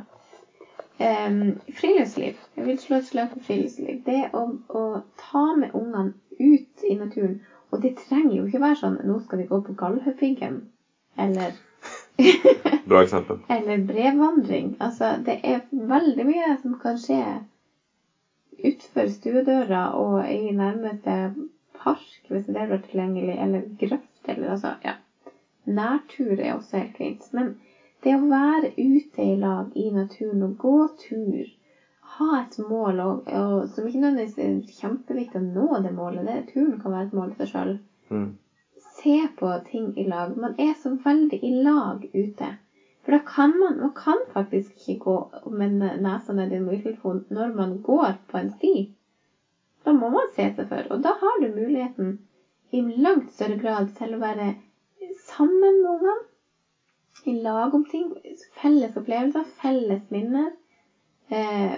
Um, 1.03 1.55
friluftsliv. 1.75 2.37
Jeg 2.57 2.67
vil 2.69 2.79
slå 2.79 2.99
et 3.01 3.09
slag 3.09 3.33
for 3.33 3.43
friluftsliv. 3.43 4.03
Det 4.07 4.21
å, 4.37 4.45
å 4.69 4.85
ta 5.19 5.45
med 5.59 5.75
ungene 5.79 6.13
ut 6.39 6.87
i 6.89 6.95
naturen. 6.99 7.39
Og 7.73 7.81
det 7.83 7.95
trenger 7.97 8.37
jo 8.37 8.47
ikke 8.47 8.61
være 8.63 8.79
sånn 8.83 8.99
Nå 9.09 9.19
skal 9.25 9.41
vi 9.43 9.49
gå 9.49 9.59
på 9.65 9.75
Galdhøpiggen. 9.81 10.61
Eller, 11.23 11.57
Bra 12.91 13.03
eksempel. 13.03 13.41
eller 13.53 13.81
brevvandring. 13.89 14.75
Altså, 14.81 15.15
det 15.27 15.39
er 15.45 15.65
veldig 15.71 16.27
mye 16.29 16.53
som 16.61 16.77
kan 16.81 17.01
skje 17.01 17.23
utenfor 18.63 19.09
stuedøra 19.11 19.83
og 19.99 20.21
i 20.29 20.53
nærmeste 20.55 21.17
park, 21.77 22.29
hvis 22.29 22.47
det 22.47 22.63
er 22.63 22.77
tilgjengelig, 22.85 23.37
eller 23.43 23.65
grøft, 23.81 24.29
eller 24.29 24.53
altså, 24.55 24.75
ja. 24.85 24.95
Nærtur 25.65 26.41
er 26.41 26.55
også 26.55 26.77
helt 26.83 26.97
fint. 26.99 27.27
Men 27.33 27.53
det 28.05 28.17
å 28.17 28.29
være 28.31 28.73
ute 28.77 29.25
i 29.25 29.37
lag 29.39 29.75
i 29.79 29.89
naturen 29.95 30.43
og 30.47 30.57
gå 30.59 30.77
tur, 31.01 31.51
ha 32.17 32.29
et 32.41 32.59
mål, 32.59 33.01
og, 33.01 33.27
og, 33.33 33.69
som 33.69 33.87
ikke 33.87 34.01
nødvendigvis 34.03 34.39
er 34.43 34.79
kjempeviktig 34.81 35.41
å 35.41 35.45
nå 35.45 35.67
det 35.85 35.93
målet, 35.95 36.27
det, 36.29 36.39
turen 36.53 36.79
kan 36.81 36.95
være 36.95 37.11
et 37.11 37.17
mål 37.19 37.33
i 37.33 37.39
seg 37.39 37.51
sjøl. 37.53 37.75
Mm. 38.13 38.31
Se 38.83 39.17
på 39.39 39.53
ting 39.67 39.91
i 39.99 40.05
lag. 40.09 40.35
Man 40.37 40.55
er 40.61 40.75
så 40.77 40.95
veldig 41.05 41.39
i 41.45 41.53
lag 41.65 42.05
ute. 42.13 42.55
For 43.03 43.17
da 43.17 43.19
kan 43.27 43.55
man 43.59 43.81
Man 43.81 43.91
kan 43.95 44.19
faktisk 44.31 44.77
ikke 44.79 44.99
gå 45.05 45.51
med 45.51 45.81
nesa 46.03 46.33
ned 46.33 46.53
i 46.53 46.57
en 46.59 46.67
mobiltelefon 46.67 47.23
når 47.35 47.55
man 47.55 47.79
går 47.83 48.19
på 48.31 48.39
en 48.39 48.51
sti. 48.51 48.75
Da 49.85 49.93
må 49.93 50.11
man 50.15 50.29
se 50.31 50.47
seg 50.55 50.69
for. 50.69 50.87
Og 50.91 51.03
da 51.03 51.15
har 51.19 51.41
du 51.41 51.49
muligheten 51.51 52.15
i 52.71 52.81
langt 52.81 53.31
større 53.31 53.59
grad 53.61 53.91
til 53.97 54.15
å 54.15 54.23
være 54.23 54.53
sammen 55.19 55.83
med 55.83 55.91
ungene. 55.91 56.29
I 57.29 57.35
lag 57.43 57.75
om 57.75 57.85
ting. 57.85 58.09
Felles 58.57 58.97
opplevelser, 58.99 59.45
felles 59.47 60.09
minner. 60.11 60.55
Eh, 61.33 61.73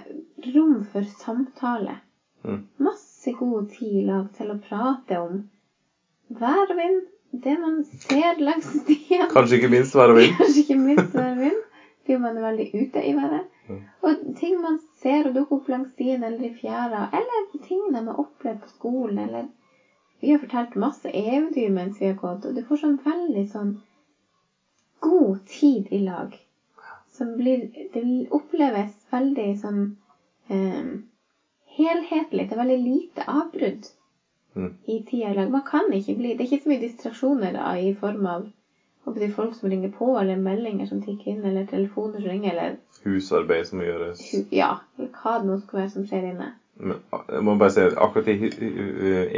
rom 0.53 0.83
for 0.91 1.01
samtale. 1.01 1.97
Mm. 2.43 2.63
Masse 2.77 3.31
god 3.31 3.69
tid 3.69 4.01
i 4.01 4.05
lag 4.05 4.25
til 4.35 4.51
å 4.51 4.57
prate 4.59 5.19
om 5.23 5.37
vær 6.41 6.73
og 6.73 6.79
vind. 6.79 7.05
Det 7.45 7.53
man 7.59 7.77
ser 7.87 8.41
langs 8.43 8.67
stien. 8.81 9.29
Kanskje 9.31 9.61
ikke 9.61 9.71
minst 9.71 9.95
vær 9.95 10.11
og 10.11 10.19
vind. 10.19 10.35
Kanskje 10.41 10.65
ikke 10.65 10.77
minst 10.81 11.15
vær 11.15 11.31
og 11.31 11.39
vind. 11.45 11.61
Fordi 12.01 12.17
man 12.21 12.37
er 12.37 12.47
veldig 12.49 12.65
ute 12.73 13.03
i 13.07 13.13
været. 13.15 13.47
Mm. 13.69 13.79
Og 14.03 14.25
ting 14.41 14.59
man 14.61 14.75
ser 14.99 15.29
og 15.29 15.37
dukker 15.37 15.57
opp 15.57 15.71
langs 15.71 15.95
stien 15.95 16.23
eller 16.27 16.43
i 16.49 16.51
fjæra, 16.53 17.07
eller 17.15 17.47
ting 17.63 17.87
de 17.95 18.01
har 18.09 18.19
opplevd 18.25 18.59
på 18.65 18.73
skolen, 18.73 19.19
eller 19.27 19.47
Vi 20.21 20.31
har 20.31 20.39
fortalt 20.39 20.75
masse 20.79 21.09
eventyr 21.13 21.69
mens 21.69 22.01
vi 22.01 22.07
har 22.07 22.15
gått, 22.19 22.45
og 22.45 22.55
du 22.55 22.63
får 22.63 22.79
sånn 22.81 22.99
veldig 23.03 23.43
sånn 23.49 23.73
god 25.03 25.41
tid 25.45 25.91
i 25.91 25.99
lag. 26.03 26.35
Som 27.15 27.35
blir 27.39 27.65
Det 27.93 28.05
oppleves 28.35 28.95
veldig 29.11 29.49
sånn 29.59 29.81
eh, 30.49 30.95
helhetlig. 31.77 32.47
Det 32.49 32.55
er 32.57 32.63
veldig 32.63 32.81
lite 32.83 33.27
avbrudd 33.27 33.91
Mm. 34.55 34.69
i 34.87 35.01
tida 35.03 35.31
i 35.31 35.33
lag. 35.35 35.49
Man 35.51 35.61
kan 35.67 35.89
ikke 35.91 36.13
bli 36.15 36.29
Det 36.33 36.45
er 36.45 36.47
ikke 36.55 36.63
så 36.63 36.69
mye 36.71 36.79
distraksjoner 36.79 37.51
da, 37.57 37.73
i 37.75 37.89
form 37.91 38.25
av 38.25 38.45
jeg, 39.19 39.29
folk 39.29 39.53
som 39.53 39.67
ringer 39.69 39.89
på, 39.91 40.13
eller 40.19 40.35
meldinger 40.39 40.87
som 40.87 41.01
tikker 41.03 41.27
inn, 41.33 41.43
eller 41.45 41.63
telefoner 41.67 42.21
som 42.23 42.29
ringer, 42.31 42.53
eller 42.53 42.77
Husarbeid 43.03 43.67
som 43.67 43.77
må 43.81 43.83
gjøres. 43.85 44.21
ja, 44.55 44.69
eller 44.97 45.09
hva 45.11 45.33
det 45.41 45.45
nå 45.49 45.57
skal 45.59 45.79
være 45.81 45.89
som 45.91 46.03
skjer 46.07 46.29
inne. 46.31 46.47
Men 46.79 46.97
jeg 47.29 47.43
må 47.43 47.57
bare 47.59 47.69
si 47.75 47.81
at 47.83 47.93
akkurat 47.99 48.25
de 48.25 48.49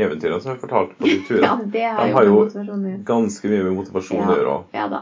eventyrene 0.05 0.39
som 0.41 0.51
jeg 0.53 0.61
fortalte 0.61 0.95
på 0.97 1.09
de 1.09 1.17
Ja, 1.17 1.25
turene, 1.27 1.67
det 1.73 1.83
har 1.89 2.03
De 2.05 2.09
jo 2.11 2.15
har 2.15 2.23
jo 2.29 2.37
å 2.37 2.45
gjøre. 2.45 3.03
ganske 3.09 3.49
mye 3.49 3.63
med 3.63 3.75
motivasjon 3.81 4.21
å 4.21 4.35
gjøre 4.37 4.53
òg. 4.53 4.63
Ja 4.77 4.87
da. 4.87 5.01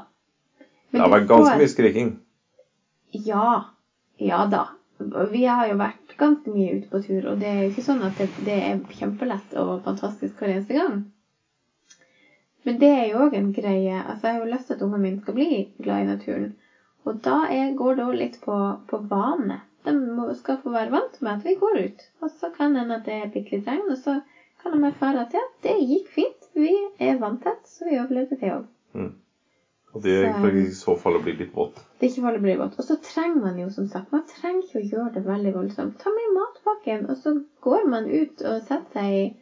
Det 0.91 1.01
har 1.03 1.09
vært 1.11 1.27
ganske 1.27 1.57
mye 1.59 1.67
skriking. 1.75 2.15
Ja. 3.25 3.49
Ja 4.21 4.45
da. 4.51 4.65
Vi 5.31 5.43
har 5.43 5.67
jo 5.67 5.75
vært 5.79 6.15
ganske 6.19 6.51
mye 6.51 6.77
ute 6.77 6.89
på 6.91 7.01
tur, 7.03 7.25
og 7.31 7.41
det 7.41 7.49
er 7.49 7.57
jo 7.63 7.71
ikke 7.73 7.83
sånn 7.83 8.03
at 8.07 8.15
det, 8.19 8.29
det 8.47 8.55
er 8.63 8.83
kjempelett 8.95 9.55
og 9.59 9.81
fantastisk 9.83 10.39
hver 10.39 10.53
eneste 10.53 10.77
gang. 10.77 11.01
Men 12.65 12.79
det 12.81 12.89
er 12.89 13.03
jo 13.11 13.25
òg 13.25 13.35
en 13.37 13.51
greie. 13.53 13.97
Altså, 13.99 14.29
jeg 14.29 14.37
har 14.37 14.45
jo 14.45 14.53
lyst 14.53 14.71
til 14.71 14.77
at 14.77 14.85
ungene 14.85 15.03
mine 15.03 15.21
skal 15.21 15.35
bli 15.37 15.49
glad 15.83 16.05
i 16.05 16.07
naturen. 16.07 16.53
Og 17.05 17.19
da 17.27 17.43
er, 17.53 17.75
går 17.77 17.97
det 17.97 18.05
òg 18.05 18.15
litt 18.21 18.39
på, 18.41 18.55
på 18.89 19.01
vane. 19.11 19.59
De 19.85 19.93
skal 20.39 20.57
få 20.63 20.73
være 20.73 20.95
vant 20.95 21.19
med 21.21 21.35
at 21.35 21.45
vi 21.45 21.59
går 21.59 21.77
ut. 21.83 22.07
Og 22.23 22.31
så 22.33 22.49
kan 22.55 22.73
det 22.73 22.85
hende 22.85 22.97
at 22.97 23.05
det 23.05 23.19
bitte 23.35 23.53
litt 23.53 23.69
regn, 23.69 23.85
og 23.91 23.99
så 23.99 24.17
kan 24.63 24.73
de 24.73 24.89
erfare 24.89 25.27
at 25.27 25.35
ja, 25.37 25.43
det 25.67 25.75
gikk 25.83 26.09
fint. 26.15 26.49
Vi 26.57 26.71
er 27.03 27.21
vanntett, 27.21 27.67
så 27.69 27.85
vi 27.85 27.99
overlevde 27.99 28.39
det 28.41 28.55
òg. 28.55 28.65
Og 29.95 30.03
det 30.03 30.15
Så- 30.27 30.51
i 30.51 30.71
så 30.75 30.97
fall 30.99 31.15
å 31.15 31.23
bli 31.23 31.33
litt 31.39 31.53
våt. 31.55 31.75
Det 31.99 32.03
er 32.03 32.11
ikke 32.11 32.25
farlig 32.27 32.39
å 32.39 32.45
bli 32.45 32.55
våt. 32.59 32.73
Og 32.77 32.85
så 32.85 32.97
trenger 33.01 33.41
man 33.41 33.59
jo, 33.59 33.69
som 33.69 33.87
sagt, 33.87 34.11
man 34.11 34.25
trenger 34.27 34.61
ikke 34.63 34.81
å 34.81 34.89
gjøre 34.91 35.13
det 35.13 35.23
veldig 35.25 35.53
voldsomt. 35.53 35.97
Ta 35.97 36.09
med 36.09 36.33
matpakken, 36.35 37.09
og 37.09 37.15
så 37.15 37.43
går 37.61 37.87
man 37.89 38.09
ut 38.09 38.41
og 38.41 38.61
setter 38.61 38.91
seg 38.91 39.13
i 39.13 39.35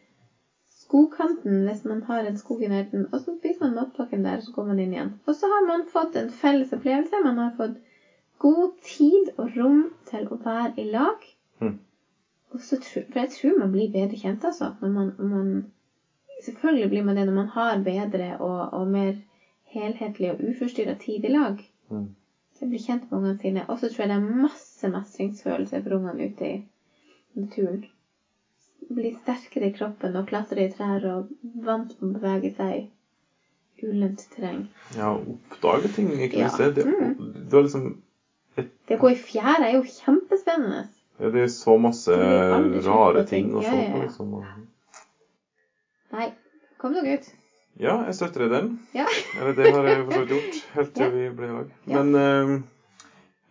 skogkanten 0.70 1.66
hvis 1.66 1.86
man 1.86 2.04
har 2.04 2.28
en 2.28 2.38
skog 2.38 2.62
i 2.62 2.68
nærheten, 2.68 3.08
og 3.12 3.20
så 3.20 3.34
spiser 3.38 3.66
man 3.66 3.76
matpakken 3.80 4.24
der, 4.24 4.38
og 4.38 4.44
så 4.44 4.54
går 4.54 4.68
man 4.68 4.80
inn 4.80 4.94
igjen. 4.94 5.14
Og 5.28 5.34
så 5.34 5.50
har 5.50 5.68
man 5.68 5.86
fått 5.90 6.16
en 6.16 6.30
felles 6.30 6.74
opplevelse. 6.74 7.24
Man 7.24 7.38
har 7.38 7.52
fått 7.58 7.78
god 8.40 8.78
tid 8.84 9.34
og 9.38 9.58
rom 9.58 9.84
til 10.06 10.28
å 10.30 10.38
være 10.44 10.74
i 10.78 10.90
lag. 10.92 11.28
Mm. 11.62 11.78
Og 12.54 12.60
så 12.60 12.78
tro, 12.78 13.02
for 13.10 13.20
jeg 13.20 13.30
tror 13.30 13.60
man 13.60 13.72
blir 13.72 13.92
bedre 13.92 14.20
kjent, 14.20 14.46
altså. 14.46 14.74
Man, 14.82 15.14
man 15.18 15.64
Selvfølgelig 16.44 16.90
blir 16.90 17.04
man 17.04 17.16
det 17.16 17.26
når 17.26 17.34
man 17.34 17.48
har 17.48 17.84
bedre 17.86 18.38
og, 18.42 18.74
og 18.74 18.88
mer 18.92 19.14
helhetlig 19.74 20.32
og 20.34 20.44
uforstyrra 20.50 20.94
tid 21.00 21.26
i 21.26 21.32
lag. 21.34 21.60
Mm. 21.92 22.08
Så 22.54 22.68
bli 22.70 22.78
kjent 22.78 23.10
med 23.10 23.18
ungene 23.20 23.38
sine. 23.42 23.66
Og 23.70 23.80
så 23.82 23.90
tror 23.90 24.04
jeg 24.04 24.12
det 24.12 24.18
er 24.20 24.42
masse 24.44 24.90
mestringsfølelse 24.94 25.82
for 25.84 25.96
ungene 25.98 26.30
ute 26.30 26.46
i 26.46 26.62
naturen. 27.36 27.84
Bli 28.94 29.10
sterkere 29.16 29.70
i 29.72 29.74
kroppen 29.74 30.16
og 30.20 30.28
klatre 30.30 30.66
i 30.66 30.70
trær 30.70 31.06
og 31.10 31.30
vant 31.66 31.96
med 32.02 32.12
å 32.12 32.20
bevege 32.20 32.52
seg 32.54 32.84
i 33.82 33.88
ulendt 33.90 34.28
terreng. 34.36 34.66
Ja, 34.96 35.14
oppdage 35.18 35.90
ting, 35.96 36.12
ikke 36.22 36.44
Ja. 36.44 36.50
det. 36.58 36.76
Det, 36.76 36.86
Mm. 36.86 37.16
det 37.34 37.54
var 37.54 37.64
liksom 37.64 37.96
Det 38.56 38.98
å 39.00 39.02
gå 39.02 39.10
i 39.10 39.16
fjæra 39.18 39.66
er 39.66 39.72
jo 39.74 39.82
kjempespennende. 39.82 40.86
ja, 41.20 41.30
Det 41.30 41.42
er 41.42 41.48
så 41.48 41.80
masse 41.80 42.12
blir 42.12 42.82
på 42.82 42.86
rare 42.86 43.24
ting. 43.24 43.52
å 43.54 43.62
se 43.64 43.90
på. 43.92 44.02
liksom. 44.02 44.68
Nei, 46.12 46.32
kom 46.78 46.94
dere 46.94 47.16
ut. 47.18 47.34
Ja, 47.82 47.96
jeg 48.06 48.16
støtter 48.18 48.46
deg 48.46 48.52
den. 48.54 48.70
Ja. 48.94 49.08
Eller 49.40 49.56
det 49.58 49.72
har 49.74 49.88
jeg 49.90 50.04
for 50.06 50.14
så 50.14 50.22
vidt 50.22 50.34
gjort, 50.36 50.62
helt 50.76 50.94
til 50.98 51.12
vi 51.16 51.26
ble 51.34 51.50
i 51.50 51.54
lag. 51.56 51.74
Ja. 51.90 51.96
Men 51.98 52.20
eh, 52.20 52.54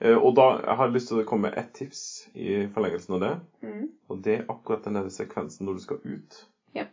eh, 0.07 0.17
Og 0.17 0.35
da 0.39 0.49
jeg 0.61 0.79
har 0.79 0.93
lyst 0.95 1.11
til 1.11 1.23
å 1.23 1.27
komme 1.27 1.49
med 1.51 1.59
ett 1.59 1.73
tips 1.75 2.03
i 2.35 2.63
forlengelsen 2.75 3.17
av 3.19 3.23
det. 3.25 3.33
Mm. 3.67 3.87
Og 4.13 4.23
det 4.23 4.37
er 4.39 4.51
akkurat 4.53 4.85
den 4.87 5.01
der 5.01 5.09
sekvensen 5.11 5.67
når 5.67 5.79
du 5.79 5.85
skal 5.87 6.03
ut. 6.05 6.43
Ja. 6.79 6.87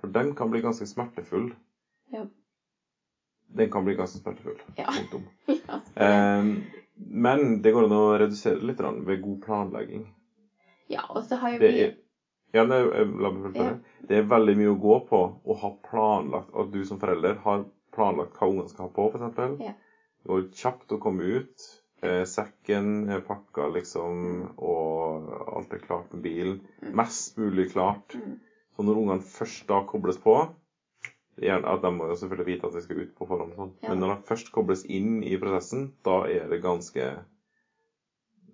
For 0.00 0.12
den 0.12 0.34
kan 0.36 0.52
bli 0.52 0.60
ganske 0.64 0.88
smertefull. 0.88 1.50
Ja. 2.12 2.26
Den 3.56 3.70
kan 3.72 3.86
bli 3.86 3.96
ganske 3.96 4.20
smertefull. 4.20 4.60
Ja. 4.80 4.90
Punktum. 4.92 5.28
Ja. 5.66 5.80
Eh, 5.98 6.46
men 6.96 7.60
det 7.62 7.72
går 7.74 7.86
an 7.86 7.92
å 7.92 8.16
redusere 8.20 8.60
litt 8.64 8.78
ved 8.80 9.20
god 9.20 9.40
planlegging. 9.42 10.06
ja, 10.88 11.02
og 11.10 11.24
så 11.26 11.36
har 11.40 11.56
jo 11.56 11.58
vi 11.60 11.88
ja, 12.56 12.64
nei, 12.66 12.82
eh, 12.88 13.16
la 13.22 13.30
meg 13.34 13.56
ja. 13.58 13.72
Det 14.08 14.20
er 14.20 14.28
veldig 14.30 14.54
mye 14.58 14.74
å 14.74 14.78
gå 14.80 14.98
på 15.08 15.22
å 15.38 15.56
ha 15.62 15.72
planlagt 15.88 16.52
At 16.56 16.70
du 16.72 16.80
som 16.88 17.00
forelder 17.02 17.40
har 17.44 17.64
planlagt 17.96 18.36
hva 18.36 18.48
ungene 18.50 18.70
skal 18.70 18.88
ha 18.88 18.92
på, 18.92 19.08
f.eks. 19.12 19.60
Ja. 19.64 19.72
Går 20.26 20.48
kjapt 20.52 20.92
å 20.92 21.00
komme 21.00 21.26
ut. 21.38 21.68
Eh, 22.04 22.22
sekken 22.28 23.08
er 23.08 23.22
pakka, 23.24 23.70
liksom, 23.72 24.50
og 24.60 25.30
alt 25.56 25.72
er 25.72 25.80
klart 25.80 26.12
med 26.12 26.26
bilen. 26.26 26.58
Mest 26.96 27.38
mulig 27.40 27.70
klart. 27.72 28.18
Mm. 28.18 28.34
Så 28.76 28.84
når 28.84 29.00
ungene 29.00 29.24
først 29.24 29.64
da 29.70 29.80
kobles 29.88 30.20
på 30.20 30.36
gjerne, 31.40 31.68
at 31.68 31.82
De 31.84 31.92
må 31.92 32.10
jo 32.10 32.18
selvfølgelig 32.20 32.48
vite 32.50 32.68
at 32.68 32.76
de 32.76 32.82
skal 32.84 33.00
ut 33.00 33.14
på 33.16 33.28
forhånd, 33.28 33.56
sånn. 33.56 33.72
Ja. 33.82 33.90
men 33.90 34.02
når 34.02 34.14
de 34.14 34.28
først 34.28 34.52
kobles 34.52 34.84
inn 34.88 35.22
i 35.24 35.36
prosessen, 35.40 35.90
da 36.04 36.22
er 36.28 36.48
det 36.52 36.62
ganske 36.64 37.08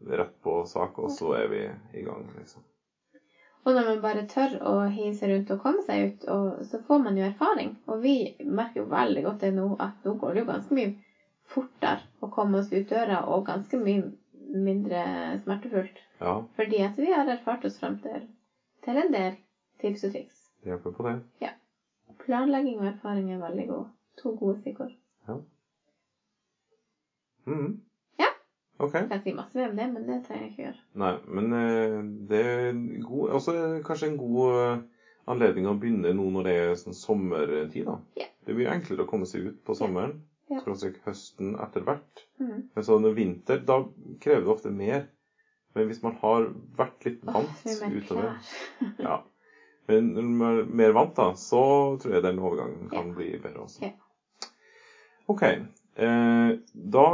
rett 0.02 0.34
på 0.42 0.62
sak, 0.66 0.98
og 0.98 1.10
så 1.14 1.34
er 1.38 1.50
vi 1.50 1.62
i 1.98 2.04
gang. 2.06 2.26
liksom. 2.38 2.62
Og 3.62 3.76
når 3.76 3.84
man 3.86 4.00
bare 4.02 4.24
tør 4.26 4.56
å 4.66 4.72
hive 4.90 5.14
seg 5.14 5.30
rundt 5.30 5.50
og 5.54 5.60
komme 5.62 5.82
seg 5.86 6.08
ut, 6.08 6.24
og 6.32 6.64
så 6.66 6.80
får 6.82 6.98
man 7.04 7.18
jo 7.18 7.22
erfaring. 7.26 7.70
Og 7.86 8.00
vi 8.02 8.14
merker 8.42 8.82
jo 8.82 8.88
veldig 8.90 9.22
godt 9.28 9.44
det 9.44 9.52
nå, 9.54 9.68
at 9.78 10.02
nå 10.06 10.16
går 10.18 10.34
det 10.34 10.42
jo 10.42 10.48
ganske 10.48 10.74
mye 10.74 10.90
fortere 11.52 12.08
å 12.22 12.28
komme 12.32 12.58
oss 12.58 12.72
ut 12.72 12.88
døra, 12.90 13.20
og 13.30 13.44
ganske 13.46 13.78
mye 13.78 14.08
mindre 14.52 15.04
smertefullt. 15.38 16.02
Ja, 16.18 16.40
Fordi 16.56 16.82
at 16.82 16.98
vi 16.98 17.12
har 17.14 17.30
erfart 17.30 17.64
oss 17.68 17.78
fram 17.78 17.94
til, 18.02 18.26
til 18.82 18.98
en 18.98 19.14
del 19.14 19.38
tips 19.82 20.04
og 20.08 20.14
triks. 20.16 20.42
det 20.62 20.72
hjelper 20.72 20.94
på 20.96 21.06
det. 21.06 21.14
Ja. 21.42 21.54
Planlegging 22.22 22.82
og 22.82 22.90
erfaring 22.90 23.30
er 23.32 23.40
veldig 23.42 23.68
god. 23.70 23.94
To 24.20 24.34
gode 24.36 24.58
stikkord. 24.58 24.92
Ja. 25.28 25.38
OK. 27.46 27.78
Jeg 28.80 29.08
kan 29.10 29.20
si 29.22 29.34
masse 29.36 29.58
mer 29.58 29.70
om 29.70 29.76
det, 29.78 29.86
men 29.92 30.06
det 30.08 30.18
trenger 30.26 30.46
jeg 30.46 30.52
ikke 30.52 30.64
gjøre. 30.64 30.82
Nei, 31.02 31.12
men 31.38 31.56
eh, 31.58 31.98
det 32.30 32.40
er 32.42 32.80
god, 33.04 33.34
også 33.38 33.54
kanskje 33.86 34.08
en 34.10 34.18
god 34.18 34.58
eh, 34.58 34.82
anledning 35.30 35.68
å 35.70 35.76
begynne 35.78 36.14
nå 36.16 36.28
når 36.34 36.48
det 36.48 36.54
er 36.58 36.76
sånn 36.80 36.96
sommertid. 36.96 37.86
da. 37.86 37.98
Yeah. 38.18 38.30
Det 38.46 38.56
blir 38.58 38.72
enklere 38.72 39.04
å 39.04 39.10
komme 39.10 39.28
seg 39.28 39.48
ut 39.48 39.60
på 39.66 39.76
sommeren. 39.78 40.16
Ja. 40.50 40.60
Skråstrek 40.60 40.98
høsten 41.06 41.54
etter 41.62 41.84
hvert. 41.86 42.24
Mm. 42.42 42.64
Men 42.74 42.86
sånn 42.86 43.06
vinter, 43.16 43.62
da 43.64 43.78
krever 44.22 44.42
det 44.46 44.54
ofte 44.56 44.72
mer. 44.74 45.06
Men 45.76 45.86
hvis 45.88 46.02
man 46.04 46.16
har 46.20 46.50
vært 46.76 47.06
litt 47.06 47.22
vant 47.24 47.62
oh, 47.64 47.92
utover 47.94 48.34
ja. 49.06 49.22
Men 49.88 50.10
når 50.14 50.26
man 50.26 50.58
er 50.58 50.74
mer 50.82 50.92
vant, 50.96 51.14
da, 51.16 51.30
så 51.38 51.62
tror 52.02 52.18
jeg 52.18 52.24
den 52.26 52.42
overgangen 52.42 52.90
kan 52.90 53.08
yeah. 53.08 53.16
bli 53.16 53.30
bedre 53.38 53.64
også. 53.64 53.92
OK. 55.32 55.46
Eh, 55.96 56.50
da 56.72 57.06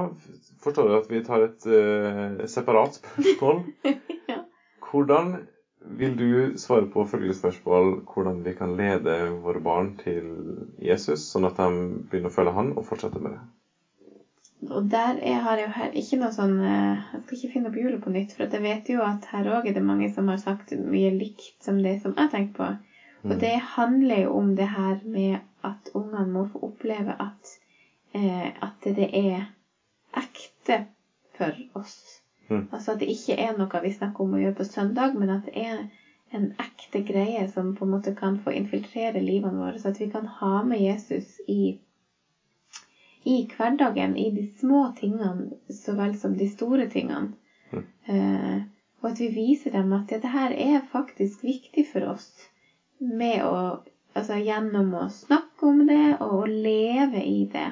forstår 0.63 0.91
jeg 0.91 1.01
at 1.03 1.09
vi 1.11 1.21
tar 1.27 1.45
et 1.49 1.67
eh, 1.67 2.47
separat 2.47 2.99
spørsmål. 3.01 3.65
Ja. 4.29 4.43
Hvordan 4.85 5.31
vil 5.81 6.17
du 6.19 6.53
svare 6.61 6.87
på 6.87 7.05
følgende 7.09 7.35
spørsmål 7.35 7.95
hvordan 8.13 8.43
vi 8.45 8.53
kan 8.53 8.75
lede 8.77 9.15
våre 9.41 9.61
barn 9.61 9.95
til 9.97 10.27
Jesus, 10.85 11.23
sånn 11.33 11.49
at 11.49 11.57
de 11.57 11.69
begynner 12.11 12.29
å 12.29 12.35
følge 12.35 12.53
han 12.59 12.75
og 12.77 12.85
fortsetter 12.85 13.23
med 13.25 13.37
det? 13.39 13.41
Og 14.75 14.89
der 14.91 15.19
er, 15.23 15.39
har 15.45 15.57
jeg 15.57 15.69
jo 15.69 15.75
her 15.77 15.93
ikke 16.01 16.17
noe 16.19 16.35
sånn 16.35 16.57
eh, 16.67 17.03
Jeg 17.15 17.23
skal 17.25 17.37
ikke 17.37 17.51
finne 17.53 17.71
opp 17.71 17.77
hjulet 17.79 18.03
på 18.03 18.11
nytt, 18.13 18.35
for 18.35 18.45
jeg 18.51 18.65
vet 18.65 18.91
jo 18.91 19.03
at 19.07 19.29
her 19.33 19.47
òg 19.55 19.69
er 19.71 19.77
det 19.77 19.85
mange 19.87 20.09
som 20.11 20.29
har 20.33 20.41
sagt 20.43 20.75
mye 20.77 21.13
likt 21.15 21.63
som 21.65 21.79
det 21.85 21.95
som 22.03 22.15
jeg 22.19 22.33
tenker 22.35 22.57
på. 22.59 22.69
Og 23.25 23.35
Mm. 23.35 23.39
det 23.43 23.55
handler 23.75 24.21
jo 24.25 24.35
om 24.39 24.51
det 24.55 24.67
her 24.71 25.01
med 25.03 25.39
at 25.67 25.91
ungene 25.95 26.27
må 26.31 26.45
få 26.47 26.61
oppleve 26.69 27.15
at, 27.19 27.55
at 28.15 28.87
det 28.97 29.09
er 29.15 29.45
ekte 30.17 30.83
for 31.37 31.55
oss. 31.79 32.23
Mm. 32.49 32.65
Altså 32.71 32.93
at 32.93 33.03
det 33.03 33.11
ikke 33.13 33.37
er 33.41 33.53
noe 33.57 33.83
vi 33.85 33.91
snakker 33.93 34.25
om 34.25 34.37
å 34.37 34.41
gjøre 34.43 34.57
på 34.61 34.67
søndag, 34.67 35.17
men 35.19 35.33
at 35.33 35.49
det 35.49 35.65
er 35.65 35.83
en 36.37 36.49
ekte 36.61 37.01
greie 37.05 37.45
som 37.49 37.73
på 37.77 37.85
en 37.85 37.93
måte 37.95 38.13
kan 38.17 38.37
få 38.37 38.53
infiltrere 38.57 39.21
livene 39.21 39.61
våre, 39.61 39.79
så 39.81 39.93
at 39.93 40.01
vi 40.01 40.09
kan 40.13 40.27
ha 40.39 40.63
med 40.63 40.81
Jesus 40.83 41.39
i 41.47 41.77
i 43.29 43.43
hverdagen, 43.51 44.15
i 44.17 44.31
de 44.33 44.45
små 44.47 44.87
tingene 44.97 45.51
så 45.75 45.93
vel 45.99 46.15
som 46.17 46.37
de 46.39 46.47
store 46.49 46.87
tingene. 46.89 47.35
Mm. 47.73 47.83
Eh, 48.15 48.61
og 49.03 49.09
at 49.11 49.21
vi 49.21 49.29
viser 49.35 49.75
dem 49.75 49.93
at 49.93 50.09
dette 50.09 50.31
her 50.33 50.55
er 50.55 50.87
faktisk 50.87 51.43
viktig 51.45 51.85
for 51.87 52.09
oss 52.15 52.49
med 52.99 53.45
å 53.45 53.79
Altså 54.17 54.39
gjennom 54.41 54.89
å 54.99 55.05
snakke 55.13 55.67
om 55.69 55.83
det 55.87 56.17
og 56.25 56.33
å 56.41 56.47
leve 56.49 57.21
i 57.23 57.45
det. 57.53 57.69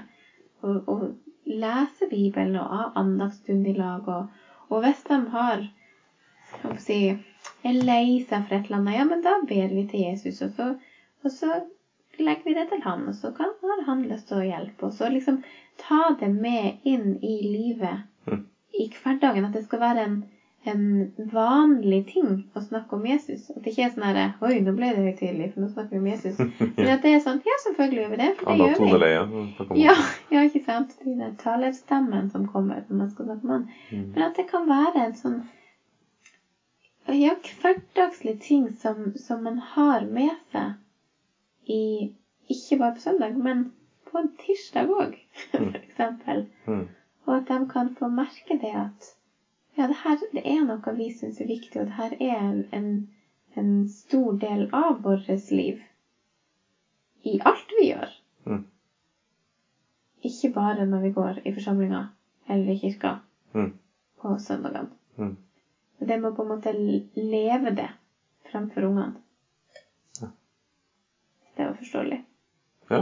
Og, 0.67 0.89
og 0.91 1.03
lese 1.47 2.09
Bibelen 2.11 2.57
og 2.59 2.71
ha 2.73 2.83
andagsstund 2.99 3.67
i 3.71 3.75
lag. 3.77 4.09
Og, 4.11 4.27
og 4.69 4.83
hvis 4.83 5.05
de 5.07 5.19
har 5.33 5.63
si, 6.83 6.99
er 7.67 7.81
lei 7.87 8.19
seg 8.23 8.45
for 8.47 8.57
et 8.59 8.69
eller 8.69 8.81
annet, 8.81 8.99
ja, 8.99 9.07
men 9.09 9.23
da 9.25 9.37
ber 9.47 9.75
vi 9.75 9.87
til 9.91 10.07
Jesus, 10.09 10.43
og 10.43 10.51
så, 10.51 10.69
og 11.25 11.33
så 11.35 11.53
legger 12.19 12.49
vi 12.49 12.55
det 12.57 12.67
til 12.71 12.83
han, 12.85 13.07
og 13.11 13.15
så 13.15 13.31
kan 13.37 13.53
har 13.63 13.85
han 13.87 14.05
lyst 14.11 14.31
til 14.31 14.41
å 14.41 14.47
hjelpe 14.47 14.89
oss. 14.89 15.01
Og 15.05 15.13
liksom 15.15 15.41
ta 15.81 16.11
det 16.21 16.31
med 16.33 16.87
inn 16.89 17.15
i 17.23 17.37
livet, 17.47 18.05
Mm. 18.27 18.41
i 18.75 18.89
hverdagen. 18.91 19.45
At 19.47 19.55
det 19.55 19.63
skal 19.63 19.79
være 19.81 20.03
en, 20.03 20.15
en 20.71 21.29
vanlig 21.33 22.01
ting 22.11 22.31
å 22.57 22.61
snakke 22.63 22.97
om 22.97 23.05
Jesus. 23.07 23.49
At 23.53 23.63
det 23.63 23.73
ikke 23.73 23.85
er 23.87 23.93
sånn 23.95 24.07
herre 24.07 24.25
Oi, 24.47 24.59
nå 24.65 24.73
ble 24.77 24.91
det 24.97 25.05
høytidelig, 25.05 25.51
for 25.53 25.65
nå 25.65 25.69
snakker 25.71 25.95
vi 25.95 26.01
om 26.03 26.09
Jesus. 26.11 26.41
Men 26.79 26.91
at 26.95 27.05
det 27.05 27.13
er 27.15 27.23
sånn 27.25 27.43
Ja, 27.47 27.59
selvfølgelig 27.65 28.03
gjør 28.03 28.15
vi 28.15 28.21
det. 28.23 28.31
For 28.41 28.51
det 28.51 28.71
gjør 28.71 29.05
vi. 29.05 29.83
Ja, 29.85 29.95
ja, 30.35 30.43
ikke 30.43 30.65
sant. 30.65 30.97
Det 31.01 31.13
er 31.13 31.21
den 31.23 31.37
talerstemmen 31.43 32.31
som 32.33 32.49
kommer 32.51 32.83
når 32.89 33.01
man 33.03 33.13
skal 33.13 33.31
snakke 33.31 33.47
med 33.47 33.57
han. 33.57 33.69
Mm. 33.91 34.09
Men 34.15 34.27
at 34.29 34.41
det 34.41 34.47
kan 34.51 34.69
være 34.71 35.07
en 35.07 35.17
sånn 35.19 35.39
ja, 37.15 37.37
hverdagslig 37.63 38.37
ting 38.43 38.71
som, 38.75 39.13
som 39.17 39.45
man 39.47 39.61
har 39.63 40.07
med 40.11 40.35
seg 40.53 41.71
i 41.71 41.83
Ikke 42.47 42.77
bare 42.79 42.95
på 42.95 43.03
søndag, 43.03 43.39
men 43.43 43.65
på 44.07 44.21
en 44.21 44.29
tirsdag 44.39 44.91
òg, 44.91 45.15
f.eks. 45.51 45.79
eksempel. 45.81 46.45
Mm. 46.67 46.85
Og 47.27 47.33
at 47.37 47.49
de 47.51 47.59
kan 47.71 47.91
få 47.99 48.07
merke 48.11 48.59
det 48.63 48.71
at 48.71 49.09
ja, 49.77 49.87
det 49.87 49.99
her 50.03 50.17
det 50.33 50.43
er 50.45 50.63
noe 50.65 50.93
vi 50.97 51.09
syns 51.13 51.41
er 51.41 51.49
viktig, 51.51 51.81
og 51.81 51.87
det 51.91 51.97
her 51.99 52.15
er 52.21 52.63
en, 52.77 52.89
en 53.57 53.73
stor 53.89 54.37
del 54.41 54.67
av 54.73 55.03
vårt 55.05 55.29
liv. 55.51 55.81
I 57.27 57.37
alt 57.45 57.73
vi 57.81 57.89
gjør. 57.91 58.13
Mm. 58.47 58.63
Ikke 60.25 60.49
bare 60.55 60.85
når 60.89 61.01
vi 61.07 61.11
går 61.17 61.41
i 61.45 61.53
forsamlinga 61.53 62.05
eller 62.49 62.73
i 62.73 62.79
kirka 62.81 63.17
Mm. 63.55 63.71
på 64.21 64.35
søndagene. 64.39 64.89
Mm. 65.17 65.37
Det 66.09 66.17
må 66.21 66.31
på 66.37 66.43
en 66.43 66.49
måte 66.51 66.73
leve 67.17 67.71
det 67.73 67.87
fremfor 68.51 68.85
ungene. 68.85 69.15
Ja. 70.21 70.29
Det 71.57 71.67
var 71.67 71.73
forståelig. 71.79 72.19
Ja. 72.91 73.01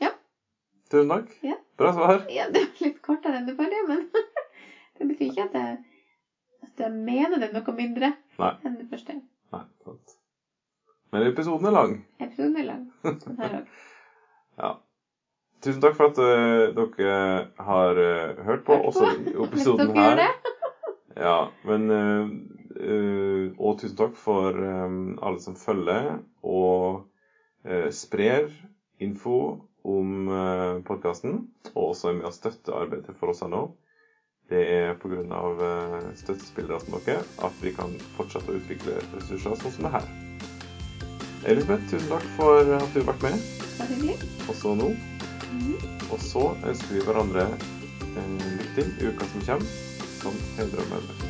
Ja. 0.00 0.10
Tusen 0.90 1.10
takk. 1.10 1.34
Ja. 1.42 1.56
Bra 1.78 1.92
svar. 1.92 2.22
Ja, 2.30 2.46
det 2.52 2.62
var 2.62 2.84
litt 2.84 3.02
kortere 3.02 3.40
enn 3.40 3.48
det 3.50 3.56
forrige, 3.58 3.88
men 3.88 4.06
det 4.98 5.08
betyr 5.08 5.30
ikke 5.30 5.46
at 5.48 5.58
jeg, 5.58 5.76
at 6.66 6.84
jeg 6.84 6.90
mener 6.94 7.40
det 7.40 7.50
noe 7.54 7.74
mindre 7.74 8.12
Nei. 8.38 8.52
enn 8.66 8.80
det 8.80 8.88
første. 8.90 9.18
Nei, 9.54 9.64
sant. 9.84 10.18
Men 11.12 11.24
episoden 11.28 11.68
er 11.70 11.72
lang. 11.74 11.94
Episoden 12.20 12.58
er 12.60 12.68
lang. 12.72 12.84
Også. 13.06 13.36
Ja. 14.58 14.72
Tusen 15.62 15.82
takk 15.82 15.94
for 15.94 16.10
at 16.10 16.18
uh, 16.18 16.70
dere 16.74 17.44
har 17.62 17.98
uh, 17.98 18.40
hørt 18.46 18.64
på 18.66 18.74
på. 18.74 18.88
også 18.90 19.10
episoden 19.46 19.94
her. 19.96 20.24
Ja, 21.18 21.48
men 21.66 21.90
uh, 21.90 23.50
Og 23.58 23.78
tusen 23.78 23.96
takk 23.98 24.14
for 24.18 24.54
um, 24.54 25.16
alle 25.22 25.40
som 25.42 25.54
følger 25.58 26.18
og 26.42 27.04
sprer 27.90 28.46
info 29.02 29.58
om 29.84 30.28
podkasten, 30.86 31.42
og 31.74 31.88
også 31.90 32.08
er 32.08 32.14
med 32.20 32.28
å 32.28 32.32
støtte 32.32 32.72
arbeidet 32.72 33.16
for 33.18 33.32
oss 33.32 33.42
her 33.42 33.50
nå. 33.52 33.64
Det 34.48 34.62
er 34.74 34.94
pga. 35.02 35.20
Uh, 35.58 36.08
støttespillere 36.16 36.80
som 36.80 36.96
dere 37.04 37.22
at 37.44 37.60
vi 37.62 37.72
kan 37.76 37.92
fortsette 38.16 38.52
å 38.52 38.56
utvikle 38.56 38.96
ressurser 39.14 39.56
sånn 39.60 39.74
som 39.76 39.88
det 39.88 39.92
her. 39.98 40.08
Elisabeth, 41.48 41.84
tusen 41.90 42.08
takk 42.10 42.26
for 42.36 42.72
at 42.78 42.94
du 42.94 43.02
vært 43.06 43.22
med, 43.28 43.38
også 44.48 44.74
nå. 44.80 44.90
Mhm. 45.52 45.76
Og 46.10 46.20
så 46.24 46.44
ønsker 46.64 46.94
vi 46.96 47.04
hverandre 47.04 47.48
en 48.16 48.38
lykke 48.40 48.74
til 48.74 48.94
i 48.98 49.12
uka 49.12 49.32
som 49.32 49.48
kommer, 49.50 49.74
som 50.18 50.44
hedrer 50.56 50.94
møter. 50.94 51.27